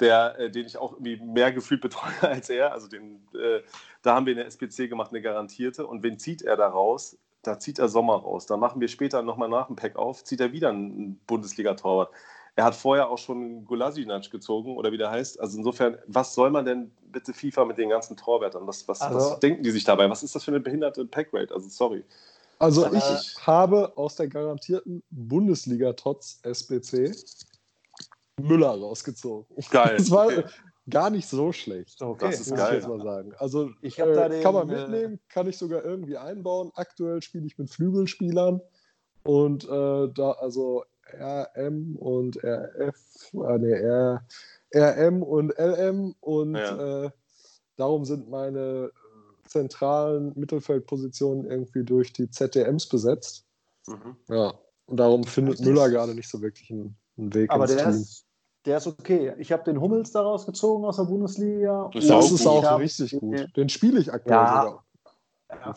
der, 0.00 0.36
äh, 0.40 0.50
den 0.50 0.66
ich 0.66 0.76
auch 0.76 0.94
irgendwie 0.94 1.18
mehr 1.18 1.52
gefühlt 1.52 1.80
betreue 1.80 2.10
als 2.22 2.50
er. 2.50 2.72
Also 2.72 2.88
den, 2.88 3.28
äh, 3.32 3.60
da 4.02 4.16
haben 4.16 4.26
wir 4.26 4.34
eine 4.34 4.44
SPC 4.44 4.88
gemacht, 4.88 5.12
eine 5.12 5.22
garantierte. 5.22 5.86
Und 5.86 6.02
wen 6.02 6.18
zieht 6.18 6.42
er 6.42 6.56
da 6.56 6.66
raus? 6.66 7.16
Da 7.42 7.60
zieht 7.60 7.78
er 7.78 7.88
Sommer 7.88 8.16
raus. 8.16 8.46
Da 8.46 8.56
machen 8.56 8.80
wir 8.80 8.88
später 8.88 9.22
nochmal 9.22 9.48
nach 9.48 9.68
dem 9.68 9.76
Pack 9.76 9.94
auf, 9.94 10.24
zieht 10.24 10.40
er 10.40 10.50
wieder 10.50 10.70
einen 10.70 11.20
Bundesliga-Torwart. 11.28 12.12
Er 12.58 12.64
hat 12.64 12.74
vorher 12.74 13.08
auch 13.08 13.18
schon 13.18 13.64
Gulasinac 13.64 14.32
gezogen 14.32 14.76
oder 14.76 14.90
wie 14.90 14.98
der 14.98 15.12
heißt. 15.12 15.38
Also 15.38 15.58
insofern, 15.58 15.96
was 16.08 16.34
soll 16.34 16.50
man 16.50 16.64
denn 16.64 16.90
bitte 17.12 17.32
FIFA 17.32 17.64
mit 17.66 17.78
den 17.78 17.88
ganzen 17.88 18.16
Torwärtern? 18.16 18.66
Was, 18.66 18.88
was, 18.88 19.00
also, 19.00 19.16
was 19.16 19.38
denken 19.38 19.62
die 19.62 19.70
sich 19.70 19.84
dabei? 19.84 20.10
Was 20.10 20.24
ist 20.24 20.34
das 20.34 20.42
für 20.42 20.50
eine 20.50 20.58
behinderte 20.58 21.04
Packrate? 21.04 21.54
Also 21.54 21.68
sorry. 21.68 22.02
Also 22.58 22.92
ich 22.92 23.04
äh, 23.04 23.40
habe 23.42 23.96
aus 23.96 24.16
der 24.16 24.26
garantierten 24.26 25.04
Bundesliga-Tots 25.10 26.40
SBC 26.42 27.14
Müller 28.40 28.70
rausgezogen. 28.70 29.46
Geil. 29.70 29.94
Das 29.98 30.10
war 30.10 30.26
okay. 30.26 30.42
gar 30.90 31.10
nicht 31.10 31.28
so 31.28 31.52
schlecht. 31.52 32.02
Okay, 32.02 32.26
das 32.28 32.40
ist 32.40 32.56
geil. 32.56 32.80
Ich 32.80 32.88
mal 32.88 33.00
sagen. 33.00 33.34
Also 33.38 33.70
ich 33.82 34.00
äh, 34.00 34.28
den, 34.30 34.42
kann 34.42 34.54
man 34.54 34.68
äh, 34.68 34.80
mitnehmen, 34.80 35.20
kann 35.28 35.46
ich 35.46 35.56
sogar 35.56 35.84
irgendwie 35.84 36.16
einbauen. 36.16 36.72
Aktuell 36.74 37.22
spiele 37.22 37.46
ich 37.46 37.56
mit 37.56 37.70
Flügelspielern 37.70 38.60
und 39.22 39.62
äh, 39.62 40.08
da 40.12 40.32
also 40.40 40.82
RM 41.14 41.96
und 41.96 42.36
RF, 42.42 43.32
äh, 43.34 43.58
nee, 43.58 43.72
R, 43.72 44.24
RM 44.74 45.22
und 45.22 45.54
LM 45.58 46.14
und 46.20 46.54
ja. 46.54 47.04
äh, 47.04 47.10
darum 47.76 48.04
sind 48.04 48.28
meine 48.28 48.90
zentralen 49.46 50.32
Mittelfeldpositionen 50.36 51.50
irgendwie 51.50 51.84
durch 51.84 52.12
die 52.12 52.30
ZDMs 52.30 52.86
besetzt. 52.86 53.46
Mhm. 53.86 54.16
Ja, 54.28 54.54
und 54.86 54.98
darum 54.98 55.24
findet 55.24 55.60
Müller 55.60 55.88
gerade 55.88 56.14
nicht 56.14 56.28
so 56.28 56.42
wirklich 56.42 56.70
einen, 56.70 56.96
einen 57.16 57.34
Weg 57.34 57.50
Aber 57.50 57.66
der 57.66 57.78
Team. 57.78 57.90
ist 57.90 58.28
der 58.64 58.76
ist 58.76 58.86
okay. 58.86 59.34
Ich 59.38 59.50
habe 59.50 59.64
den 59.64 59.80
Hummels 59.80 60.10
daraus 60.10 60.44
gezogen 60.44 60.84
aus 60.84 60.96
der 60.96 61.04
Bundesliga. 61.04 61.90
Das, 61.94 62.06
das 62.06 62.30
ist 62.30 62.46
auch 62.46 62.78
richtig 62.78 63.12
gut. 63.18 63.56
Den 63.56 63.68
spiele 63.68 63.98
ich 64.00 64.12
aktuell 64.12 64.36
ja, 64.36 64.62
sogar. 64.62 64.84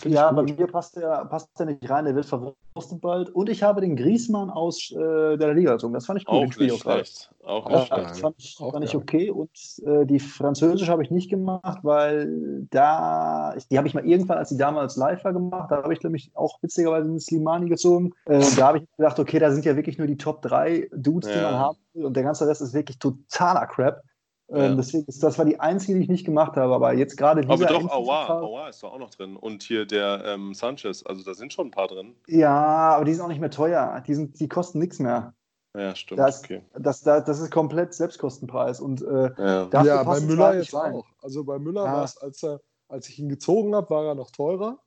Ja, 0.03 0.31
bei 0.31 0.43
mir 0.43 0.67
passt 0.67 0.97
der, 0.97 1.25
passt 1.25 1.57
der 1.57 1.67
nicht 1.67 1.89
rein, 1.89 2.03
der 2.03 2.13
wird 2.13 2.25
verwurstet 2.25 2.99
bald. 2.99 3.29
Und 3.29 3.49
ich 3.49 3.63
habe 3.63 3.79
den 3.79 3.95
Griesmann 3.95 4.49
aus 4.49 4.91
äh, 4.91 5.37
der 5.37 5.53
Liga 5.53 5.73
gezogen. 5.73 5.93
Das 5.93 6.05
fand 6.05 6.19
ich 6.19 6.25
gut. 6.25 6.35
Auch 6.35 6.59
nicht 6.59 6.81
schlecht. 6.81 7.31
Auch, 7.43 7.65
auch 7.65 7.89
ja, 7.89 7.97
das 7.97 8.19
fand 8.19 8.35
ich, 8.37 8.57
auch 8.59 8.73
fand 8.73 8.83
ich 8.83 8.95
okay. 8.95 9.31
Und 9.31 9.49
äh, 9.85 10.05
die 10.05 10.19
französische 10.19 10.91
habe 10.91 11.03
ich 11.03 11.11
nicht 11.11 11.29
gemacht, 11.29 11.79
weil 11.83 12.67
da, 12.69 13.55
die 13.71 13.77
habe 13.77 13.87
ich 13.87 13.93
mal 13.93 14.05
irgendwann, 14.05 14.37
als 14.37 14.49
die 14.49 14.57
damals 14.57 14.97
live 14.97 15.23
war, 15.23 15.31
gemacht. 15.31 15.71
Da 15.71 15.83
habe 15.83 15.93
ich 15.93 16.03
nämlich 16.03 16.31
auch 16.35 16.61
witzigerweise 16.61 17.07
einen 17.07 17.19
Slimani 17.19 17.69
gezogen. 17.69 18.11
Äh, 18.25 18.39
da 18.57 18.67
habe 18.67 18.79
ich 18.79 18.83
gedacht, 18.97 19.19
okay, 19.19 19.39
da 19.39 19.51
sind 19.51 19.63
ja 19.65 19.77
wirklich 19.77 19.97
nur 19.97 20.07
die 20.07 20.17
Top 20.17 20.41
3 20.41 20.89
Dudes, 20.93 21.29
ja. 21.29 21.35
die 21.37 21.43
man 21.43 21.55
haben 21.55 21.77
will. 21.93 22.05
Und 22.05 22.15
der 22.15 22.23
ganze 22.23 22.45
Rest 22.45 22.61
ist 22.61 22.73
wirklich 22.73 22.99
totaler 22.99 23.67
Crap. 23.67 24.03
Ja. 24.51 24.65
Ähm, 24.65 24.77
deswegen 24.77 25.05
ist, 25.05 25.23
das 25.23 25.37
war 25.37 25.45
die 25.45 25.59
einzige, 25.59 25.93
die 25.95 26.03
ich 26.03 26.09
nicht 26.09 26.25
gemacht 26.25 26.57
habe. 26.57 26.75
Aber 26.75 26.93
jetzt 26.93 27.15
gerade 27.15 27.41
dieser. 27.41 27.53
Aber 27.53 27.79
doch, 27.79 27.89
Aua, 27.89 28.41
Aua 28.41 28.69
ist 28.69 28.83
doch 28.83 28.93
auch 28.93 28.99
noch 28.99 29.09
drin. 29.09 29.37
Und 29.37 29.63
hier 29.63 29.85
der 29.85 30.23
ähm, 30.25 30.53
Sanchez. 30.53 31.03
Also 31.05 31.23
da 31.23 31.33
sind 31.33 31.53
schon 31.53 31.67
ein 31.67 31.71
paar 31.71 31.87
drin. 31.87 32.15
Ja, 32.27 32.95
aber 32.95 33.05
die 33.05 33.13
sind 33.13 33.23
auch 33.23 33.29
nicht 33.29 33.39
mehr 33.39 33.51
teuer. 33.51 34.03
Die, 34.05 34.13
sind, 34.13 34.39
die 34.39 34.49
kosten 34.49 34.79
nichts 34.79 34.99
mehr. 34.99 35.33
Ja, 35.73 35.95
stimmt. 35.95 36.19
Das, 36.19 36.43
okay. 36.43 36.63
das, 36.73 37.01
das, 37.01 37.23
das 37.23 37.39
ist 37.39 37.49
komplett 37.49 37.93
Selbstkostenpreis. 37.93 38.81
Und 38.81 39.01
äh, 39.01 39.31
ja, 39.37 39.83
ja 39.83 40.03
bei 40.03 40.19
Müller 40.19 40.55
jetzt 40.55 40.73
rein. 40.73 40.95
auch. 40.95 41.07
Also 41.21 41.45
bei 41.45 41.57
Müller 41.57 41.85
ja. 41.85 41.93
war 41.93 42.03
es, 42.03 42.17
als, 42.17 42.43
er, 42.43 42.59
als 42.89 43.07
ich 43.07 43.19
ihn 43.19 43.29
gezogen 43.29 43.73
habe, 43.73 43.89
war 43.89 44.05
er 44.05 44.15
noch 44.15 44.31
teurer. 44.31 44.79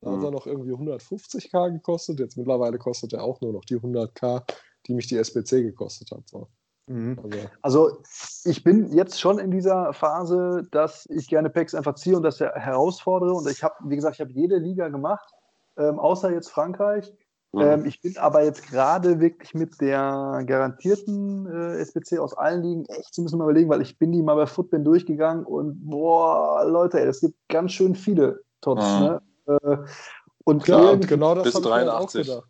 Da 0.00 0.10
mhm. 0.10 0.16
hat 0.16 0.24
er 0.24 0.30
noch 0.30 0.46
irgendwie 0.46 0.72
150k 0.72 1.72
gekostet. 1.72 2.20
Jetzt 2.20 2.38
mittlerweile 2.38 2.78
kostet 2.78 3.12
er 3.12 3.22
auch 3.22 3.42
nur 3.42 3.52
noch 3.52 3.66
die 3.66 3.76
100k, 3.76 4.44
die 4.86 4.94
mich 4.94 5.08
die 5.08 5.18
SBC 5.18 5.62
gekostet 5.62 6.10
hat. 6.10 6.26
So. 6.26 6.48
Mhm. 6.90 7.16
Also, 7.62 7.86
also, 7.86 8.02
ich 8.44 8.64
bin 8.64 8.92
jetzt 8.92 9.20
schon 9.20 9.38
in 9.38 9.52
dieser 9.52 9.92
Phase, 9.92 10.66
dass 10.72 11.06
ich 11.08 11.28
gerne 11.28 11.48
Packs 11.48 11.74
einfach 11.74 11.94
ziehe 11.94 12.16
und 12.16 12.24
das 12.24 12.40
herausfordere. 12.40 13.32
Und 13.32 13.48
ich 13.48 13.62
habe, 13.62 13.74
wie 13.84 13.94
gesagt, 13.94 14.16
ich 14.16 14.20
habe 14.20 14.32
jede 14.32 14.56
Liga 14.56 14.88
gemacht, 14.88 15.32
ähm, 15.76 16.00
außer 16.00 16.32
jetzt 16.32 16.50
Frankreich. 16.50 17.12
Mhm. 17.52 17.60
Ähm, 17.60 17.84
ich 17.84 18.02
bin 18.02 18.16
aber 18.18 18.42
jetzt 18.42 18.68
gerade 18.68 19.20
wirklich 19.20 19.54
mit 19.54 19.80
der 19.80 20.42
garantierten 20.46 21.46
äh, 21.46 21.78
SPC 21.78 22.18
aus 22.18 22.36
allen 22.36 22.62
Ligen 22.62 22.84
echt 22.86 23.14
zu 23.14 23.22
müssen 23.22 23.38
mal 23.38 23.44
überlegen, 23.44 23.70
weil 23.70 23.82
ich 23.82 23.96
bin 23.98 24.10
die 24.10 24.22
mal 24.22 24.34
bei 24.34 24.46
Footbin 24.46 24.84
durchgegangen 24.84 25.44
und 25.44 25.88
boah, 25.88 26.64
Leute, 26.64 26.98
es 27.00 27.20
gibt 27.20 27.36
ganz 27.48 27.72
schön 27.72 27.94
viele 27.94 28.40
Tots. 28.60 28.84
Mhm. 28.84 29.00
Ne? 29.00 29.22
Äh, 29.46 29.76
und 30.44 30.64
Klar, 30.64 30.92
und 30.92 31.06
genau 31.06 31.36
das 31.36 31.44
bis 31.44 31.54
83. 31.54 32.40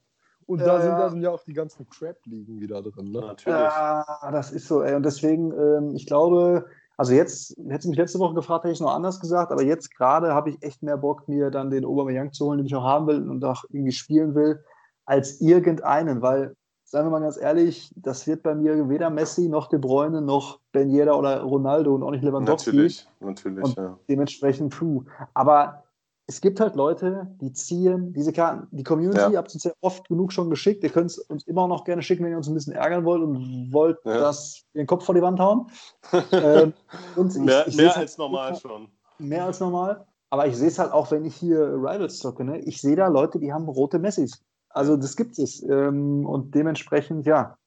Und 0.51 0.59
da, 0.63 0.81
sind, 0.81 0.91
da 0.91 1.09
sind 1.09 1.23
ja 1.23 1.31
auch 1.31 1.45
die 1.45 1.53
ganzen 1.53 1.89
Crap-Ligen 1.89 2.59
wieder 2.59 2.83
drin. 2.83 3.13
Ne? 3.13 3.21
Natürlich. 3.21 3.57
Ja, 3.57 4.05
das 4.33 4.51
ist 4.51 4.67
so, 4.67 4.83
ey. 4.83 4.97
Und 4.97 5.05
deswegen, 5.05 5.53
ähm, 5.53 5.95
ich 5.95 6.07
glaube, 6.07 6.67
also 6.97 7.13
jetzt, 7.13 7.57
hätte 7.69 7.89
mich 7.89 7.97
letzte 7.97 8.19
Woche 8.19 8.35
gefragt, 8.35 8.65
hätte 8.65 8.73
ich 8.73 8.79
es 8.79 8.83
noch 8.83 8.93
anders 8.93 9.21
gesagt, 9.21 9.53
aber 9.53 9.63
jetzt 9.63 9.95
gerade 9.97 10.35
habe 10.35 10.51
ich 10.51 10.61
echt 10.61 10.83
mehr 10.83 10.97
Bock, 10.97 11.29
mir 11.29 11.53
dann 11.53 11.71
den 11.71 11.85
Aubameyang 11.85 12.33
zu 12.33 12.47
holen, 12.47 12.59
den 12.59 12.67
ich 12.67 12.75
auch 12.75 12.83
haben 12.83 13.07
will 13.07 13.31
und 13.31 13.45
auch 13.45 13.63
irgendwie 13.69 13.93
spielen 13.93 14.35
will, 14.35 14.61
als 15.05 15.41
irgendeinen, 15.41 16.21
weil, 16.21 16.57
sagen 16.83 17.07
wir 17.07 17.13
mal 17.13 17.21
ganz 17.21 17.41
ehrlich, 17.41 17.93
das 17.95 18.27
wird 18.27 18.43
bei 18.43 18.57
mir 18.57 18.89
weder 18.89 19.09
Messi 19.09 19.49
noch 19.49 19.69
De 19.69 19.79
Bruyne 19.79 20.21
noch 20.21 20.59
Ben 20.73 20.91
Yedda 20.91 21.13
oder 21.13 21.43
Ronaldo 21.43 21.95
und 21.95 22.03
auch 22.03 22.11
nicht 22.11 22.25
Lewandowski. 22.25 22.71
Natürlich, 22.71 23.09
natürlich, 23.21 23.65
und 23.65 23.77
ja. 23.77 23.97
Dementsprechend, 24.09 24.77
puh. 24.77 25.05
Aber 25.33 25.85
es 26.31 26.41
gibt 26.41 26.61
halt 26.61 26.77
Leute, 26.77 27.27
die 27.41 27.53
ziehen 27.53 28.13
diese 28.13 28.33
Karten. 28.33 28.69
Die 28.71 28.85
Community 28.85 29.33
ja. 29.33 29.39
habt 29.39 29.53
uns 29.53 29.65
ja 29.65 29.73
oft 29.81 30.07
genug 30.07 30.33
schon 30.33 30.49
geschickt. 30.49 30.85
Ihr 30.85 30.91
könnt 30.91 31.11
es 31.11 31.19
uns 31.19 31.45
immer 31.49 31.67
noch 31.67 31.83
gerne 31.83 32.03
schicken, 32.03 32.23
wenn 32.23 32.31
ihr 32.31 32.37
uns 32.37 32.47
ein 32.47 32.55
bisschen 32.55 32.73
ärgern 32.73 33.05
wollt 33.05 33.21
und 33.21 33.73
wollt, 33.73 33.99
ja. 34.05 34.21
dass 34.21 34.63
wir 34.73 34.83
den 34.83 34.87
Kopf 34.87 35.05
vor 35.05 35.17
die 35.17 35.23
Wand 35.23 35.41
hauen. 35.41 35.67
ähm, 36.31 36.73
ich, 37.17 37.35
mehr, 37.35 37.67
ich 37.67 37.77
mehr 37.77 37.97
als 37.97 38.17
normal 38.17 38.55
schon. 38.55 38.87
Mehr 39.19 39.45
als 39.45 39.59
normal. 39.59 40.07
Aber 40.31 40.47
ich 40.47 40.57
sehe 40.57 40.69
es 40.69 40.79
halt 40.79 40.93
auch, 40.93 41.11
wenn 41.11 41.25
ich 41.25 41.35
hier 41.35 41.59
Rivals 41.59 42.21
zocke. 42.21 42.45
Ne? 42.45 42.61
Ich 42.61 42.81
sehe 42.81 42.95
da 42.95 43.09
Leute, 43.09 43.41
die 43.41 43.53
haben 43.53 43.69
rote 43.69 43.99
Messis. 43.99 44.41
Also 44.69 44.97
das 44.97 45.17
gibt 45.17 45.37
es. 45.37 45.61
Ähm, 45.65 46.25
und 46.27 46.55
dementsprechend, 46.55 47.27
ja. 47.27 47.59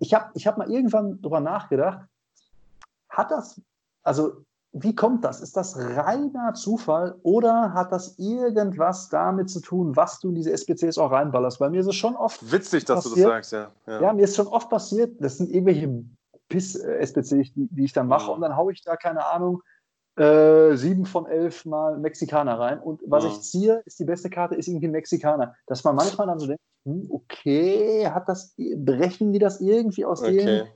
Ich 0.00 0.12
habe 0.12 0.32
ich 0.34 0.48
hab 0.48 0.58
mal 0.58 0.68
irgendwann 0.68 1.22
drüber 1.22 1.38
nachgedacht, 1.38 2.00
hat 3.08 3.30
das, 3.30 3.60
also 4.02 4.32
wie 4.78 4.94
kommt 4.94 5.24
das? 5.24 5.40
Ist 5.40 5.56
das 5.56 5.76
reiner 5.78 6.52
Zufall 6.52 7.14
oder 7.22 7.72
hat 7.72 7.92
das 7.92 8.18
irgendwas 8.18 9.08
damit 9.08 9.48
zu 9.48 9.60
tun, 9.60 9.96
was 9.96 10.20
du 10.20 10.28
in 10.28 10.34
diese 10.34 10.52
SPCs 10.52 10.98
auch 10.98 11.12
reinballerst? 11.12 11.58
Bei 11.58 11.70
mir 11.70 11.80
ist 11.80 11.86
es 11.86 11.94
schon 11.94 12.14
oft. 12.14 12.52
Witzig, 12.52 12.84
dass 12.84 13.04
passiert, 13.04 13.26
du 13.26 13.30
das 13.30 13.50
sagst, 13.50 13.52
ja. 13.52 13.70
ja. 13.86 14.02
Ja, 14.02 14.12
mir 14.12 14.24
ist 14.24 14.36
schon 14.36 14.48
oft 14.48 14.68
passiert, 14.68 15.16
das 15.18 15.38
sind 15.38 15.50
irgendwelche 15.50 16.04
Piss-SPCs, 16.50 17.54
die, 17.54 17.68
die, 17.70 17.84
ich 17.84 17.94
dann 17.94 18.06
mache, 18.06 18.26
mhm. 18.26 18.34
und 18.34 18.40
dann 18.42 18.56
haue 18.56 18.72
ich 18.72 18.82
da, 18.82 18.96
keine 18.96 19.24
Ahnung, 19.26 19.62
äh, 20.16 20.76
sieben 20.76 21.06
von 21.06 21.26
elf 21.26 21.64
Mal 21.64 21.98
Mexikaner 21.98 22.58
rein. 22.58 22.78
Und 22.78 23.00
was 23.06 23.24
mhm. 23.24 23.30
ich 23.30 23.40
ziehe, 23.42 23.82
ist 23.86 23.98
die 23.98 24.04
beste 24.04 24.28
Karte, 24.28 24.56
ist 24.56 24.68
irgendwie 24.68 24.88
ein 24.88 24.92
Mexikaner. 24.92 25.54
Dass 25.66 25.84
man 25.84 25.96
manchmal 25.96 26.26
dann 26.26 26.38
so 26.38 26.46
denkt, 26.46 26.62
hm, 26.84 27.08
okay, 27.10 28.08
hat 28.08 28.28
das, 28.28 28.54
berechnen 28.56 29.32
die 29.32 29.38
das 29.38 29.60
irgendwie 29.60 30.04
aus 30.04 30.22
okay. 30.22 30.36
dem 30.36 30.66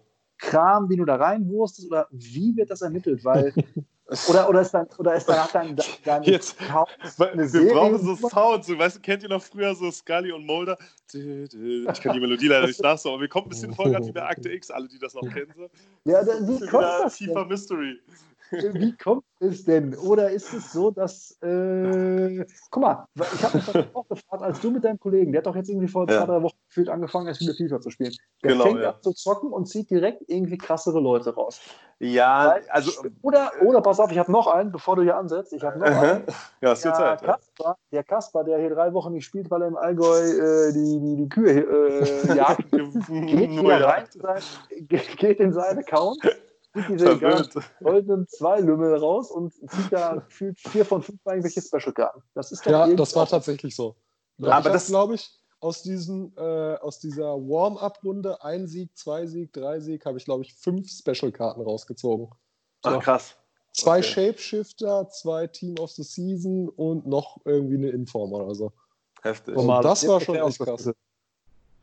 Kram, 0.40 0.88
den 0.88 0.98
du 0.98 1.04
da 1.04 1.16
reinwurstest, 1.16 1.90
oder 1.90 2.08
wie 2.10 2.56
wird 2.56 2.70
das 2.70 2.82
ermittelt? 2.82 3.24
Weil 3.24 3.52
Oder, 4.28 4.48
oder 4.48 4.60
ist 4.62 4.72
dann, 4.72 4.88
oder 4.98 5.14
ist 5.14 5.28
danach 5.28 5.52
dein, 5.52 5.76
dein 6.04 6.22
Jetzt, 6.24 6.56
eine 7.18 7.52
Wir 7.52 7.72
brauchen 7.72 7.98
so 7.98 8.28
Sounds. 8.28 8.66
So, 8.66 8.76
weißt, 8.76 9.00
kennt 9.02 9.22
ihr 9.22 9.28
noch 9.28 9.42
früher 9.42 9.72
so 9.74 9.88
Scully 9.90 10.32
und 10.32 10.44
Mulder? 10.44 10.76
Ich 11.12 12.00
kann 12.00 12.14
die 12.14 12.20
Melodie 12.20 12.48
leider 12.48 12.66
nicht 12.66 12.82
nachsagen, 12.82 13.14
aber 13.14 13.20
wir 13.22 13.28
kommen 13.28 13.46
ein 13.46 13.50
bisschen 13.50 13.72
vor, 13.72 13.88
gerade 13.88 14.04
wie 14.06 14.12
bei 14.12 14.24
Akte 14.24 14.50
X, 14.52 14.70
alle, 14.70 14.88
die 14.88 14.98
das 14.98 15.14
noch 15.14 15.22
kennen. 15.22 15.52
So. 15.56 15.68
Ja, 16.04 16.24
dann, 16.24 16.46
wie 16.48 16.58
kommt 16.66 16.82
das 16.82 17.18
FIFA 17.18 17.44
Mystery. 17.44 18.00
Wie 18.50 18.96
kommt 18.96 19.24
es 19.38 19.64
denn? 19.64 19.94
Oder 19.96 20.30
ist 20.30 20.52
es 20.52 20.72
so, 20.72 20.90
dass. 20.90 21.38
Äh, 21.42 22.44
guck 22.70 22.82
mal, 22.82 23.06
ich 23.14 23.42
habe 23.42 23.58
mich 23.58 23.94
auch 23.94 24.08
gefragt, 24.08 24.42
als 24.42 24.60
du 24.60 24.70
mit 24.70 24.84
deinem 24.84 24.98
Kollegen, 24.98 25.32
der 25.32 25.40
hat 25.40 25.46
doch 25.46 25.56
jetzt 25.56 25.68
irgendwie 25.68 25.88
vor 25.88 26.08
ja. 26.08 26.18
zwei, 26.18 26.26
drei 26.26 26.42
Wochen 26.42 26.56
gefühlt 26.68 26.88
angefangen, 26.88 27.28
erst 27.28 27.40
wieder 27.40 27.54
FIFA 27.54 27.80
zu 27.80 27.90
spielen. 27.90 28.12
Der 28.42 28.52
genau, 28.52 28.64
fängt 28.64 28.80
ja. 28.80 28.90
an 28.90 29.02
zu 29.02 29.12
zocken 29.12 29.52
und 29.52 29.66
zieht 29.66 29.90
direkt 29.90 30.22
irgendwie 30.26 30.58
krassere 30.58 31.00
Leute 31.00 31.34
raus. 31.34 31.60
Ja, 32.00 32.54
Weil, 32.54 32.62
also. 32.70 33.02
Oder, 33.22 33.52
oder 33.62 33.80
pass 33.82 34.00
auf, 34.00 34.10
ich 34.10 34.18
habe 34.18 34.32
noch 34.32 34.46
einen, 34.46 34.72
bevor 34.72 34.96
du 34.96 35.02
hier 35.02 35.16
ansetzt. 35.16 35.52
Ich 35.52 35.62
habe 35.62 35.78
noch 35.78 35.86
einen. 35.86 36.24
Ja, 36.60 36.72
es 36.72 36.84
wird 36.84 36.96
Zeit. 36.96 37.22
Kasper, 37.22 37.76
Der 37.92 38.04
Kasper, 38.04 38.44
der 38.44 38.58
hier 38.58 38.70
drei 38.70 38.92
Wochen 38.94 39.12
nicht 39.12 39.26
spielt, 39.26 39.50
weil 39.50 39.62
er 39.62 39.68
im 39.68 39.76
Allgäu 39.76 40.18
äh, 40.18 40.72
die, 40.72 40.98
die, 40.98 41.16
die 41.16 41.28
Kühe 41.28 41.60
äh, 41.60 42.34
jagt, 42.36 42.70
geht, 42.72 43.64
rein, 43.64 44.04
geht 45.16 45.40
in 45.40 45.52
seinen 45.52 45.78
Account 45.78 46.18
zieht 46.74 46.88
diese 46.90 47.18
goldenen 47.82 48.28
zwei 48.28 48.60
Lümmel 48.60 48.96
raus 48.96 49.30
und 49.30 49.52
zieht 49.52 49.92
da 49.92 50.24
vier 50.28 50.84
von 50.84 51.02
fünf 51.02 51.18
irgendwelche 51.24 51.60
Special-Karten. 51.60 52.22
Das 52.34 52.52
ist 52.52 52.64
Ja, 52.66 52.86
das 52.88 53.14
war 53.14 53.26
tatsächlich 53.26 53.74
so. 53.74 53.96
Ja, 54.38 54.52
aber 54.52 54.70
das 54.70 54.86
glaube 54.86 55.14
ich, 55.14 55.30
aus, 55.60 55.82
diesen, 55.82 56.34
äh, 56.36 56.76
aus 56.80 56.98
dieser 56.98 57.36
Warm-Up-Runde, 57.36 58.42
ein 58.42 58.66
Sieg, 58.66 58.96
zwei 58.96 59.26
Sieg, 59.26 59.52
drei 59.52 59.80
Sieg, 59.80 60.06
habe 60.06 60.18
ich, 60.18 60.24
glaube 60.24 60.42
ich, 60.42 60.54
fünf 60.54 60.90
Special-Karten 60.90 61.60
rausgezogen. 61.60 62.30
Ach, 62.82 62.98
krass. 63.00 63.36
Zwei 63.72 63.98
okay. 63.98 64.02
Shapeshifter, 64.02 65.08
zwei 65.10 65.46
Team 65.46 65.78
of 65.78 65.90
the 65.90 66.02
Season 66.02 66.68
und 66.68 67.06
noch 67.06 67.38
irgendwie 67.44 67.76
eine 67.76 67.90
Inform 67.90 68.32
oder 68.32 68.54
so. 68.54 68.72
Heftig. 69.22 69.56
Und 69.56 69.68
das 69.84 70.06
war 70.08 70.20
schon 70.20 70.36
echt 70.36 70.58
krass. 70.58 70.90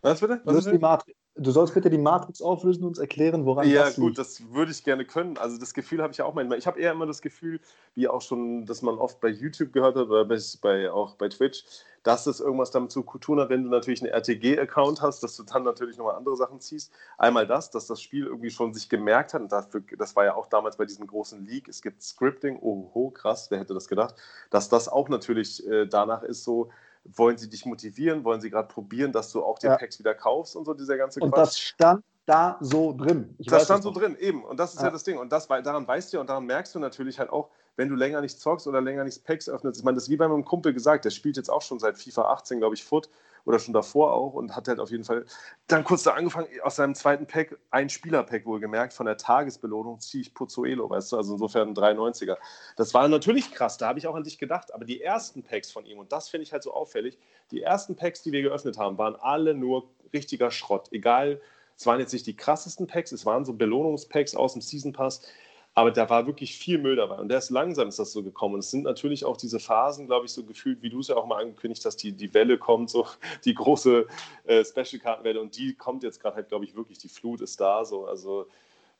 Was 0.02 0.20
bitte? 0.20 0.42
Was 0.44 0.58
ist 0.58 0.72
die 0.72 0.78
Matrix? 0.78 1.18
Du 1.40 1.52
sollst 1.52 1.74
bitte 1.74 1.90
die 1.90 1.98
Matrix 1.98 2.42
auflösen 2.42 2.84
und 2.84 2.90
uns 2.90 3.00
erklären, 3.00 3.46
woran 3.46 3.70
ja, 3.70 3.84
das 3.84 3.98
Ja, 3.98 4.04
gut, 4.04 4.18
das 4.18 4.42
würde 4.52 4.72
ich 4.72 4.84
gerne 4.84 5.06
können. 5.06 5.38
Also 5.38 5.58
das 5.58 5.74
Gefühl 5.74 6.02
habe 6.02 6.12
ich 6.12 6.18
ja 6.18 6.26
auch 6.26 6.34
manchmal. 6.34 6.58
Ich 6.58 6.66
habe 6.66 6.80
eher 6.80 6.92
immer 6.92 7.06
das 7.06 7.22
Gefühl, 7.22 7.60
wie 7.96 8.08
auch 8.08 8.22
schon, 8.22 8.66
dass 8.66 8.82
man 8.82 8.98
oft 8.98 9.20
bei 9.20 9.30
YouTube 9.30 9.72
gehört 9.72 9.96
hat 9.96 10.08
oder 10.08 10.26
bei, 10.26 10.92
auch 10.92 11.16
bei 11.16 11.30
Twitch, 11.30 11.64
dass 12.04 12.26
es 12.26 12.40
irgendwas 12.40 12.72
damit 12.72 12.92
zu 12.92 13.04
tun 13.04 13.40
hat, 13.40 13.50
wenn 13.50 13.64
du 13.64 13.70
natürlich 13.70 14.02
einen 14.02 14.12
RTG-Account 14.12 15.02
hast, 15.02 15.22
dass 15.22 15.36
du 15.36 15.44
dann 15.44 15.64
natürlich 15.64 15.98
nochmal 15.98 16.16
andere 16.16 16.38
Sachen 16.38 16.60
ziehst. 16.60 16.92
Einmal 17.18 17.46
das, 17.46 17.70
dass 17.70 17.86
das 17.86 18.02
Spiel 18.02 18.26
irgendwie 18.26 18.50
schon 18.50 18.74
sich 18.74 18.88
gemerkt 18.88 19.34
hat 19.34 19.42
und 19.42 19.52
dafür, 19.52 19.84
das 19.98 20.16
war 20.16 20.26
ja 20.26 20.36
auch 20.36 20.48
damals 20.48 20.78
bei 20.78 20.86
diesem 20.86 21.06
großen 21.06 21.46
Leak, 21.46 21.68
es 21.68 21.82
gibt 21.82 22.02
Scripting, 22.02 22.60
oh, 22.62 23.10
krass, 23.12 23.52
wer 23.52 23.60
hätte 23.60 23.74
das 23.74 23.88
gedacht, 23.88 24.16
dass 24.50 24.70
das 24.70 24.88
auch 24.88 25.10
natürlich 25.10 25.68
äh, 25.68 25.86
danach 25.86 26.24
ist 26.24 26.44
so, 26.44 26.70
wollen 27.14 27.38
sie 27.38 27.50
dich 27.50 27.66
motivieren? 27.66 28.24
Wollen 28.24 28.42
sie 28.42 28.50
gerade 28.50 28.68
probieren, 28.68 29.12
dass 29.12 29.32
du 29.32 29.44
auch 29.44 29.60
die 29.60 29.68
ja. 29.68 29.78
Packs 29.78 30.00
wieder 30.00 30.14
kaufst 30.14 30.56
und 30.56 30.66
so, 30.66 30.74
dieser 30.74 30.98
ganze 30.98 31.20
Und 31.20 31.32
Quatsch? 31.32 31.48
das 31.48 31.60
stand 31.60 32.04
da 32.26 32.58
so 32.60 32.94
drin. 32.94 33.34
Ich 33.38 33.48
das 33.48 33.66
stand 33.66 33.84
so 33.84 33.92
drin, 33.92 34.16
eben. 34.20 34.44
Und 34.44 34.60
das 34.60 34.74
ist 34.74 34.82
ja, 34.82 34.88
ja 34.88 34.92
das 34.92 35.04
Ding. 35.04 35.18
Und 35.18 35.32
das, 35.32 35.48
daran 35.48 35.88
weißt 35.88 36.14
du 36.14 36.20
und 36.20 36.30
daran 36.30 36.46
merkst 36.46 36.76
du 36.76 36.80
natürlich 36.80 37.20
halt 37.20 37.30
auch, 37.30 37.50
wenn 37.78 37.90
du 37.90 37.96
länger 37.96 38.22
nicht 38.22 38.40
zockst 38.40 38.68
oder 38.68 38.82
länger 38.82 39.04
nicht 39.04 39.24
Packs 39.24 39.48
öffnest. 39.48 39.80
Ich 39.80 39.86
meine, 39.86 39.96
das 39.96 40.06
ist 40.06 40.10
wie 40.10 40.18
bei 40.18 40.28
meinem 40.28 40.44
Kumpel 40.44 40.74
gesagt, 40.74 41.06
der 41.06 41.12
spielt 41.12 41.38
jetzt 41.38 41.50
auch 41.50 41.62
schon 41.62 41.80
seit 41.80 41.98
FIFA 41.98 42.24
18, 42.34 42.60
glaube 42.60 42.76
ich, 42.76 42.84
Foot 42.84 43.10
oder 43.48 43.60
schon 43.60 43.74
davor 43.74 44.14
auch 44.14 44.34
und 44.34 44.56
hat 44.58 44.68
halt 44.68 44.80
auf 44.80 44.92
jeden 44.92 45.06
Fall 45.06 45.26
dann 45.68 45.86
kurz 45.86 46.04
da 46.04 46.12
angefangen, 46.12 46.48
aus 46.64 46.76
seinem 46.76 46.96
zweiten 46.96 47.28
Pack, 47.28 47.58
ein 47.72 47.90
Spieler-Pack 47.90 48.46
wohlgemerkt, 48.46 48.92
von 48.92 49.06
der 49.06 49.16
Tagesbelohnung 49.16 50.02
ziehe 50.02 50.22
ich 50.22 50.34
Pozzuelo, 50.34 50.90
weißt 50.90 51.14
du, 51.14 51.18
also 51.18 51.34
insofern 51.34 51.70
ein 51.70 51.74
93er. 51.74 52.36
Das 52.76 52.94
war 52.94 53.08
natürlich 53.08 53.52
krass, 53.54 53.78
da 53.78 53.88
habe 53.88 54.00
ich 54.00 54.08
auch 54.08 54.16
an 54.16 54.24
dich 54.24 54.38
gedacht, 54.38 54.74
aber 54.74 54.84
die 54.84 55.02
ersten 55.02 55.44
Packs 55.44 55.72
von 55.72 55.86
ihm, 55.86 55.98
und 55.98 56.12
das 56.12 56.28
finde 56.28 56.44
ich 56.44 56.52
halt 56.52 56.62
so 56.62 56.74
auffällig, 56.74 57.18
die 57.52 57.62
ersten 57.62 57.96
Packs, 57.96 58.22
die 58.22 58.34
wir 58.34 58.42
geöffnet 58.42 58.78
haben, 58.78 58.98
waren 58.98 59.16
alle 59.16 59.54
nur 59.54 59.88
richtiger 60.14 60.52
Schrott, 60.52 60.90
egal, 60.92 61.40
es 61.78 61.86
waren 61.86 62.02
jetzt 62.02 62.12
nicht 62.12 62.28
die 62.28 62.36
krassesten 62.36 62.88
Packs, 62.88 63.14
es 63.14 63.26
waren 63.26 63.46
so 63.46 63.54
Belohnungspacks 63.54 64.36
aus 64.36 64.54
dem 64.54 64.62
Season 64.62 64.92
Pass, 64.92 65.22
aber 65.78 65.92
da 65.92 66.10
war 66.10 66.26
wirklich 66.26 66.58
viel 66.58 66.80
Müll 66.80 66.96
dabei. 66.96 67.18
Und 67.18 67.32
erst 67.32 67.52
langsam 67.52 67.88
ist 67.88 68.00
das 68.00 68.12
so 68.12 68.24
gekommen. 68.24 68.56
Und 68.56 68.62
es 68.62 68.72
sind 68.72 68.82
natürlich 68.82 69.24
auch 69.26 69.38
diese 69.38 69.60
Phasen, 69.60 70.08
glaube 70.08 70.26
ich, 70.26 70.32
so 70.32 70.44
gefühlt, 70.44 70.82
wie 70.82 70.90
du 70.90 71.02
es 71.02 71.08
ja 71.08 71.16
auch 71.16 71.28
mal 71.28 71.40
angekündigt 71.40 71.86
hast, 71.86 71.98
die, 71.98 72.14
die 72.14 72.34
Welle 72.34 72.58
kommt, 72.58 72.90
so 72.90 73.06
die 73.46 73.54
große 73.54 74.08
äh, 74.46 74.66
Special-Kartenwelle. 74.66 75.40
Und 75.40 75.56
die 75.56 75.76
kommt 75.76 76.02
jetzt 76.02 76.20
gerade 76.20 76.38
halt, 76.38 76.50
glaube 76.50 76.66
ich, 76.66 76.76
wirklich, 76.76 76.98
die 76.98 77.10
Flut 77.10 77.42
ist 77.42 77.62
da. 77.62 77.86
So. 77.86 78.08
Also, 78.08 78.48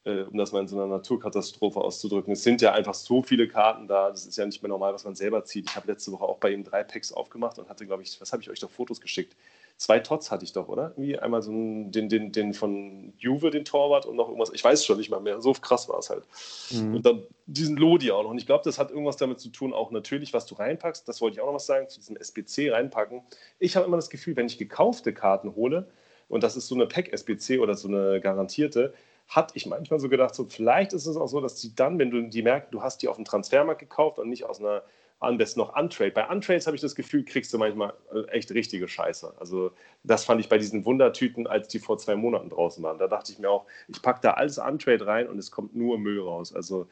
äh, 0.04 0.22
um 0.22 0.38
das 0.38 0.52
mal 0.52 0.60
in 0.60 0.68
so 0.68 0.76
einer 0.76 0.86
Naturkatastrophe 0.86 1.82
auszudrücken. 1.82 2.34
Es 2.34 2.44
sind 2.44 2.62
ja 2.62 2.74
einfach 2.74 2.94
so 2.94 3.24
viele 3.24 3.48
Karten 3.48 3.88
da. 3.88 4.12
Das 4.12 4.28
ist 4.28 4.38
ja 4.38 4.46
nicht 4.46 4.62
mehr 4.62 4.70
normal, 4.70 4.94
was 4.94 5.04
man 5.04 5.16
selber 5.16 5.44
zieht. 5.46 5.68
Ich 5.68 5.76
habe 5.76 5.88
letzte 5.88 6.12
Woche 6.12 6.26
auch 6.26 6.38
bei 6.38 6.52
ihm 6.52 6.64
drei 6.64 6.84
Packs 6.84 7.12
aufgemacht 7.12 7.58
und 7.58 7.70
hatte, 7.70 7.88
glaube 7.88 8.04
ich, 8.04 8.22
was 8.22 8.32
habe 8.32 8.44
ich 8.44 8.52
euch 8.52 8.60
da 8.60 8.68
Fotos 8.68 9.02
geschickt? 9.02 9.36
Zwei 9.78 10.00
Tots 10.00 10.32
hatte 10.32 10.44
ich 10.44 10.54
doch, 10.54 10.68
oder? 10.68 10.94
Irgendwie 10.98 11.20
einmal 11.20 11.42
so 11.42 11.52
einen, 11.52 11.92
den, 11.92 12.10
den, 12.10 12.32
den 12.32 12.54
von 12.54 13.14
Juve, 13.18 13.52
den 13.52 13.64
Torwart 13.64 14.06
und 14.06 14.16
noch 14.16 14.28
irgendwas. 14.28 14.52
Ich 14.52 14.64
weiß 14.64 14.84
schon 14.84 14.98
nicht 14.98 15.10
mal 15.10 15.20
mehr. 15.20 15.40
So 15.40 15.54
krass 15.54 15.88
war 15.88 16.00
es 16.00 16.10
halt. 16.10 16.24
Mhm. 16.72 16.96
Und 16.96 17.06
dann 17.06 17.24
diesen 17.46 17.78
Lodi 17.78 18.12
auch 18.12 18.24
noch. 18.24 18.32
Und 18.32 18.40
ich 18.40 18.48
glaube, 18.48 18.64
das 18.66 18.80
hat 18.80 18.90
irgendwas 18.90 19.18
damit 19.18 19.40
zu 19.40 19.50
tun, 19.50 19.74
auch 19.74 19.92
natürlich, 19.92 20.34
was 20.34 20.48
du 20.48 20.56
reinpackst. 20.56 21.08
Das 21.08 21.22
wollte 21.22 21.36
ich 21.36 21.42
auch 21.42 21.46
noch 21.46 21.54
was 21.54 21.68
sagen, 21.68 21.88
zu 21.88 22.00
diesem 22.00 22.18
SBC 22.18 22.72
reinpacken. 22.72 23.22
Ich 23.60 23.76
habe 23.76 23.86
immer 23.86 23.98
das 23.98 24.10
Gefühl, 24.10 24.36
wenn 24.36 24.48
ich 24.48 24.58
gekaufte 24.58 25.14
Karten 25.14 25.56
hole, 25.56 25.88
und 26.30 26.44
das 26.44 26.58
ist 26.58 26.68
so 26.68 26.76
eine 26.76 26.88
Pack-SBC 26.88 27.60
oder 27.60 27.76
so 27.76 27.88
eine 27.88 28.20
garantierte, 28.20 28.94
hatte 29.28 29.54
ich 29.56 29.66
manchmal 29.66 30.00
so 30.00 30.10
gedacht, 30.10 30.36
so 30.36 30.46
vielleicht 30.46 30.94
ist 30.94 31.06
es 31.06 31.18
auch 31.18 31.28
so, 31.28 31.42
dass 31.42 31.56
die 31.56 31.76
dann, 31.76 32.00
wenn 32.00 32.12
du 32.12 32.22
die 32.22 32.42
merkst, 32.42 32.74
du 32.74 32.82
hast 32.82 33.02
die 33.02 33.08
auf 33.08 33.18
dem 33.18 33.26
Transfermarkt 33.26 33.80
gekauft 33.80 34.20
und 34.20 34.30
nicht 34.30 34.46
aus 34.46 34.60
einer 34.60 34.84
am 35.20 35.38
besten 35.38 35.60
noch 35.60 35.76
Untrade. 35.76 36.12
Bei 36.12 36.28
Untrades 36.28 36.68
habe 36.68 36.76
ich 36.76 36.82
das 36.82 36.96
Gefühl, 36.96 37.26
kriegst 37.26 37.52
du 37.54 37.58
manchmal 37.58 37.94
äh, 38.14 38.30
echt 38.30 38.52
richtige 38.52 38.88
Scheiße. 38.88 39.34
Also 39.40 39.72
das 40.04 40.26
fand 40.26 40.42
ich 40.42 40.50
bei 40.50 40.58
diesen 40.58 40.86
Wundertüten, 40.86 41.48
als 41.48 41.68
die 41.68 41.80
vor 41.80 41.98
zwei 41.98 42.16
Monaten 42.16 42.50
draußen 42.50 42.84
waren. 42.84 43.00
Da 43.00 43.08
dachte 43.08 43.32
ich 43.32 43.40
mir 43.40 43.50
auch, 43.50 43.66
ich 43.88 44.02
packe 44.02 44.20
da 44.22 44.32
alles 44.32 44.60
Untrade 44.60 45.06
rein 45.06 45.28
und 45.28 45.40
es 45.40 45.50
kommt 45.50 45.76
nur 45.76 45.98
Müll 45.98 46.22
raus. 46.22 46.54
Also 46.54 46.88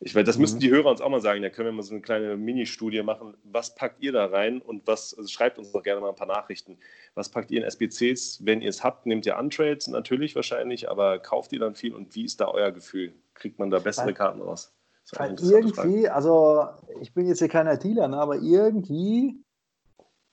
ich 0.00 0.14
weiß, 0.14 0.26
das 0.26 0.36
mhm. 0.36 0.42
müssten 0.42 0.60
die 0.60 0.70
Hörer 0.70 0.90
uns 0.90 1.00
auch 1.00 1.08
mal 1.08 1.20
sagen. 1.20 1.40
Da 1.40 1.48
können 1.48 1.68
wir 1.68 1.72
mal 1.72 1.82
so 1.82 1.94
eine 1.94 2.02
kleine 2.02 2.36
Mini-Studie 2.36 3.02
machen. 3.02 3.34
Was 3.44 3.74
packt 3.74 4.02
ihr 4.02 4.12
da 4.12 4.26
rein 4.26 4.60
und 4.60 4.86
was, 4.86 5.16
also 5.16 5.28
schreibt 5.28 5.58
uns 5.58 5.72
doch 5.72 5.82
gerne 5.82 6.00
mal 6.00 6.10
ein 6.10 6.16
paar 6.16 6.26
Nachrichten. 6.26 6.78
Was 7.14 7.30
packt 7.30 7.50
ihr 7.50 7.58
in 7.58 7.64
SBCs? 7.64 8.44
Wenn 8.44 8.60
ihr 8.60 8.68
es 8.68 8.84
habt, 8.84 9.06
nehmt 9.06 9.24
ihr 9.24 9.38
Untrades 9.38 9.86
natürlich 9.86 10.34
wahrscheinlich, 10.34 10.90
aber 10.90 11.18
kauft 11.18 11.52
ihr 11.52 11.60
dann 11.60 11.74
viel 11.74 11.94
und 11.94 12.14
wie 12.14 12.24
ist 12.24 12.40
da 12.40 12.48
euer 12.48 12.72
Gefühl? 12.72 13.14
Kriegt 13.34 13.58
man 13.58 13.70
da 13.70 13.78
bessere 13.78 14.12
Karten 14.12 14.42
raus? 14.42 14.75
Halt 15.16 15.40
irgendwie, 15.40 16.08
also 16.08 16.66
ich 17.00 17.14
bin 17.14 17.26
jetzt 17.26 17.38
hier 17.38 17.48
keiner 17.48 17.76
Dealer, 17.76 18.08
ne, 18.08 18.16
aber 18.16 18.36
irgendwie 18.36 19.40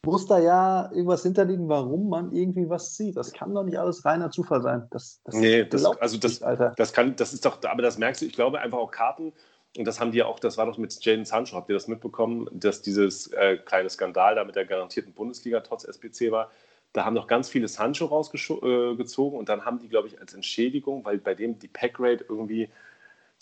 muss 0.06 0.26
da 0.26 0.40
ja 0.40 0.92
irgendwas 0.92 1.24
hinterliegen, 1.24 1.70
warum 1.70 2.10
man 2.10 2.32
irgendwie 2.34 2.70
was 2.70 2.94
zieht. 2.96 3.16
Das 3.16 3.32
kann 3.32 3.54
doch 3.54 3.64
nicht 3.64 3.80
alles 3.80 4.04
reiner 4.04 4.32
Zufall 4.32 4.62
sein. 4.62 4.88
Das, 4.92 5.22
das 5.24 5.36
nee, 5.36 5.64
das, 5.64 5.86
also 5.86 6.18
das, 6.18 6.42
nicht, 6.42 6.62
das 6.78 6.92
kann, 6.92 7.16
das 7.16 7.34
ist 7.34 7.46
doch, 7.46 7.64
aber 7.64 7.82
das 7.82 7.98
merkst 7.98 8.22
du, 8.22 8.26
ich 8.26 8.34
glaube 8.34 8.60
einfach 8.60 8.80
auch 8.80 8.92
Karten, 8.92 9.34
und 9.78 9.86
das 9.86 10.00
haben 10.00 10.12
die 10.12 10.20
ja 10.20 10.26
auch, 10.26 10.40
das 10.40 10.58
war 10.58 10.68
doch 10.68 10.78
mit 10.78 10.94
Jaden 11.04 11.26
Sancho, 11.26 11.56
habt 11.56 11.70
ihr 11.70 11.74
das 11.74 11.88
mitbekommen, 11.88 12.48
dass 12.52 12.82
dieses 12.82 13.28
äh, 13.34 13.58
kleine 13.58 13.90
Skandal 13.90 14.36
da 14.36 14.44
mit 14.44 14.56
der 14.56 14.66
garantierten 14.66 15.14
Bundesliga 15.14 15.62
trotz 15.62 15.84
SPC 15.84 16.32
war? 16.32 16.52
Da 16.92 17.06
haben 17.06 17.16
noch 17.16 17.26
ganz 17.26 17.50
viele 17.50 17.68
Sancho 17.68 18.06
rausgezogen 18.06 19.36
äh, 19.36 19.40
und 19.40 19.50
dann 19.50 19.66
haben 19.66 19.80
die, 19.80 19.90
glaube 19.90 20.08
ich, 20.08 20.20
als 20.20 20.36
Entschädigung, 20.36 21.04
weil 21.06 21.18
bei 21.18 21.34
dem 21.34 21.58
die 21.58 21.68
Packrate 21.68 22.26
irgendwie 22.30 22.70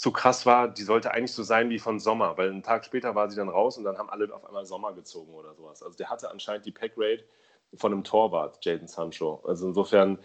so 0.01 0.09
krass 0.09 0.47
war, 0.47 0.67
die 0.67 0.81
sollte 0.81 1.11
eigentlich 1.11 1.31
so 1.31 1.43
sein 1.43 1.69
wie 1.69 1.77
von 1.77 1.99
Sommer, 1.99 2.35
weil 2.35 2.49
einen 2.49 2.63
Tag 2.63 2.85
später 2.85 3.13
war 3.13 3.29
sie 3.29 3.35
dann 3.35 3.49
raus 3.49 3.77
und 3.77 3.83
dann 3.83 3.99
haben 3.99 4.09
alle 4.09 4.33
auf 4.33 4.43
einmal 4.47 4.65
Sommer 4.65 4.93
gezogen 4.93 5.31
oder 5.31 5.53
sowas. 5.53 5.83
Also 5.83 5.95
der 5.95 6.09
hatte 6.09 6.31
anscheinend 6.31 6.65
die 6.65 6.71
Packrate 6.71 7.23
von 7.75 7.93
einem 7.93 8.03
Torwart, 8.03 8.65
Jaden 8.65 8.87
Sancho. 8.87 9.43
Also 9.45 9.67
insofern, 9.67 10.17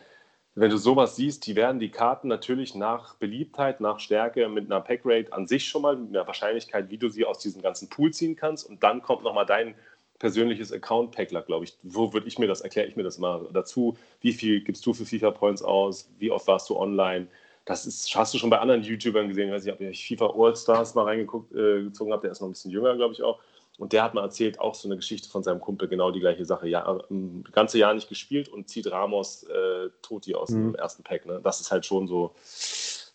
wenn 0.55 0.71
du 0.71 0.79
sowas 0.79 1.15
siehst, 1.17 1.47
die 1.47 1.57
werden 1.57 1.79
die 1.79 1.91
Karten 1.91 2.27
natürlich 2.27 2.75
nach 2.75 3.17
Beliebtheit, 3.17 3.83
nach 3.83 4.01
Stärke 4.01 4.49
mit 4.49 4.65
einer 4.65 4.81
Packrate 4.81 5.31
an 5.35 5.47
sich 5.47 5.69
schon 5.69 5.83
mal, 5.83 5.95
mit 5.95 6.09
einer 6.09 6.27
Wahrscheinlichkeit, 6.27 6.89
wie 6.89 6.97
du 6.97 7.11
sie 7.11 7.27
aus 7.27 7.39
diesem 7.41 7.61
ganzen 7.61 7.91
Pool 7.91 8.15
ziehen 8.15 8.35
kannst 8.35 8.67
und 8.67 8.83
dann 8.83 9.03
kommt 9.03 9.25
nochmal 9.25 9.45
dein 9.45 9.75
persönliches 10.19 10.73
Account-Packler, 10.73 11.43
glaube 11.43 11.67
ich. 11.67 11.77
Wo 11.83 12.15
würde 12.15 12.29
ich 12.29 12.39
mir 12.39 12.47
das, 12.47 12.63
erkläre 12.63 12.89
ich 12.89 12.97
mir 12.97 13.03
das 13.03 13.19
mal 13.19 13.47
dazu, 13.53 13.99
wie 14.23 14.33
viel 14.33 14.63
gibst 14.63 14.87
du 14.87 14.95
für 14.95 15.05
FIFA-Points 15.05 15.61
aus, 15.63 16.11
wie 16.19 16.31
oft 16.31 16.47
warst 16.47 16.71
du 16.71 16.79
online, 16.79 17.29
das 17.67 17.85
ist, 17.85 18.15
hast 18.15 18.33
du 18.33 18.39
schon 18.39 18.49
bei 18.49 18.61
anderen 18.61 18.83
YouTubern 18.83 19.29
gesehen. 19.29 19.49
Ich 19.49 19.55
weiß 19.55 19.65
nicht, 19.65 19.75
ob 19.75 19.81
ihr 19.81 19.93
FIFA 19.93 20.33
All-Stars 20.35 20.95
mal 20.95 21.05
reingezogen 21.05 21.51
äh, 21.53 22.13
habt. 22.13 22.25
Der 22.25 22.31
ist 22.31 22.41
noch 22.41 22.49
ein 22.49 22.53
bisschen 22.53 22.71
jünger, 22.71 22.97
glaube 22.97 23.13
ich 23.13 23.23
auch. 23.23 23.41
Und 23.79 23.93
der 23.93 24.05
hat 24.05 24.15
mal 24.15 24.23
erzählt, 24.23 24.59
auch 24.61 24.75
so 24.75 24.89
eine 24.89 24.97
Geschichte 24.97 25.29
von 25.29 25.43
seinem 25.43 25.61
Kumpel, 25.61 25.89
genau 25.89 26.13
die 26.13 26.21
gleiche 26.21 26.45
Sache. 26.45 26.69
Ja, 26.69 26.87
ein 27.11 27.45
ganze 27.53 27.79
Jahr 27.79 27.93
nicht 27.93 28.09
gespielt 28.09 28.49
und 28.49 28.69
zieht 28.69 28.91
Ramos 28.91 29.43
äh, 29.43 29.91
Toti 30.01 30.35
aus 30.35 30.51
mhm. 30.51 30.73
dem 30.73 30.75
ersten 30.77 31.03
Pack. 31.03 31.27
Ne? 31.27 31.41
Das 31.43 31.61
ist 31.61 31.71
halt 31.73 31.85
schon 31.85 32.07
so. 32.07 32.33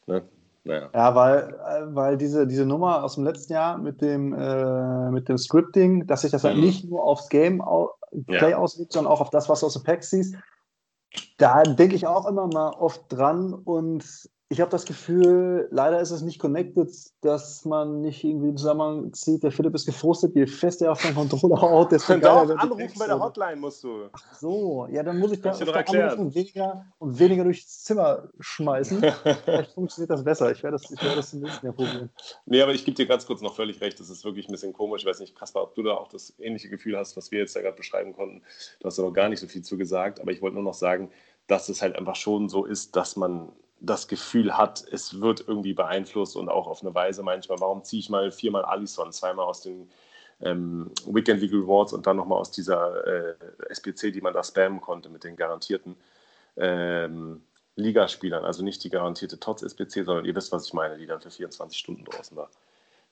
Ne? 0.05 0.21
Naja. 0.65 0.89
Ja, 0.93 1.15
weil, 1.15 1.55
äh, 1.65 1.95
weil 1.95 2.17
diese, 2.17 2.45
diese 2.45 2.65
Nummer 2.65 3.03
aus 3.05 3.15
dem 3.15 3.23
letzten 3.23 3.53
Jahr 3.53 3.77
mit 3.77 4.01
dem, 4.01 4.33
äh, 4.33 5.09
mit 5.11 5.29
dem 5.29 5.37
Scripting, 5.37 6.05
dass 6.05 6.21
sich 6.21 6.31
das 6.31 6.43
halt 6.43 6.57
mhm. 6.57 6.63
nicht 6.63 6.83
nur 6.83 7.03
aufs 7.03 7.29
Game 7.29 7.63
Play 8.27 8.51
ja. 8.51 8.57
auswirkt, 8.57 8.91
sondern 8.91 9.11
auch 9.11 9.21
auf 9.21 9.29
das, 9.29 9.47
was 9.47 9.61
du 9.61 9.67
aus 9.67 9.73
dem 9.73 9.83
Pack 9.83 10.03
siehst, 10.03 10.35
da 11.37 11.63
denke 11.63 11.95
ich 11.95 12.05
auch 12.05 12.27
immer 12.27 12.47
mal 12.47 12.71
oft 12.71 13.01
dran 13.09 13.53
und 13.53 14.03
ich 14.51 14.59
habe 14.59 14.69
das 14.69 14.83
Gefühl, 14.83 15.69
leider 15.71 16.01
ist 16.01 16.11
es 16.11 16.23
nicht 16.23 16.37
connected, 16.37 16.91
dass 17.21 17.63
man 17.63 18.01
nicht 18.01 18.21
irgendwie 18.21 18.49
im 18.49 18.57
Zusammenhang 18.57 19.13
zieht, 19.13 19.43
der 19.43 19.51
Philipp 19.51 19.73
ist 19.73 19.85
gefrustet, 19.85 20.35
je 20.35 20.45
fester 20.45 20.87
er 20.87 20.91
auf 20.91 21.01
seinen 21.01 21.15
Controller 21.15 21.61
haut, 21.61 21.93
desto 21.93 22.19
geiler 22.19 22.49
wird 22.49 22.59
anrufen 22.59 22.99
bei 22.99 23.07
der 23.07 23.17
Hotline 23.17 23.55
musst 23.55 23.81
du. 23.85 24.09
Ach 24.11 24.33
so, 24.33 24.87
ja, 24.91 25.03
dann 25.03 25.19
muss 25.19 25.31
ich 25.31 25.39
da 25.39 25.51
anrufen 25.51 26.19
und 26.19 26.35
weniger, 26.35 26.85
und 26.99 27.17
weniger 27.17 27.45
durchs 27.45 27.85
Zimmer 27.85 28.27
schmeißen. 28.41 29.01
Vielleicht 29.45 29.71
funktioniert 29.71 30.09
das 30.09 30.21
besser. 30.21 30.51
Ich 30.51 30.61
werde 30.63 30.75
das, 30.75 30.91
ich 30.91 31.01
werde 31.01 31.15
das 31.15 31.31
im 31.31 31.39
nächsten 31.39 31.67
Jahr 31.67 31.73
probieren. 31.73 32.09
Nee, 32.45 32.61
aber 32.61 32.73
ich 32.73 32.83
gebe 32.83 32.97
dir 32.97 33.05
ganz 33.05 33.25
kurz 33.25 33.41
noch 33.41 33.55
völlig 33.55 33.79
recht, 33.79 34.01
das 34.01 34.09
ist 34.09 34.25
wirklich 34.25 34.49
ein 34.49 34.51
bisschen 34.51 34.73
komisch. 34.73 35.03
Ich 35.03 35.07
weiß 35.07 35.21
nicht, 35.21 35.33
Kaspar, 35.33 35.63
ob 35.63 35.75
du 35.75 35.83
da 35.83 35.93
auch 35.93 36.09
das 36.09 36.33
ähnliche 36.39 36.67
Gefühl 36.67 36.97
hast, 36.97 37.15
was 37.15 37.31
wir 37.31 37.39
jetzt 37.39 37.55
da 37.55 37.61
gerade 37.61 37.77
beschreiben 37.77 38.11
konnten. 38.11 38.41
Du 38.81 38.87
hast 38.87 38.97
da 38.97 39.03
noch 39.03 39.13
gar 39.13 39.29
nicht 39.29 39.39
so 39.39 39.47
viel 39.47 39.61
zu 39.61 39.77
gesagt, 39.77 40.19
aber 40.19 40.33
ich 40.33 40.41
wollte 40.41 40.55
nur 40.55 40.65
noch 40.65 40.73
sagen, 40.73 41.09
dass 41.47 41.69
es 41.69 41.81
halt 41.81 41.95
einfach 41.95 42.17
schon 42.17 42.49
so 42.49 42.65
ist, 42.65 42.97
dass 42.97 43.15
man 43.15 43.53
das 43.81 44.07
Gefühl 44.07 44.57
hat, 44.57 44.85
es 44.91 45.19
wird 45.19 45.43
irgendwie 45.47 45.73
beeinflusst 45.73 46.35
und 46.35 46.49
auch 46.49 46.67
auf 46.67 46.81
eine 46.81 46.93
Weise 46.93 47.23
manchmal, 47.23 47.59
warum 47.59 47.83
ziehe 47.83 47.99
ich 47.99 48.09
mal 48.09 48.31
viermal 48.31 48.63
Alison, 48.63 49.11
zweimal 49.11 49.45
aus 49.45 49.61
den 49.61 49.89
ähm, 50.39 50.91
Weekend 51.07 51.41
League 51.41 51.51
Rewards 51.51 51.91
und 51.93 52.05
dann 52.05 52.17
nochmal 52.17 52.39
aus 52.39 52.51
dieser 52.51 53.05
äh, 53.05 53.35
SPC, 53.69 54.13
die 54.13 54.21
man 54.21 54.33
da 54.33 54.43
spammen 54.43 54.81
konnte 54.81 55.09
mit 55.09 55.23
den 55.23 55.35
garantierten 55.35 55.95
ähm, 56.57 57.43
Ligaspielern, 57.75 58.45
also 58.45 58.63
nicht 58.63 58.83
die 58.83 58.89
garantierte 58.89 59.39
TOTS-SPC, 59.39 60.05
sondern 60.05 60.25
ihr 60.25 60.35
wisst, 60.35 60.51
was 60.51 60.67
ich 60.67 60.73
meine, 60.73 60.97
die 60.97 61.07
dann 61.07 61.21
für 61.21 61.31
24 61.31 61.77
Stunden 61.77 62.05
draußen 62.05 62.37
war. 62.37 62.49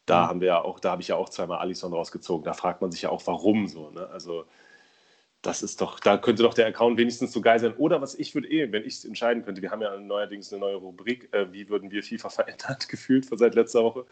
Da 0.06 0.24
mhm. 0.24 0.28
haben 0.28 0.42
wir 0.42 0.48
ja 0.48 0.62
auch, 0.62 0.80
da 0.80 0.92
habe 0.92 1.02
ich 1.02 1.08
ja 1.08 1.16
auch 1.16 1.30
zweimal 1.30 1.60
Alison 1.60 1.94
rausgezogen. 1.94 2.44
Da 2.44 2.54
fragt 2.54 2.82
man 2.82 2.92
sich 2.92 3.02
ja 3.02 3.10
auch, 3.10 3.26
warum 3.26 3.68
so. 3.68 3.90
Ne? 3.90 4.08
Also 4.12 4.46
das 5.42 5.64
ist 5.64 5.80
doch, 5.80 6.00
da 6.00 6.18
könnte 6.18 6.44
doch 6.44 6.54
der 6.54 6.68
Account 6.68 6.98
wenigstens 6.98 7.32
so 7.32 7.40
geil 7.40 7.60
sein. 7.60 7.74
Oder 7.78 8.02
was 8.02 8.16
ich 8.16 8.36
würde 8.36 8.50
eh, 8.50 8.72
wenn 8.72 8.84
ich 8.84 8.96
es 8.96 9.06
entscheiden 9.06 9.44
könnte, 9.44 9.62
wir 9.62 9.72
haben 9.72 9.82
ja 9.82 9.98
neuerdings 9.98 10.52
eine 10.52 10.60
neue 10.60 10.76
Rubrik, 10.76 11.34
äh, 11.34 11.52
wie 11.54 11.70
würden 11.70 11.92
wir 11.92 12.04
FIFA 12.04 12.30
verändert, 12.30 12.90
gefühlt 12.90 13.26
seit 13.32 13.56
letzter 13.56 13.84
Woche. 13.84 14.06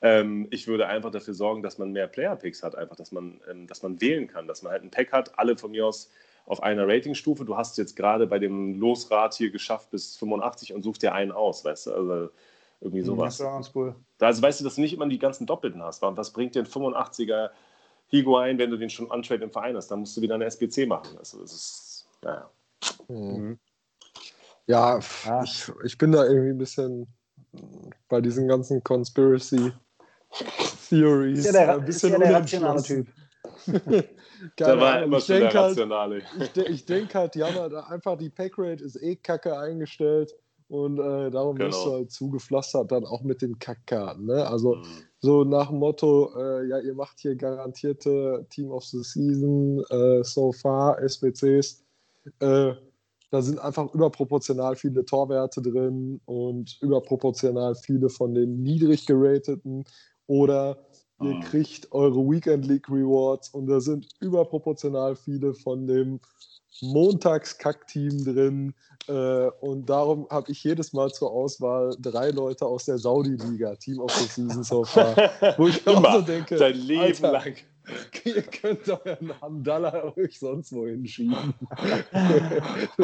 Ähm, 0.00 0.48
ich 0.50 0.66
würde 0.66 0.86
einfach 0.86 1.10
dafür 1.10 1.34
sorgen, 1.34 1.62
dass 1.62 1.78
man 1.78 1.92
mehr 1.92 2.08
Player-Picks 2.08 2.62
hat, 2.62 2.74
einfach, 2.74 2.96
dass 2.96 3.12
man, 3.12 3.40
ähm, 3.50 3.66
dass 3.66 3.82
man 3.82 4.00
wählen 4.00 4.28
kann, 4.28 4.48
dass 4.48 4.62
man 4.62 4.72
halt 4.72 4.82
ein 4.82 4.90
Pack 4.90 5.12
hat, 5.12 5.38
alle 5.38 5.56
von 5.56 5.70
mir 5.70 5.86
aus 5.86 6.10
auf 6.46 6.62
einer 6.62 6.88
Ratingstufe. 6.88 7.44
Du 7.44 7.56
hast 7.56 7.78
jetzt 7.78 7.94
gerade 7.94 8.26
bei 8.26 8.38
dem 8.38 8.80
Losrat 8.80 9.34
hier 9.34 9.50
geschafft 9.50 9.90
bis 9.90 10.16
85 10.16 10.74
und 10.74 10.82
suchst 10.82 11.02
dir 11.02 11.12
einen 11.12 11.32
aus, 11.32 11.64
weißt 11.64 11.86
du? 11.86 11.94
Also 11.94 12.30
irgendwie 12.80 13.02
mhm, 13.02 13.06
sowas. 13.06 13.38
Das 13.38 13.46
ist 13.46 13.52
ganz 13.52 13.70
cool. 13.74 13.94
Also 14.18 14.42
weißt 14.42 14.60
du, 14.60 14.64
dass 14.64 14.74
du 14.74 14.80
nicht 14.80 14.92
immer 14.92 15.06
die 15.06 15.18
ganzen 15.18 15.46
Doppelten 15.46 15.82
hast. 15.82 16.02
Was 16.02 16.32
bringt 16.32 16.54
dir 16.54 16.60
ein 16.62 16.66
85er 16.66 17.50
Higuain, 18.12 18.58
wenn 18.58 18.70
du 18.70 18.76
den 18.76 18.90
schon 18.90 19.06
untrade 19.06 19.42
im 19.42 19.50
Verein 19.50 19.74
hast, 19.74 19.88
dann 19.88 20.00
musst 20.00 20.16
du 20.16 20.20
wieder 20.20 20.34
eine 20.34 20.44
SBC 20.44 20.86
machen. 20.86 21.16
Also 21.18 21.40
das 21.40 21.52
ist, 21.52 22.08
naja. 22.22 22.50
Mhm. 23.08 23.58
Ja, 24.66 25.00
ja. 25.24 25.42
Ich, 25.42 25.72
ich 25.84 25.98
bin 25.98 26.12
da 26.12 26.24
irgendwie 26.24 26.50
ein 26.50 26.58
bisschen 26.58 27.06
bei 28.08 28.20
diesen 28.20 28.48
ganzen 28.48 28.82
Conspiracy 28.84 29.72
Theories 30.88 31.40
ist 31.40 31.46
ja 31.46 31.52
der, 31.52 31.74
ein 31.74 31.84
bisschen 31.84 32.12
ist 32.12 32.18
ja 32.18 32.24
der 32.24 32.34
rationale 32.34 32.82
Typ. 32.82 33.06
da 34.56 34.80
war 34.80 35.02
immer 35.02 35.20
schon 35.20 35.36
der 35.36 35.44
halt, 35.46 35.54
Rationale. 35.54 36.22
ich, 36.38 36.56
ich 36.56 36.84
denke 36.84 37.18
halt, 37.18 37.34
die 37.34 37.42
haben 37.42 37.54
halt 37.54 37.74
einfach 37.74 38.16
die 38.16 38.30
Packrate 38.30 38.82
ist 38.84 38.96
eh 38.96 39.16
kacke 39.16 39.58
eingestellt 39.58 40.34
und 40.68 40.98
äh, 40.98 41.30
darum 41.30 41.56
genau. 41.56 41.68
wirst 41.68 41.84
du 41.84 41.92
halt 41.92 42.12
zugepflastert 42.12 42.92
dann 42.92 43.04
auch 43.04 43.22
mit 43.22 43.42
den 43.42 43.58
Kackkarten. 43.58 44.26
Ne? 44.26 44.46
Also 44.46 44.76
mhm. 44.76 45.04
So 45.24 45.44
nach 45.44 45.68
dem 45.68 45.78
Motto, 45.78 46.32
äh, 46.36 46.66
ja, 46.66 46.78
ihr 46.80 46.94
macht 46.94 47.20
hier 47.20 47.36
garantierte 47.36 48.44
Team 48.50 48.72
of 48.72 48.84
the 48.84 49.04
Season, 49.04 49.82
äh, 49.88 50.24
so 50.24 50.50
far, 50.52 51.00
SBCs. 51.00 51.84
Äh, 52.40 52.72
da 53.30 53.40
sind 53.40 53.60
einfach 53.60 53.94
überproportional 53.94 54.74
viele 54.74 55.04
Torwerte 55.04 55.62
drin 55.62 56.20
und 56.24 56.76
überproportional 56.82 57.76
viele 57.76 58.10
von 58.10 58.34
den 58.34 58.62
niedrig 58.62 59.06
gerateten. 59.06 59.84
Oder 60.26 60.84
ihr 61.20 61.34
mhm. 61.34 61.40
kriegt 61.40 61.92
eure 61.92 62.18
Weekend 62.18 62.66
League 62.66 62.88
Rewards 62.88 63.48
und 63.50 63.68
da 63.68 63.80
sind 63.80 64.08
überproportional 64.20 65.14
viele 65.14 65.54
von 65.54 65.86
dem 65.86 66.18
Montagskack-Team 66.80 68.24
drin. 68.24 68.74
Äh, 69.08 69.48
und 69.60 69.86
darum 69.86 70.28
habe 70.30 70.50
ich 70.52 70.62
jedes 70.62 70.92
Mal 70.92 71.10
zur 71.10 71.32
Auswahl 71.32 71.96
drei 72.00 72.30
Leute 72.30 72.66
aus 72.66 72.84
der 72.84 72.98
Saudi-Liga, 72.98 73.74
Team 73.76 73.98
of 73.98 74.12
the 74.12 74.26
Season 74.26 74.62
so 74.62 74.84
far. 74.84 75.16
Wo 75.58 75.68
ich 75.68 75.84
Immer, 75.86 76.12
so 76.12 76.20
denke, 76.22 76.56
dein 76.56 76.74
Leben 76.74 77.00
Alter, 77.00 77.32
lang. 77.32 77.54
Ihr 78.24 78.42
könnt 78.42 78.88
euren 78.88 79.40
Handala 79.40 80.14
euch 80.16 80.38
sonst 80.38 80.72
wo 80.72 80.86
hinschieben. 80.86 81.34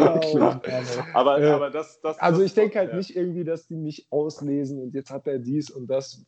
aber, 1.14 1.40
äh, 1.40 1.50
aber 1.50 1.70
das, 1.70 2.00
das, 2.00 2.16
Also 2.20 2.42
ich 2.42 2.54
denke 2.54 2.78
halt 2.78 2.90
ja. 2.90 2.96
nicht 2.96 3.16
irgendwie, 3.16 3.42
dass 3.42 3.66
die 3.66 3.74
mich 3.74 4.06
auslesen 4.10 4.80
und 4.80 4.94
jetzt 4.94 5.10
hat 5.10 5.26
er 5.26 5.40
dies 5.40 5.70
und 5.70 5.88
das. 5.88 6.24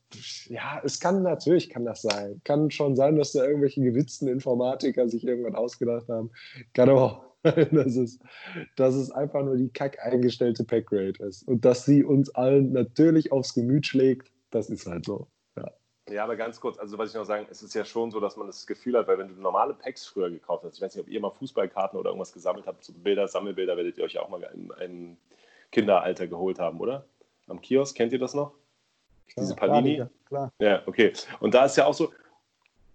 Ja, 0.49 0.81
es 0.83 0.99
kann 0.99 1.23
natürlich 1.23 1.71
kann 1.71 1.85
das 1.85 2.03
sein. 2.03 2.41
Kann 2.43 2.73
schon 2.73 2.97
sein, 2.97 3.17
dass 3.17 3.33
da 3.33 3.45
irgendwelche 3.45 3.83
gewitzten 3.83 4.27
Informatiker 4.27 5.09
sich 5.09 5.25
irgendwann 5.25 5.55
ausgedacht 5.55 6.09
haben. 6.09 6.31
Kann 6.75 6.91
aber 6.91 7.30
dass 7.43 7.97
es, 7.97 8.19
dass 8.77 8.95
es 8.95 9.11
einfach 9.11 9.43
nur 9.43 9.57
die 9.57 9.71
kack 9.71 9.99
eingestellte 10.05 10.65
Packrate 10.65 11.23
ist. 11.25 11.47
Und 11.49 11.65
dass 11.65 11.85
sie 11.85 12.05
uns 12.05 12.35
allen 12.35 12.73
natürlich 12.73 13.33
aufs 13.33 13.55
Gemüt 13.55 13.87
schlägt, 13.87 14.31
das 14.51 14.69
ist 14.69 14.87
halt 14.87 15.07
so. 15.07 15.27
Ja. 15.57 15.71
Ja, 16.11 16.25
aber 16.25 16.37
ganz 16.37 16.61
kurz, 16.61 16.79
also 16.79 16.99
was 16.99 17.11
ich 17.11 17.15
noch 17.15 17.25
sagen, 17.25 17.47
es 17.51 17.63
ist 17.63 17.75
ja 17.75 17.85
schon 17.85 18.11
so, 18.11 18.21
dass 18.21 18.37
man 18.37 18.47
das 18.47 18.67
Gefühl 18.67 18.99
hat, 18.99 19.07
weil 19.07 19.19
wenn 19.19 19.29
du 19.29 19.41
normale 19.41 19.75
Packs 19.75 20.07
früher 20.07 20.31
gekauft 20.31 20.65
hast, 20.65 20.77
ich 20.77 20.83
weiß 20.83 20.95
nicht, 20.95 21.05
ob 21.05 21.11
ihr 21.11 21.21
mal 21.21 21.31
Fußballkarten 21.31 21.99
oder 21.99 22.11
irgendwas 22.11 22.33
gesammelt 22.33 22.67
habt, 22.67 22.85
so 22.85 22.93
Bilder, 22.93 23.29
Sammelbilder, 23.29 23.77
werdet 23.77 23.97
ihr 23.97 24.05
euch 24.05 24.19
auch 24.19 24.29
mal 24.29 24.43
im, 24.53 24.73
im 24.83 25.17
Kinderalter 25.71 26.27
geholt 26.27 26.59
haben, 26.59 26.81
oder? 26.81 27.07
Am 27.47 27.61
Kiosk, 27.61 27.97
kennt 27.97 28.13
ihr 28.13 28.19
das 28.19 28.35
noch? 28.35 28.53
Klar, 29.29 29.45
Diese 29.45 29.55
Panini? 29.55 29.97
Klar, 29.97 30.11
klar. 30.27 30.53
Ja, 30.59 30.83
okay. 30.87 31.13
Und 31.39 31.55
da 31.55 31.65
ist 31.65 31.77
ja 31.77 31.87
auch 31.87 31.95
so, 31.95 32.13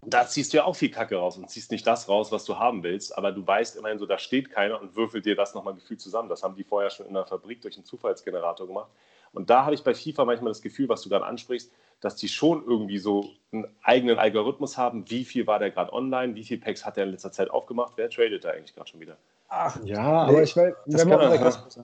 da 0.06 0.26
ziehst 0.26 0.52
du 0.52 0.58
ja 0.58 0.64
auch 0.64 0.76
viel 0.76 0.90
Kacke 0.90 1.16
raus 1.16 1.36
und 1.36 1.50
ziehst 1.50 1.72
nicht 1.72 1.86
das 1.86 2.08
raus, 2.08 2.30
was 2.30 2.44
du 2.44 2.56
haben 2.58 2.82
willst, 2.82 3.16
aber 3.18 3.32
du 3.32 3.44
weißt 3.44 3.76
immerhin 3.76 3.98
so, 3.98 4.06
da 4.06 4.18
steht 4.18 4.50
keiner 4.50 4.80
und 4.80 4.94
würfelt 4.94 5.26
dir 5.26 5.34
das 5.34 5.54
nochmal 5.54 5.74
gefühlt 5.74 6.00
zusammen. 6.00 6.28
Das 6.28 6.42
haben 6.42 6.54
die 6.54 6.64
vorher 6.64 6.90
schon 6.90 7.06
in 7.06 7.14
der 7.14 7.26
Fabrik 7.26 7.60
durch 7.60 7.76
einen 7.76 7.84
Zufallsgenerator 7.84 8.66
gemacht. 8.66 8.90
Und 9.32 9.50
da 9.50 9.64
habe 9.64 9.74
ich 9.74 9.82
bei 9.82 9.94
FIFA 9.94 10.24
manchmal 10.24 10.50
das 10.50 10.62
Gefühl, 10.62 10.88
was 10.88 11.02
du 11.02 11.08
gerade 11.08 11.26
ansprichst, 11.26 11.72
dass 12.00 12.16
die 12.16 12.28
schon 12.28 12.64
irgendwie 12.64 12.98
so 12.98 13.32
einen 13.52 13.66
eigenen 13.82 14.18
Algorithmus 14.18 14.78
haben. 14.78 15.10
Wie 15.10 15.24
viel 15.24 15.46
war 15.46 15.58
der 15.58 15.70
gerade 15.70 15.92
online? 15.92 16.34
Wie 16.34 16.44
viele 16.44 16.60
Packs 16.60 16.84
hat 16.84 16.96
er 16.96 17.04
in 17.04 17.10
letzter 17.10 17.32
Zeit 17.32 17.50
aufgemacht? 17.50 17.94
Wer 17.96 18.08
tradet 18.08 18.44
da 18.44 18.50
eigentlich 18.50 18.74
gerade 18.74 18.88
schon 18.88 19.00
wieder? 19.00 19.16
Ach, 19.48 19.78
ja, 19.84 20.22
aber 20.22 20.42
ich 20.42 20.56
weiß, 20.56 20.74
das 20.86 21.06
kann, 21.06 21.18
man, 21.18 21.40
das 21.40 21.74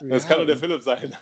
ja, 0.00 0.18
kann 0.20 0.38
nur 0.38 0.46
der 0.46 0.56
Philipp 0.56 0.82
sein. 0.82 1.12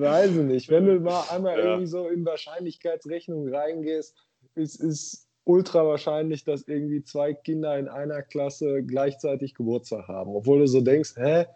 Weiß 0.00 0.30
ich 0.30 0.36
nicht. 0.36 0.68
Wenn 0.68 0.86
du 0.86 1.00
mal 1.00 1.24
einmal 1.30 1.52
ja. 1.58 1.64
irgendwie 1.64 1.86
so 1.86 2.08
in 2.08 2.24
Wahrscheinlichkeitsrechnung 2.24 3.52
reingehst, 3.52 4.16
ist, 4.54 4.76
ist 4.76 5.25
ultra 5.46 5.86
wahrscheinlich, 5.86 6.44
dass 6.44 6.62
irgendwie 6.62 7.02
zwei 7.04 7.32
Kinder 7.32 7.78
in 7.78 7.88
einer 7.88 8.22
Klasse 8.22 8.82
gleichzeitig 8.82 9.54
Geburtstag 9.54 10.08
haben. 10.08 10.34
Obwohl 10.34 10.58
du 10.58 10.66
so 10.66 10.80
denkst, 10.80 11.14
hä, 11.16 11.46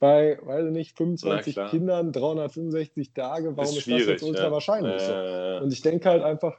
bei, 0.00 0.38
weiß 0.42 0.66
ich 0.66 0.72
nicht, 0.72 0.96
25 0.96 1.56
Kindern, 1.70 2.10
365 2.12 3.12
Tage, 3.12 3.56
warum 3.56 3.70
ist, 3.70 3.86
ist 3.86 3.88
das 3.88 4.06
jetzt 4.06 4.22
ultra 4.22 4.44
ja. 4.44 4.52
wahrscheinlich 4.52 5.00
so? 5.00 5.14
Und 5.62 5.72
ich 5.72 5.82
denke 5.82 6.08
halt 6.08 6.22
einfach, 6.22 6.58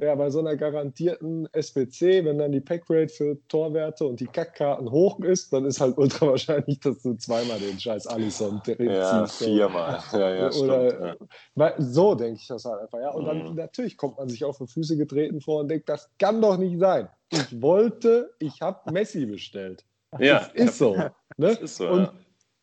ja, 0.00 0.14
bei 0.14 0.30
so 0.30 0.38
einer 0.38 0.56
garantierten 0.56 1.46
SPC, 1.52 2.24
wenn 2.24 2.38
dann 2.38 2.52
die 2.52 2.60
Packrate 2.60 3.08
für 3.08 3.38
Torwerte 3.48 4.06
und 4.06 4.18
die 4.18 4.26
Kackkarten 4.26 4.90
hoch 4.90 5.20
ist, 5.20 5.52
dann 5.52 5.66
ist 5.66 5.80
halt 5.80 5.98
ultra 5.98 6.28
wahrscheinlich, 6.28 6.80
dass 6.80 7.02
du 7.02 7.14
zweimal 7.14 7.58
den 7.58 7.78
scheiß 7.78 8.06
Allison 8.06 8.62
ja, 8.78 9.26
ziehst. 9.26 9.44
viermal. 9.44 10.02
Ja, 10.12 10.34
ja, 10.34 10.50
Oder, 10.52 10.90
stimmt, 10.90 11.30
ja. 11.56 11.74
So 11.78 12.14
denke 12.14 12.40
ich 12.40 12.46
das 12.46 12.64
halt 12.64 12.80
einfach. 12.80 12.98
Ja. 12.98 13.10
Und 13.10 13.26
dann 13.26 13.50
mhm. 13.50 13.54
natürlich 13.54 13.96
kommt 13.96 14.18
man 14.18 14.28
sich 14.28 14.44
auf 14.44 14.58
die 14.58 14.66
Füße 14.66 14.96
getreten 14.96 15.40
vor 15.40 15.60
und 15.60 15.68
denkt, 15.68 15.88
das 15.88 16.10
kann 16.18 16.40
doch 16.40 16.56
nicht 16.56 16.78
sein. 16.78 17.08
Ich 17.30 17.60
wollte, 17.60 18.32
ich 18.38 18.62
habe 18.62 18.90
Messi 18.90 19.26
bestellt. 19.26 19.84
Ja. 20.18 20.40
Das 20.40 20.52
ist 20.54 20.78
so. 20.78 20.96
Ne? 20.96 21.12
Das 21.36 21.58
ist 21.58 21.76
so 21.76 21.88
und 21.88 22.10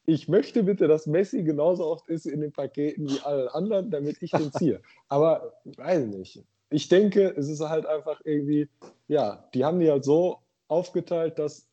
ich 0.05 0.27
möchte 0.27 0.63
bitte, 0.63 0.87
dass 0.87 1.05
Messi 1.05 1.43
genauso 1.43 1.85
oft 1.85 2.07
ist 2.07 2.25
in 2.25 2.41
den 2.41 2.51
Paketen 2.51 3.09
wie 3.09 3.19
alle 3.21 3.53
anderen, 3.53 3.91
damit 3.91 4.21
ich 4.21 4.31
den 4.31 4.51
ziehe. 4.53 4.81
Aber 5.07 5.53
weiß 5.65 6.05
nicht 6.07 6.43
ich 6.69 6.89
denke, 6.89 7.33
es 7.37 7.47
ist 7.49 7.61
halt 7.61 7.85
einfach 7.85 8.21
irgendwie, 8.23 8.69
ja, 9.07 9.47
die 9.53 9.63
haben 9.63 9.79
die 9.79 9.89
halt 9.89 10.03
so 10.03 10.39
aufgeteilt, 10.67 11.39
dass 11.39 11.67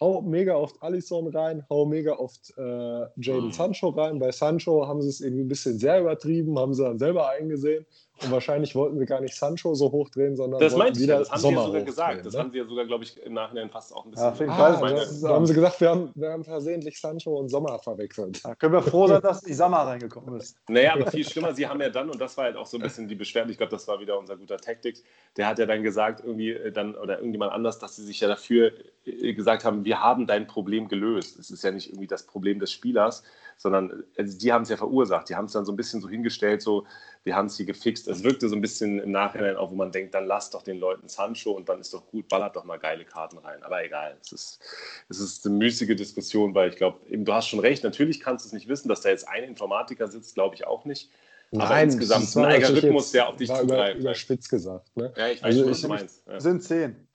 hau 0.00 0.22
mega 0.22 0.54
oft 0.54 0.80
Allison 0.82 1.28
rein, 1.28 1.64
hau 1.68 1.84
mega 1.84 2.12
oft 2.12 2.54
äh, 2.56 3.06
Jaden 3.16 3.46
mhm. 3.46 3.52
Sancho 3.52 3.88
rein. 3.90 4.18
Bei 4.18 4.30
Sancho 4.30 4.86
haben 4.86 5.02
sie 5.02 5.08
es 5.08 5.20
irgendwie 5.20 5.44
ein 5.44 5.48
bisschen 5.48 5.78
sehr 5.78 6.00
übertrieben, 6.00 6.58
haben 6.58 6.74
sie 6.74 6.84
dann 6.84 6.98
selber 6.98 7.28
eingesehen. 7.30 7.84
Und 8.22 8.30
wahrscheinlich 8.32 8.74
wollten 8.74 8.98
sie 8.98 9.06
gar 9.06 9.20
nicht 9.20 9.36
Sancho 9.36 9.74
so 9.74 9.92
hochdrehen, 9.92 10.34
sondern 10.34 10.60
das 10.60 10.74
wollten 10.74 10.98
wieder 10.98 11.20
das 11.20 11.30
haben 11.30 11.40
Sommer 11.40 11.60
sie 11.60 11.62
ja 11.62 11.66
sogar 11.66 11.82
gesagt. 11.82 12.26
Das 12.26 12.34
ne? 12.34 12.40
haben 12.40 12.50
sie 12.50 12.58
ja 12.58 12.64
sogar, 12.64 12.84
glaube 12.86 13.04
ich, 13.04 13.22
im 13.22 13.34
Nachhinein 13.34 13.70
fast 13.70 13.94
auch 13.94 14.04
ein 14.04 14.10
bisschen. 14.10 14.48
Ja, 14.48 14.54
ah, 14.54 14.90
das, 14.90 15.20
da 15.20 15.28
haben 15.28 15.46
sie 15.46 15.54
gesagt, 15.54 15.80
wir 15.80 15.90
haben, 15.90 16.10
wir 16.14 16.30
haben 16.30 16.44
versehentlich 16.44 17.00
Sancho 17.00 17.36
und 17.36 17.48
Sommer 17.48 17.78
verwechselt. 17.78 18.44
Da 18.44 18.54
können 18.54 18.72
wir 18.72 18.82
froh 18.82 19.06
sein, 19.06 19.22
dass 19.22 19.42
die 19.42 19.54
Sommer 19.54 19.78
reingekommen 19.78 20.40
ist. 20.40 20.56
Naja, 20.68 20.94
aber 20.94 21.10
viel 21.10 21.24
schlimmer, 21.24 21.54
sie 21.54 21.66
haben 21.66 21.80
ja 21.80 21.90
dann, 21.90 22.10
und 22.10 22.20
das 22.20 22.36
war 22.36 22.44
halt 22.44 22.56
auch 22.56 22.66
so 22.66 22.76
ein 22.76 22.82
bisschen 22.82 23.06
die 23.06 23.14
Beschwerde, 23.14 23.52
ich 23.52 23.58
glaube, 23.58 23.70
das 23.70 23.86
war 23.86 24.00
wieder 24.00 24.18
unser 24.18 24.36
guter 24.36 24.56
Taktik, 24.56 25.02
der 25.36 25.46
hat 25.46 25.58
ja 25.58 25.66
dann 25.66 25.82
gesagt, 25.82 26.20
irgendwie 26.24 26.50
äh, 26.50 26.72
dann, 26.72 26.96
oder 26.96 27.18
irgendjemand 27.18 27.52
anders, 27.52 27.78
dass 27.78 27.96
sie 27.96 28.04
sich 28.04 28.20
ja 28.20 28.28
dafür 28.28 28.72
äh, 29.04 29.32
gesagt 29.34 29.64
haben, 29.64 29.84
wir 29.84 30.02
haben 30.02 30.26
dein 30.26 30.46
Problem 30.46 30.88
gelöst. 30.88 31.38
Es 31.38 31.50
ist 31.50 31.62
ja 31.62 31.70
nicht 31.70 31.88
irgendwie 31.88 32.06
das 32.06 32.24
Problem 32.24 32.58
des 32.58 32.72
Spielers, 32.72 33.22
sondern 33.58 34.04
also 34.16 34.38
die 34.38 34.52
haben 34.52 34.62
es 34.62 34.70
ja 34.70 34.76
verursacht. 34.76 35.28
Die 35.28 35.34
haben 35.34 35.44
es 35.44 35.52
dann 35.52 35.66
so 35.66 35.72
ein 35.72 35.76
bisschen 35.76 36.00
so 36.00 36.08
hingestellt, 36.08 36.62
so, 36.62 36.86
wir 37.24 37.36
haben 37.36 37.46
es 37.46 37.56
hier 37.56 37.66
gefixt. 37.66 38.08
Es 38.08 38.22
wirkte 38.22 38.48
so 38.48 38.54
ein 38.54 38.60
bisschen 38.60 39.00
im 39.00 39.10
Nachhinein 39.10 39.56
auch, 39.56 39.70
wo 39.70 39.74
man 39.74 39.92
denkt, 39.92 40.14
dann 40.14 40.26
lass 40.26 40.50
doch 40.50 40.62
den 40.62 40.78
Leuten 40.78 41.08
Sancho 41.08 41.50
und 41.50 41.68
dann 41.68 41.80
ist 41.80 41.92
doch 41.92 42.06
gut, 42.06 42.28
ballert 42.28 42.56
doch 42.56 42.64
mal 42.64 42.78
geile 42.78 43.04
Karten 43.04 43.36
rein. 43.38 43.62
Aber 43.62 43.84
egal, 43.84 44.16
es 44.22 44.32
ist, 44.32 44.60
es 45.08 45.20
ist 45.20 45.44
eine 45.44 45.56
müßige 45.56 45.96
Diskussion, 45.96 46.54
weil 46.54 46.70
ich 46.70 46.76
glaube, 46.76 47.00
du 47.10 47.32
hast 47.32 47.48
schon 47.48 47.60
recht, 47.60 47.82
natürlich 47.82 48.20
kannst 48.20 48.44
du 48.44 48.48
es 48.48 48.52
nicht 48.52 48.68
wissen, 48.68 48.88
dass 48.88 49.00
da 49.00 49.10
jetzt 49.10 49.28
ein 49.28 49.42
Informatiker 49.44 50.06
sitzt, 50.06 50.34
glaube 50.34 50.54
ich 50.54 50.66
auch 50.66 50.84
nicht. 50.84 51.10
Aber 51.52 51.64
Nein, 51.64 51.88
insgesamt 51.88 52.36
ein 52.36 52.44
Algorithmus, 52.44 53.10
der 53.10 53.28
auf 53.28 53.36
dich 53.36 53.48
zugreift. 53.48 53.96
Über, 53.96 54.10
überspitzt 54.10 54.50
gesagt. 54.50 54.94
Ne? 54.96 55.12
Ja, 55.16 55.28
ich 55.28 55.42
weiß 55.42 55.44
also, 55.44 55.70
was 55.70 55.80
du 55.80 55.88
meinst. 55.88 56.26
Ja. 56.26 56.40
Sind 56.40 56.62
zehn. 56.62 57.08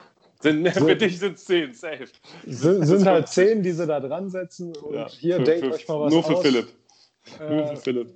Sind, 0.44 0.66
so, 0.74 0.86
für 0.86 0.96
dich 0.96 1.18
sind 1.18 1.38
es 1.38 1.44
zehn, 1.46 1.72
safe. 1.72 2.06
Sind, 2.46 2.84
sind 2.84 3.06
halt 3.06 3.28
zehn, 3.28 3.62
die 3.62 3.72
sie 3.72 3.86
da 3.86 3.98
dran 3.98 4.28
setzen. 4.28 4.76
Und 4.76 4.94
ja, 4.94 5.08
hier 5.08 5.36
für, 5.36 5.42
denkt 5.42 5.66
für, 5.66 5.72
euch 5.72 5.88
mal 5.88 6.00
was 6.00 6.12
Nur 6.12 6.22
für 6.22 6.36
aus. 6.36 6.42
Philipp. 6.42 6.68
Äh, 7.40 7.54
nur 7.56 7.66
für 7.68 7.76
Philipp. 7.76 8.14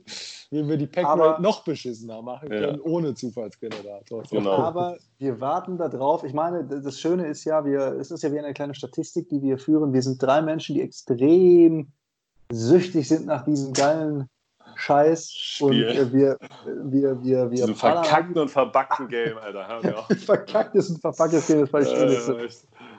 Wie 0.50 0.68
wir 0.68 0.76
die 0.76 0.86
Packrate 0.86 1.40
noch 1.40 1.64
beschissener 1.64 2.20
machen 2.20 2.50
können, 2.50 2.76
ja. 2.76 2.84
ohne 2.84 3.14
Zufallsgenerator. 3.14 4.24
Genau. 4.30 4.50
Aber 4.58 4.98
wir 5.18 5.40
warten 5.40 5.78
da 5.78 5.88
drauf. 5.88 6.22
Ich 6.22 6.34
meine, 6.34 6.64
das 6.64 7.00
Schöne 7.00 7.26
ist 7.26 7.44
ja, 7.44 7.64
wir, 7.64 7.96
es 7.98 8.10
ist 8.10 8.22
ja 8.22 8.30
wie 8.30 8.38
eine 8.38 8.52
kleine 8.52 8.74
Statistik, 8.74 9.30
die 9.30 9.40
wir 9.40 9.56
führen. 9.58 9.94
Wir 9.94 10.02
sind 10.02 10.22
drei 10.22 10.42
Menschen, 10.42 10.74
die 10.74 10.82
extrem 10.82 11.88
süchtig 12.52 13.08
sind 13.08 13.24
nach 13.24 13.46
diesem 13.46 13.72
geilen 13.72 14.28
Scheiß 14.78 15.32
Spiel. 15.32 15.66
und 15.66 15.74
äh, 15.74 16.12
wir, 16.12 16.38
wir, 16.64 17.22
wir, 17.22 17.50
wir 17.50 17.50
Diesen 17.50 17.74
verkackten 17.74 18.38
und 18.38 18.48
verbackten 18.48 19.08
Game, 19.08 19.36
Alter. 19.38 20.06
Verkacktes 20.24 20.88
und 20.90 21.00
verpacktes 21.00 21.48
Game, 21.48 21.60
das 21.60 21.72
war 21.72 21.80
ich 21.80 21.92
äh, 21.92 22.48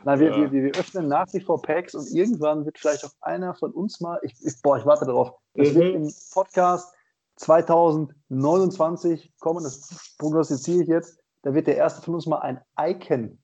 Nein, 0.04 0.20
wir, 0.20 0.30
ja. 0.30 0.52
wir, 0.52 0.64
wir, 0.64 0.76
öffnen 0.76 1.08
nach 1.08 1.26
wie 1.32 1.40
vor 1.40 1.62
Packs 1.62 1.96
und 1.96 2.06
irgendwann 2.12 2.66
wird 2.66 2.78
vielleicht 2.78 3.06
auch 3.06 3.14
einer 3.22 3.54
von 3.56 3.72
uns 3.72 4.02
mal, 4.02 4.20
ich, 4.24 4.34
ich 4.44 4.62
boah, 4.62 4.78
ich 4.78 4.86
warte 4.86 5.06
darauf, 5.06 5.34
das 5.54 5.70
mhm. 5.70 5.76
wird 5.76 5.96
im 5.96 6.14
Podcast 6.34 6.94
2029 7.38 9.32
kommen, 9.40 9.64
das 9.64 10.16
prognostiziere 10.18 10.84
ich 10.84 10.90
jetzt, 10.90 11.18
da 11.44 11.54
wird 11.54 11.68
der 11.68 11.78
erste 11.78 12.02
von 12.02 12.16
uns 12.16 12.26
mal 12.26 12.40
ein 12.40 12.60
Icon 12.78 13.38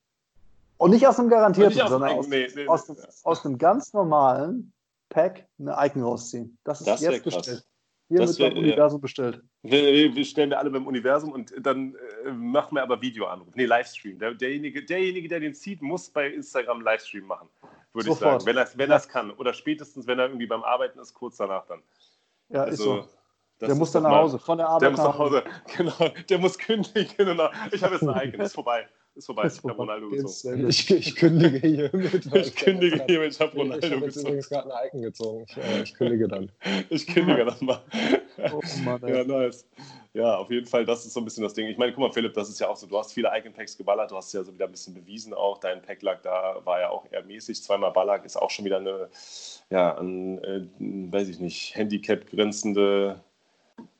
und 0.76 0.90
nicht 0.90 1.06
aus 1.06 1.18
einem 1.18 1.30
garantierten, 1.30 1.88
sondern 1.88 2.18
aus, 2.18 2.28
nee, 2.28 2.48
nee, 2.54 2.68
aus, 2.68 2.86
nee, 2.88 2.96
aus, 3.22 3.46
einem 3.46 3.56
ganz 3.56 3.94
normalen 3.94 4.74
Pack 5.08 5.46
eine 5.58 5.74
Icon 5.78 6.02
rausziehen. 6.02 6.58
Das 6.64 6.80
ist 6.80 6.86
das 6.86 7.00
jetzt 7.00 7.24
bestellt. 7.24 7.64
Hier 8.08 8.20
das 8.20 8.38
wird 8.38 8.54
beim 8.54 8.62
Universum 8.62 8.98
ja. 8.98 9.02
bestellt. 9.02 9.42
Wir, 9.62 10.14
wir, 10.14 10.24
stellen 10.24 10.50
wir 10.50 10.58
alle 10.58 10.70
beim 10.70 10.86
Universum 10.86 11.32
und 11.32 11.52
dann 11.58 11.96
äh, 12.24 12.30
machen 12.30 12.76
wir 12.76 12.82
aber 12.82 13.02
Videoanruf. 13.02 13.52
Nee, 13.56 13.64
Livestream. 13.64 14.18
Der, 14.18 14.32
derjenige, 14.34 14.84
derjenige, 14.84 15.28
der 15.28 15.40
den 15.40 15.54
zieht, 15.54 15.82
muss 15.82 16.08
bei 16.10 16.28
Instagram 16.28 16.82
Livestream 16.82 17.24
machen, 17.24 17.48
würde 17.92 18.10
ich 18.10 18.16
sagen. 18.16 18.46
Wenn 18.46 18.56
er 18.56 18.68
wenn 18.76 18.90
ja. 18.90 18.98
kann. 19.00 19.32
Oder 19.32 19.52
spätestens, 19.52 20.06
wenn 20.06 20.20
er 20.20 20.26
irgendwie 20.26 20.46
beim 20.46 20.62
Arbeiten 20.62 21.00
ist, 21.00 21.14
kurz 21.14 21.36
danach 21.38 21.66
dann. 21.66 21.82
Ja, 22.48 22.62
also, 22.62 22.98
ist 23.00 23.10
so. 23.58 23.66
der 23.66 23.74
muss 23.74 23.90
dann 23.90 24.04
nach 24.04 24.12
Hause, 24.12 24.38
von 24.38 24.58
der 24.58 24.68
Arbeit 24.68 24.82
der 24.82 24.90
muss 24.90 25.00
nach 25.00 25.18
Hause. 25.18 25.44
Genau, 25.76 26.14
der 26.28 26.38
muss 26.38 26.58
kündigen. 26.58 27.40
Ich 27.72 27.82
habe 27.82 27.94
jetzt 27.94 28.08
ein 28.08 28.34
ist 28.34 28.54
vorbei. 28.54 28.86
Ist 29.16 29.24
vorbei, 29.24 29.46
ich 29.46 29.62
habe 29.64 29.72
Ronaldo 29.72 30.10
gezogen. 30.10 30.68
Ich, 30.68 30.90
ich, 30.90 31.16
kündige 31.16 31.66
hiermit. 31.66 32.26
Ich 32.34 32.54
kündige 32.54 33.02
hiermit, 33.06 33.32
ich 33.32 33.40
habe 33.40 33.56
Ronaldo 33.56 33.86
ich 33.86 33.92
hab 33.94 34.02
jetzt 34.02 34.16
übrigens 34.16 34.48
gerade 34.50 34.76
ein 34.76 34.88
Icon 34.88 35.02
gezogen. 35.02 35.46
Ich, 35.48 35.56
äh, 35.56 35.82
ich 35.82 35.94
kündige 35.94 36.28
dann. 36.28 36.52
ich 36.90 37.06
kündige 37.06 37.46
dann 37.46 37.56
mal. 37.60 37.80
Oh 38.52 38.60
Mann, 38.84 39.00
ja, 39.08 39.24
nice. 39.24 39.66
Ja, 40.12 40.36
auf 40.36 40.50
jeden 40.50 40.66
Fall, 40.66 40.84
das 40.84 41.06
ist 41.06 41.14
so 41.14 41.20
ein 41.20 41.24
bisschen 41.24 41.42
das 41.42 41.54
Ding. 41.54 41.68
Ich 41.68 41.78
meine, 41.78 41.92
guck 41.92 42.00
mal, 42.00 42.12
Philipp, 42.12 42.34
das 42.34 42.50
ist 42.50 42.60
ja 42.60 42.68
auch 42.68 42.76
so, 42.76 42.86
du 42.86 42.98
hast 42.98 43.14
viele 43.14 43.30
Icon-Packs 43.34 43.78
geballert, 43.78 44.10
du 44.10 44.16
hast 44.16 44.30
ja 44.34 44.44
so 44.44 44.52
wieder 44.52 44.66
ein 44.66 44.72
bisschen 44.72 44.92
bewiesen 44.92 45.32
auch. 45.32 45.56
Dein 45.56 45.80
Pack-Lack 45.80 46.22
da 46.22 46.60
war 46.64 46.80
ja 46.80 46.90
auch 46.90 47.10
eher 47.10 47.22
mäßig. 47.22 47.62
Zweimal 47.62 47.92
Ballack 47.92 48.26
ist 48.26 48.36
auch 48.36 48.50
schon 48.50 48.66
wieder 48.66 48.76
eine, 48.76 49.08
ja, 49.70 49.94
an, 49.94 50.36
äh, 50.44 50.66
weiß 50.78 51.28
ich 51.28 51.40
nicht, 51.40 51.74
Handicap 51.74 52.26
grenzende 52.26 53.22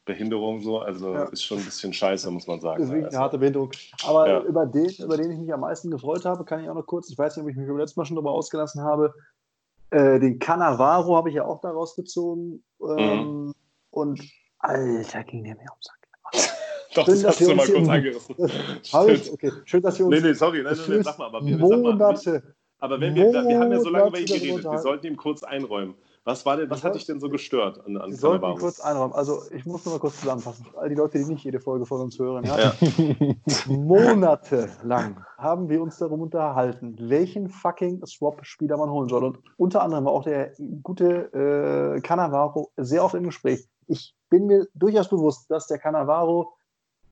Behinderung 0.06 0.62
so. 0.62 0.78
Also 0.78 1.12
ja. 1.12 1.24
ist 1.24 1.42
schon 1.42 1.58
ein 1.58 1.64
bisschen 1.64 1.92
scheiße, 1.92 2.30
muss 2.30 2.46
man 2.46 2.60
sagen. 2.60 2.82
Deswegen 2.82 3.06
eine 3.06 3.18
harte 3.18 3.36
Behinderung. 3.36 3.70
Aber 4.06 4.28
ja. 4.28 4.40
über, 4.40 4.64
den, 4.64 4.88
über 4.98 5.18
den 5.18 5.32
ich 5.32 5.38
mich 5.38 5.52
am 5.52 5.60
meisten 5.60 5.90
gefreut 5.90 6.24
habe, 6.24 6.44
kann 6.44 6.62
ich 6.62 6.70
auch 6.70 6.74
noch 6.74 6.86
kurz, 6.86 7.10
ich 7.10 7.18
weiß 7.18 7.36
nicht, 7.36 7.44
ob 7.44 7.50
ich 7.50 7.56
mich 7.56 7.66
beim 7.66 7.76
letzten 7.76 8.00
Mal 8.00 8.06
schon 8.06 8.16
darüber 8.16 8.30
ausgelassen 8.30 8.82
habe, 8.82 9.12
äh, 9.90 10.18
den 10.18 10.38
Cannavaro 10.38 11.16
habe 11.16 11.28
ich 11.28 11.34
ja 11.34 11.44
auch 11.44 11.60
da 11.60 11.70
rausgezogen. 11.70 12.64
Ähm, 12.80 13.44
mhm. 13.46 13.54
Und 13.90 14.22
Alter, 14.58 15.24
ging 15.24 15.44
der 15.44 15.56
mir 15.56 15.66
ums 15.70 15.86
Sack. 15.86 16.52
Doch, 16.94 17.04
schön, 17.04 17.22
das 17.22 17.40
hast 17.40 17.40
du 17.40 17.54
mal 17.54 17.66
kurz 17.66 17.88
angerissen. 17.88 18.36
ich? 19.08 19.32
Okay. 19.32 19.52
Schön, 19.64 19.82
dass 19.82 19.98
wir 19.98 20.06
uns. 20.06 20.14
Nee, 20.14 20.28
nee, 20.28 20.32
sorry, 20.32 20.62
nein, 20.62 20.76
nein, 20.76 20.86
nein, 20.88 21.02
sag 21.02 21.18
mal, 21.18 21.26
aber 21.26 21.44
wir, 21.44 21.58
Monate. 21.58 22.18
Sag 22.22 22.44
mal, 22.44 22.54
aber 22.78 23.00
wenn 23.00 23.14
wir, 23.14 23.32
wir 23.32 23.58
haben 23.58 23.72
ja 23.72 23.80
so 23.80 23.90
lange 23.90 24.08
über 24.08 24.18
ihn 24.18 24.26
geredet, 24.26 24.64
wir 24.64 24.78
sollten 24.78 25.06
ihm 25.06 25.16
kurz 25.16 25.42
einräumen. 25.42 25.94
Was, 26.26 26.44
war 26.44 26.56
denn, 26.56 26.68
was 26.68 26.82
hat 26.82 26.96
dich 26.96 27.06
denn 27.06 27.20
so 27.20 27.28
gestört 27.28 27.86
an, 27.86 27.96
an 27.98 28.10
Sie 28.10 28.16
sollten 28.16 28.58
kurz 28.58 28.80
einräumen. 28.80 29.14
Also 29.14 29.42
ich 29.52 29.64
muss 29.64 29.84
nur 29.84 29.94
mal 29.94 30.00
kurz 30.00 30.18
zusammenfassen. 30.18 30.66
All 30.76 30.88
die 30.88 30.96
Leute, 30.96 31.18
die 31.18 31.24
nicht 31.24 31.44
jede 31.44 31.60
Folge 31.60 31.86
von 31.86 32.00
uns 32.00 32.18
hören. 32.18 32.44
Ja? 32.44 32.58
Ja. 32.58 32.72
Monatelang 33.68 35.24
haben 35.38 35.68
wir 35.68 35.80
uns 35.80 35.98
darum 35.98 36.22
unterhalten, 36.22 36.96
welchen 36.98 37.48
fucking 37.48 38.04
Swap-Spieler 38.04 38.76
man 38.76 38.90
holen 38.90 39.08
soll. 39.08 39.22
Und 39.22 39.38
unter 39.56 39.82
anderem 39.82 40.06
war 40.06 40.12
auch 40.14 40.24
der 40.24 40.52
gute 40.82 41.94
äh, 41.94 42.00
Cannavaro 42.00 42.72
sehr 42.76 43.04
oft 43.04 43.14
im 43.14 43.22
Gespräch. 43.22 43.68
Ich 43.86 44.16
bin 44.28 44.46
mir 44.46 44.66
durchaus 44.74 45.08
bewusst, 45.08 45.48
dass 45.48 45.68
der 45.68 45.78
Cannavaro 45.78 46.52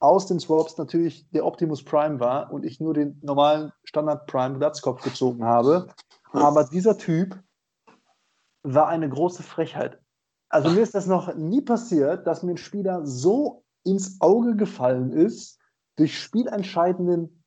aus 0.01 0.27
den 0.27 0.41
Swaps 0.41 0.77
natürlich 0.77 1.31
der 1.31 1.47
Optimus 1.47 1.85
Prime 1.85 2.19
war 2.19 2.53
und 2.53 2.65
ich 2.65 2.81
nur 2.81 2.95
den 2.95 3.21
normalen 3.23 3.71
Standard 3.85 4.27
Prime 4.27 4.59
Glatzkopf 4.59 5.05
gezogen 5.05 5.45
habe. 5.45 5.87
Aber 6.33 6.65
dieser 6.65 6.99
Typ 6.99 7.39
war 8.65 8.89
eine 8.89 9.09
große 9.09 9.43
Frechheit. 9.43 9.99
Also 10.49 10.71
mir 10.71 10.83
ist 10.83 10.95
das 10.95 11.07
noch 11.07 11.35
nie 11.35 11.61
passiert, 11.61 12.27
dass 12.27 12.43
mir 12.43 12.53
ein 12.53 12.57
Spieler 12.57 13.07
so 13.07 13.63
ins 13.85 14.21
Auge 14.21 14.57
gefallen 14.57 15.13
ist 15.13 15.59
durch 15.97 16.19
spielentscheidenden 16.19 17.43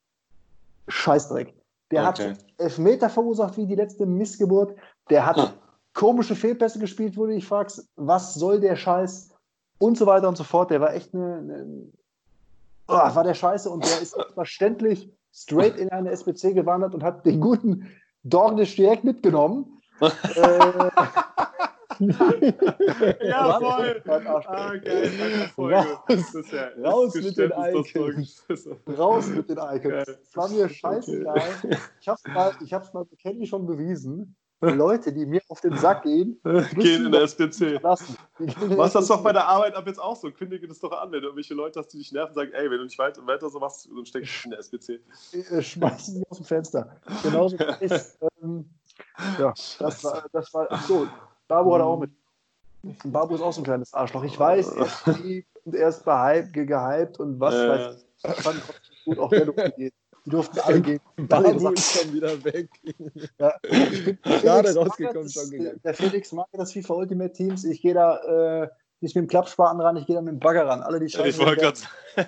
Scheißdreck. 0.87 1.53
Der 1.91 2.07
okay. 2.07 2.29
hat 2.29 2.45
Elfmeter 2.57 3.09
verursacht 3.09 3.57
wie 3.57 3.65
die 3.65 3.75
letzte 3.75 4.05
Missgeburt. 4.05 4.75
Der 5.09 5.25
hat 5.25 5.57
komische 5.93 6.35
Fehlpässe 6.35 6.79
gespielt, 6.79 7.17
wo 7.17 7.25
du 7.25 7.33
dich 7.33 7.47
fragst, 7.47 7.87
was 7.95 8.35
soll 8.35 8.59
der 8.59 8.75
Scheiß 8.75 9.29
und 9.79 9.97
so 9.97 10.05
weiter 10.05 10.27
und 10.27 10.37
so 10.37 10.43
fort. 10.43 10.69
Der 10.69 10.81
war 10.81 10.93
echt 10.93 11.13
eine, 11.13 11.37
eine 11.37 11.91
oh, 12.87 12.93
war 12.93 13.23
der 13.23 13.33
Scheiße 13.33 13.69
und 13.69 13.85
der 13.85 14.01
ist 14.01 14.15
verständlich 14.33 15.11
straight 15.33 15.77
in 15.77 15.89
eine 15.89 16.11
SBC 16.11 16.53
gewandert 16.53 16.93
und 16.93 17.03
hat 17.03 17.25
den 17.25 17.39
guten 17.39 17.87
Dornisch 18.23 18.75
direkt 18.75 19.03
mitgenommen 19.03 19.76
ja, 23.21 23.59
voll. 23.59 24.03
Ah, 24.05 24.75
geil. 24.75 25.51
Raus, 25.57 26.51
ja, 26.51 26.69
raus 26.83 27.15
mit 27.15 27.37
den 27.37 27.51
Icons. 27.51 28.43
raus 28.97 29.27
mit 29.27 29.49
den 29.49 29.57
Icons. 29.57 30.07
Es 30.07 30.35
war 30.35 30.49
mir 30.49 30.69
scheißegal. 30.69 31.41
Ich 31.99 32.07
hab's 32.07 32.23
mal, 32.27 32.55
ich 32.63 32.73
hab's 32.73 32.93
mal 32.93 33.05
Kenny 33.21 33.47
schon 33.47 33.65
bewiesen. 33.65 34.35
Leute, 34.61 35.13
die 35.13 35.27
mir 35.27 35.41
auf 35.49 35.61
den 35.61 35.77
Sack 35.77 36.03
gehen, 36.03 36.39
gehen 36.73 37.05
in 37.05 37.11
der 37.11 37.21
SPC. 37.21 37.79
Was 37.83 38.93
das 38.93 39.07
doch 39.07 39.21
bei 39.21 39.31
der 39.31 39.47
Arbeit 39.47 39.75
ab 39.75 39.85
jetzt 39.85 39.99
auch 39.99 40.15
so? 40.15 40.31
Kündige 40.31 40.67
das 40.67 40.79
doch 40.79 40.91
an, 40.91 41.11
wenn 41.11 41.21
du 41.21 41.27
irgendwelche 41.27 41.53
Leute 41.53 41.79
hast, 41.79 41.89
die 41.89 41.99
dich 41.99 42.11
nerven, 42.11 42.33
sagen, 42.33 42.51
ey, 42.53 42.69
wenn 42.69 42.79
du 42.79 42.85
nicht 42.85 42.97
weiter, 42.97 43.25
weiter 43.27 43.49
so 43.49 43.59
machst, 43.59 43.87
dann 43.87 44.05
steckst 44.05 44.45
du 44.45 44.45
in 44.45 44.51
der 44.51 44.59
SPC. 44.59 44.99
Äh, 45.51 45.61
schmeißen 45.61 46.15
sie 46.15 46.23
aus 46.29 46.37
dem 46.37 46.45
Fenster. 46.45 46.99
Genauso 47.21 47.55
ist, 47.81 48.17
ähm, 48.41 48.67
ja, 49.39 49.53
das 49.79 50.03
war, 50.03 50.25
das 50.31 50.53
war, 50.53 50.67
ach 50.69 50.87
so, 50.87 51.07
Babu 51.47 51.73
hat 51.73 51.81
auch 51.81 51.99
mit. 51.99 52.11
Babu 53.03 53.35
ist 53.35 53.41
auch 53.41 53.51
so 53.51 53.61
ein 53.61 53.63
kleines 53.63 53.93
Arschloch. 53.93 54.23
Ich 54.23 54.39
weiß, 54.39 54.69
er 54.75 54.85
ist 54.85 55.07
lieb 55.23 55.47
und 55.65 55.75
er 55.75 55.89
ist 55.89 56.05
behypt, 56.05 56.53
gehypt 56.53 57.19
und 57.19 57.39
was 57.39 57.55
äh. 57.55 57.69
weiß 57.69 57.95
ich. 57.95 58.43
Fand 58.43 58.57
ich 58.57 59.05
gut, 59.05 59.19
auch 59.19 59.29
der 59.29 59.45
durfte 59.45 59.71
gehen. 59.71 59.91
Die 60.25 60.29
durften 60.29 60.59
alle 60.59 60.81
gehen. 60.81 60.99
Babu 61.15 61.69
ist 61.69 62.01
schon 62.01 62.13
wieder 62.13 62.43
weg. 62.43 62.69
Ja, 63.39 63.53
gerade 64.23 64.75
rausgekommen 64.75 65.29
schon 65.29 65.49
gegangen. 65.49 65.81
Der 65.83 65.93
Felix 65.93 66.31
mag 66.31 66.47
das 66.53 66.73
FIFA 66.73 66.93
Ultimate 66.93 67.33
Teams. 67.33 67.63
Ich 67.63 67.81
gehe 67.81 67.93
da 67.93 68.63
äh, 68.63 68.69
nicht 69.01 69.15
mit 69.15 69.23
dem 69.23 69.27
Klappspaten 69.27 69.79
ran, 69.79 69.97
ich 69.97 70.05
gehe 70.05 70.15
da 70.15 70.21
mit 70.21 70.33
dem 70.33 70.39
Bagger 70.39 70.67
ran. 70.67 70.81
Alle, 70.81 70.99
die 70.99 71.09
scheiße 71.09 71.39
werden, 71.39 71.77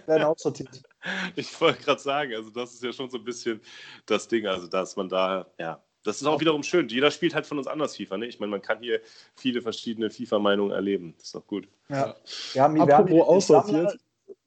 werden 0.05 0.23
aussortiert. 0.23 0.81
Ich 1.37 1.59
wollte 1.61 1.81
gerade 1.81 2.01
sagen, 2.01 2.33
also 2.35 2.49
das 2.49 2.73
ist 2.73 2.83
ja 2.83 2.91
schon 2.91 3.09
so 3.09 3.19
ein 3.19 3.23
bisschen 3.23 3.61
das 4.05 4.27
Ding, 4.27 4.45
also 4.45 4.67
dass 4.67 4.97
man 4.97 5.07
da, 5.07 5.45
ja, 5.57 5.81
Das 6.03 6.21
ist 6.21 6.27
auch 6.27 6.39
wiederum 6.39 6.63
schön. 6.63 6.87
Jeder 6.87 7.11
spielt 7.11 7.35
halt 7.35 7.45
von 7.45 7.57
uns 7.57 7.67
anders 7.67 7.95
FIFA. 7.97 8.17
Ne? 8.17 8.27
Ich 8.27 8.39
meine, 8.39 8.51
man 8.51 8.61
kann 8.61 8.79
hier 8.79 9.01
viele 9.35 9.61
verschiedene 9.61 10.09
FIFA-Meinungen 10.09 10.71
erleben. 10.71 11.13
Das 11.17 11.25
ist 11.27 11.35
doch 11.35 11.45
gut. 11.45 11.67
Ja. 11.89 12.15
Wir 12.53 12.63
haben, 12.63 12.75
wir 12.75 12.83
Apropos 12.83 13.27
aussortiert. 13.27 13.99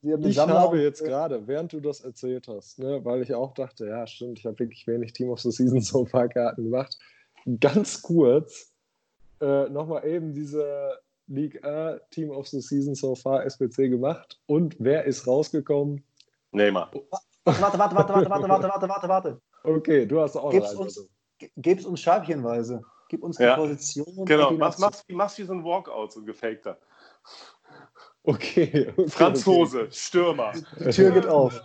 Ich 0.03 0.39
habe 0.39 0.81
jetzt 0.81 1.05
gerade, 1.05 1.47
während 1.47 1.73
du 1.73 1.81
das 1.81 2.01
erzählt 2.01 2.49
hast, 2.49 2.79
ne, 2.81 3.05
weil 3.05 3.23
ich 3.23 3.35
auch 3.35 3.55
dachte, 3.55 3.87
ja, 3.87 4.05
stimmt, 4.07 4.39
ich 4.39 4.47
habe 4.47 4.59
wirklich 4.59 4.85
wenig 4.87 5.13
Team 5.13 5.31
of 5.31 5.41
the 5.41 5.53
Season 5.53 5.81
Sofa-Karten 5.81 6.65
gemacht. 6.65 6.99
Ganz 7.61 8.03
kurz 8.03 8.73
äh, 9.41 9.69
nochmal 9.69 10.05
eben 10.07 10.33
diese 10.33 10.99
League 11.29 11.65
A 11.65 11.99
Team 12.11 12.31
of 12.31 12.49
the 12.49 12.61
Season 12.61 12.95
so 12.95 13.15
far 13.15 13.45
SBC 13.45 13.89
gemacht. 13.91 14.41
Und 14.47 14.77
wer 14.79 15.05
ist 15.05 15.27
rausgekommen? 15.27 16.03
Neymar. 16.53 16.91
Warte, 17.45 17.61
warte, 17.63 17.79
warte, 17.79 17.95
warte, 17.97 18.31
warte, 18.31 18.49
warte, 18.49 18.69
warte, 18.69 18.89
warte, 18.89 19.09
warte. 19.09 19.41
Okay, 19.65 20.07
du 20.07 20.21
hast 20.21 20.37
auch 20.37 20.51
Gib's 20.51 20.75
uns, 20.75 21.09
gib's 21.57 21.85
uns 21.85 22.01
scheibchenweise. 22.01 22.83
Gib 23.09 23.23
uns 23.23 23.37
die 23.37 23.43
ja. 23.43 23.57
Position. 23.57 24.25
Genau, 24.25 24.53
machst, 24.53 24.81
machst, 24.81 25.11
machst 25.11 25.39
wie 25.39 25.43
so 25.43 25.53
ein 25.53 25.65
Walkout, 25.65 26.13
so 26.13 26.21
ein 26.21 26.27
gefakter. 26.27 26.79
Okay, 28.25 28.93
okay. 28.97 29.09
Franzose, 29.09 29.83
okay. 29.83 29.91
Stürmer. 29.93 30.53
Die 30.79 30.91
Tür 30.91 31.11
geht 31.11 31.27
auf. 31.27 31.61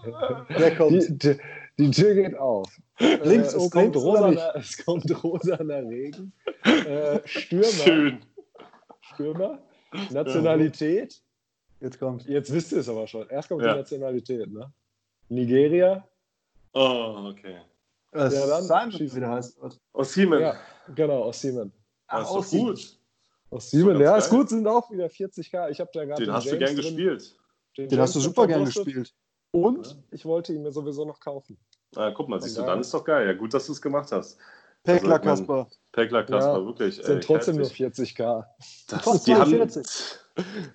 Wer 0.50 0.76
kommt? 0.76 1.04
Die, 1.04 1.18
die, 1.18 1.38
die 1.78 1.92
Tür 1.92 2.16
geht 2.16 2.38
auf. 2.38 2.68
Links 3.00 3.54
äh, 3.54 3.58
es, 3.58 3.72
kommt 3.72 3.96
rosa, 3.96 4.54
es 4.56 4.84
kommt 4.84 5.24
rosaner 5.24 5.88
Regen. 5.88 6.34
Äh, 6.64 7.20
Stürmer. 7.26 7.64
Schön. 7.66 8.20
Stürmer. 9.02 9.60
Nationalität. 10.10 11.22
Jetzt 11.80 12.00
kommt. 12.00 12.26
Jetzt 12.26 12.52
wisst 12.52 12.72
ihr 12.72 12.80
es 12.80 12.90
aber 12.90 13.08
schon. 13.08 13.30
Erst 13.30 13.50
kommt 13.50 13.64
ja. 13.64 13.74
die 13.74 13.80
Nationalität, 13.80 14.52
ne? 14.52 14.72
Nigeria. 15.30 16.08
Oh, 16.74 17.30
okay. 17.30 17.58
Das 18.12 18.34
ja, 18.34 18.48
dann 18.48 18.92
Simon, 18.92 19.16
wie 19.16 19.20
der 19.20 19.30
heißt. 19.30 19.60
Aus 19.94 20.14
Siemen. 20.14 20.40
Ja, 20.40 20.56
genau, 20.96 21.24
aus 21.24 21.42
Siemen. 21.42 21.74
Ach, 22.08 22.26
aus 22.30 22.52
gut. 22.52 23.00
Aus 23.50 23.70
Siemen, 23.70 24.00
ja, 24.00 24.18
ist 24.18 24.30
gut, 24.30 24.50
sind 24.50 24.68
auch 24.68 24.90
wieder 24.92 25.08
40k. 25.08 25.70
Ich 25.70 25.80
habe 25.80 25.90
da 25.94 26.06
gerade 26.06 26.22
den, 26.22 26.26
den 26.26 26.34
hast 26.34 26.46
James 26.46 26.60
du 26.60 26.66
gern 26.66 26.76
drin. 26.76 26.84
gespielt. 26.84 27.38
Den, 27.78 27.90
den 27.90 28.00
hast 28.00 28.16
du 28.16 28.20
super 28.20 28.48
gern 28.48 28.66
gespielt. 28.66 29.14
Und 29.52 29.88
ja. 29.88 29.94
ich 30.12 30.26
wollte 30.26 30.54
ihn 30.54 30.64
mir 30.64 30.72
sowieso 30.72 31.06
noch 31.06 31.20
kaufen. 31.20 31.58
Ah, 31.96 32.12
guck 32.12 32.28
mal, 32.28 32.42
siehst 32.42 32.58
du, 32.58 32.64
dann 32.64 32.82
ist 32.82 32.94
doch 32.94 33.04
geil. 33.04 33.28
Ja, 33.28 33.34
gut, 33.34 33.54
dass 33.54 33.66
du 33.66 33.72
es 33.72 33.82
gemacht 33.82 34.12
hast. 34.12 34.38
Pekla 34.84 35.16
also, 35.16 35.24
Kasper. 35.24 35.68
Pekla 35.92 36.24
Kasper, 36.24 36.60
ja, 36.60 36.66
wirklich. 36.66 36.96
Sind 36.96 37.16
ey, 37.16 37.20
trotzdem 37.20 37.56
nur 37.58 37.68
40k. 37.68 38.46
Das, 38.90 39.24
die 39.24 39.36
haben, 39.36 39.62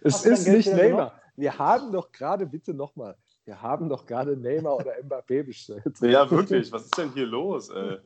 es 0.02 0.24
ist 0.24 0.48
nicht 0.48 0.72
Neymar. 0.72 1.20
Wir 1.36 1.58
haben 1.58 1.92
doch 1.92 2.10
gerade, 2.12 2.46
bitte 2.46 2.74
nochmal, 2.74 3.16
wir 3.44 3.60
haben 3.60 3.88
doch 3.88 4.06
gerade 4.06 4.36
Neymar 4.36 4.76
oder 4.76 4.92
Mbappé 5.02 5.42
bestellt. 5.42 5.82
Ja, 6.00 6.30
wirklich. 6.30 6.70
Was 6.72 6.84
ist 6.84 6.96
denn 6.96 7.12
hier 7.12 7.26
los? 7.26 7.70
Ey? 7.70 7.98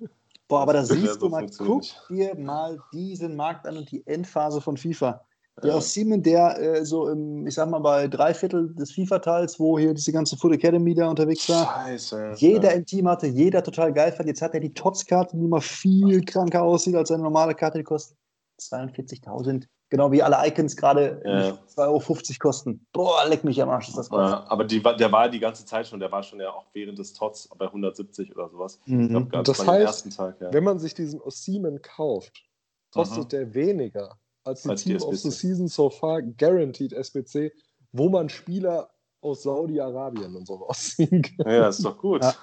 Boah, 0.49 0.61
aber 0.61 0.75
da 0.75 0.85
siehst 0.85 1.21
du 1.21 1.29
mal, 1.29 1.47
guck 1.59 1.83
dir 2.09 2.35
mal 2.37 2.79
diesen 2.93 3.35
Markt 3.37 3.67
an 3.67 3.77
und 3.77 3.91
die 3.91 4.07
Endphase 4.07 4.61
von 4.61 4.77
FIFA. 4.77 5.21
Der 5.63 5.71
ja. 5.71 5.77
aus 5.77 5.93
Siemens, 5.93 6.23
der 6.23 6.59
äh, 6.61 6.85
so 6.85 7.09
im, 7.09 7.47
ich 7.47 7.55
sag 7.55 7.71
mal, 7.71 7.79
bei 7.79 8.09
drei 8.09 8.35
Viertel 8.35 8.75
des 8.75 8.93
FIFA-Teils, 8.93 9.59
wo 9.59 9.79
hier 9.79 9.95
diese 9.95 10.13
ganze 10.13 10.37
Food 10.37 10.53
Academy 10.53 10.95
da 10.95 11.09
unterwegs 11.09 11.49
war, 11.49 11.65
Scheiße, 11.65 12.35
jeder 12.37 12.71
ja. 12.71 12.77
im 12.77 12.85
Team 12.85 13.09
hatte, 13.09 13.27
jeder 13.27 13.63
total 13.63 13.93
geil 13.95 14.13
fand. 14.13 14.29
Jetzt 14.29 14.43
hat 14.43 14.53
er 14.53 14.61
die 14.61 14.75
TOTS-Karte, 14.75 15.35
die 15.35 15.45
immer 15.45 15.63
viel 15.63 16.23
kranker 16.23 16.63
aussieht 16.63 16.95
als 16.95 17.09
seine 17.09 17.23
normale 17.23 17.55
Karte, 17.55 17.79
die 17.79 17.85
kostet 17.85 18.19
42.000. 18.61 19.67
Genau 19.89 20.11
wie 20.11 20.21
alle 20.21 20.37
Icons 20.49 20.77
gerade 20.77 21.23
ja. 21.25 21.59
2,50 21.77 21.79
Euro 21.79 22.15
kosten. 22.41 22.87
Boah, 22.93 23.25
leck 23.29 23.45
mich 23.45 23.63
am 23.63 23.69
Arsch, 23.69 23.89
ist 23.89 23.97
das 23.97 24.11
ja, 24.11 24.45
Aber 24.49 24.65
die, 24.65 24.83
der 24.83 25.13
war 25.13 25.29
die 25.29 25.39
ganze 25.39 25.65
Zeit 25.65 25.87
schon, 25.87 26.01
der 26.01 26.11
war 26.11 26.25
schon 26.25 26.41
ja 26.41 26.51
auch 26.51 26.67
während 26.73 26.99
des 26.99 27.13
TOTS 27.13 27.49
bei 27.57 27.67
170 27.67 28.35
oder 28.35 28.49
sowas. 28.49 28.81
Mhm. 28.87 29.29
Glaub, 29.29 29.45
das 29.45 29.65
heißt, 29.65 30.17
Tag, 30.17 30.41
ja. 30.41 30.53
wenn 30.53 30.65
man 30.65 30.81
sich 30.81 30.95
diesen 30.95 31.21
Ossiman 31.21 31.81
kauft, 31.83 32.45
kostet 32.93 33.19
Aha. 33.19 33.29
der 33.29 33.55
weniger 33.55 34.19
als 34.45 34.63
die 34.63 34.71
als 34.71 34.83
Team 34.83 34.99
die 34.99 35.05
of 35.05 35.17
the 35.17 35.31
Season 35.31 35.69
so 35.69 35.91
far 35.91 36.23
Guaranteed 36.23 36.93
SBC, 36.93 37.53
wo 37.93 38.09
man 38.09 38.29
Spieler 38.29 38.91
aus 39.21 39.43
Saudi-Arabien 39.43 40.35
und 40.35 40.47
so 40.47 40.55
rausziehen 40.55 41.23
kann. 41.23 41.53
Ja, 41.53 41.69
ist 41.69 41.85
doch 41.85 41.99
gut. 41.99 42.23
Ja. 42.23 42.35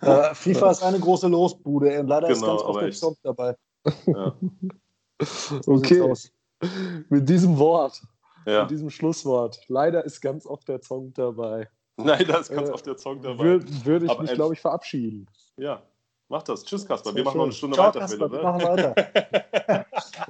äh, 0.30 0.34
FIFA 0.34 0.70
ist 0.70 0.82
eine 0.82 0.98
große 0.98 1.28
Losbude 1.28 2.00
und 2.00 2.08
leider 2.08 2.28
genau, 2.28 2.34
ist 2.34 2.46
ganz 2.46 2.62
oft 2.62 2.82
der 2.82 2.92
Zock 2.92 3.18
dabei. 3.22 3.56
Ja. 4.06 4.34
okay. 5.66 6.14
Mit 7.08 7.28
diesem 7.28 7.58
Wort, 7.58 8.02
ja. 8.46 8.62
mit 8.62 8.70
diesem 8.70 8.90
Schlusswort. 8.90 9.60
Leider 9.68 10.04
ist 10.04 10.20
ganz 10.20 10.46
oft 10.46 10.68
der 10.68 10.82
Song 10.82 11.12
dabei. 11.14 11.68
Leider 11.96 12.40
ist 12.40 12.50
ganz 12.50 12.68
äh, 12.68 12.72
oft 12.72 12.86
der 12.86 12.98
Song 12.98 13.20
dabei. 13.22 13.44
Würde 13.44 13.84
würd 13.84 14.02
ich 14.04 14.10
Aber 14.10 14.22
mich, 14.22 14.32
glaube 14.32 14.54
ich, 14.54 14.60
verabschieden. 14.60 15.26
Ja, 15.56 15.82
Mach 16.28 16.42
das. 16.42 16.64
Tschüss, 16.64 16.86
Kasper. 16.86 17.14
Wir 17.14 17.22
machen 17.22 17.36
noch 17.36 17.44
eine 17.44 17.52
Stunde 17.52 17.76
Ciao, 17.76 17.88
weiter. 17.88 18.00
Kasper, 18.00 18.32
wir 18.32 18.42
machen 18.42 18.62
weiter. 18.62 18.94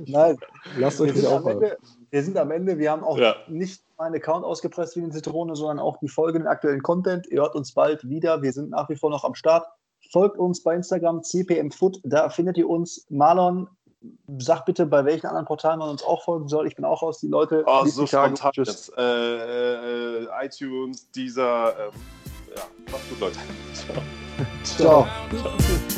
Nein, 0.07 0.37
lasst 0.77 1.01
euch 1.01 1.15
nicht 1.15 1.27
aufhalten. 1.27 1.77
Wir 2.11 2.23
sind 2.23 2.37
am 2.37 2.51
Ende. 2.51 2.79
Wir 2.79 2.91
haben 2.91 3.05
auch 3.05 3.17
ja. 3.17 3.37
nicht 3.49 3.83
meinen 3.97 4.17
Account 4.17 4.45
ausgepresst 4.45 4.97
wie 4.97 5.03
eine 5.03 5.13
Zitrone, 5.13 5.55
sondern 5.55 5.79
auch 5.79 5.97
die 5.99 6.09
folgenden 6.09 6.49
aktuellen 6.49 6.83
Content. 6.83 7.27
Ihr 7.29 7.41
hört 7.41 7.55
uns 7.55 7.73
bald 7.73 8.09
wieder. 8.09 8.43
Wir 8.43 8.53
sind 8.53 8.71
nach 8.71 8.89
wie 8.89 8.97
vor 8.97 9.11
noch 9.11 9.25
am 9.25 9.35
Start. 9.35 9.67
Folgt 10.11 10.37
uns 10.37 10.63
bei 10.63 10.75
Instagram 10.75 11.23
cpmfoot. 11.23 12.01
Da 12.03 12.29
findet 12.29 12.59
ihr 12.59 12.69
uns. 12.69 13.07
Marlon, 13.09 13.69
sag 14.39 14.65
bitte, 14.65 14.87
bei 14.87 15.05
welchen 15.05 15.27
anderen 15.27 15.47
Portalen 15.47 15.79
man 15.79 15.89
uns 15.89 16.03
auch 16.03 16.25
folgen 16.25 16.49
soll. 16.49 16.67
Ich 16.67 16.77
bin 16.77 16.85
auch 16.85 17.03
aus 17.03 17.21
die 17.21 17.29
Leute. 17.29 17.65
Oh, 17.67 17.85
so 17.85 18.07
spontan 18.07 18.53
jetzt. 18.55 18.93
Äh, 18.97 20.23
äh, 20.23 20.27
iTunes, 20.43 21.11
dieser. 21.11 21.69
Ähm, 21.71 21.93
ja, 22.57 22.63
macht's 22.91 23.09
gut, 23.09 23.21
Leute. 23.21 23.39
Ciao. 24.65 25.07
Ciao. 25.07 25.07
Ciao. 25.39 25.94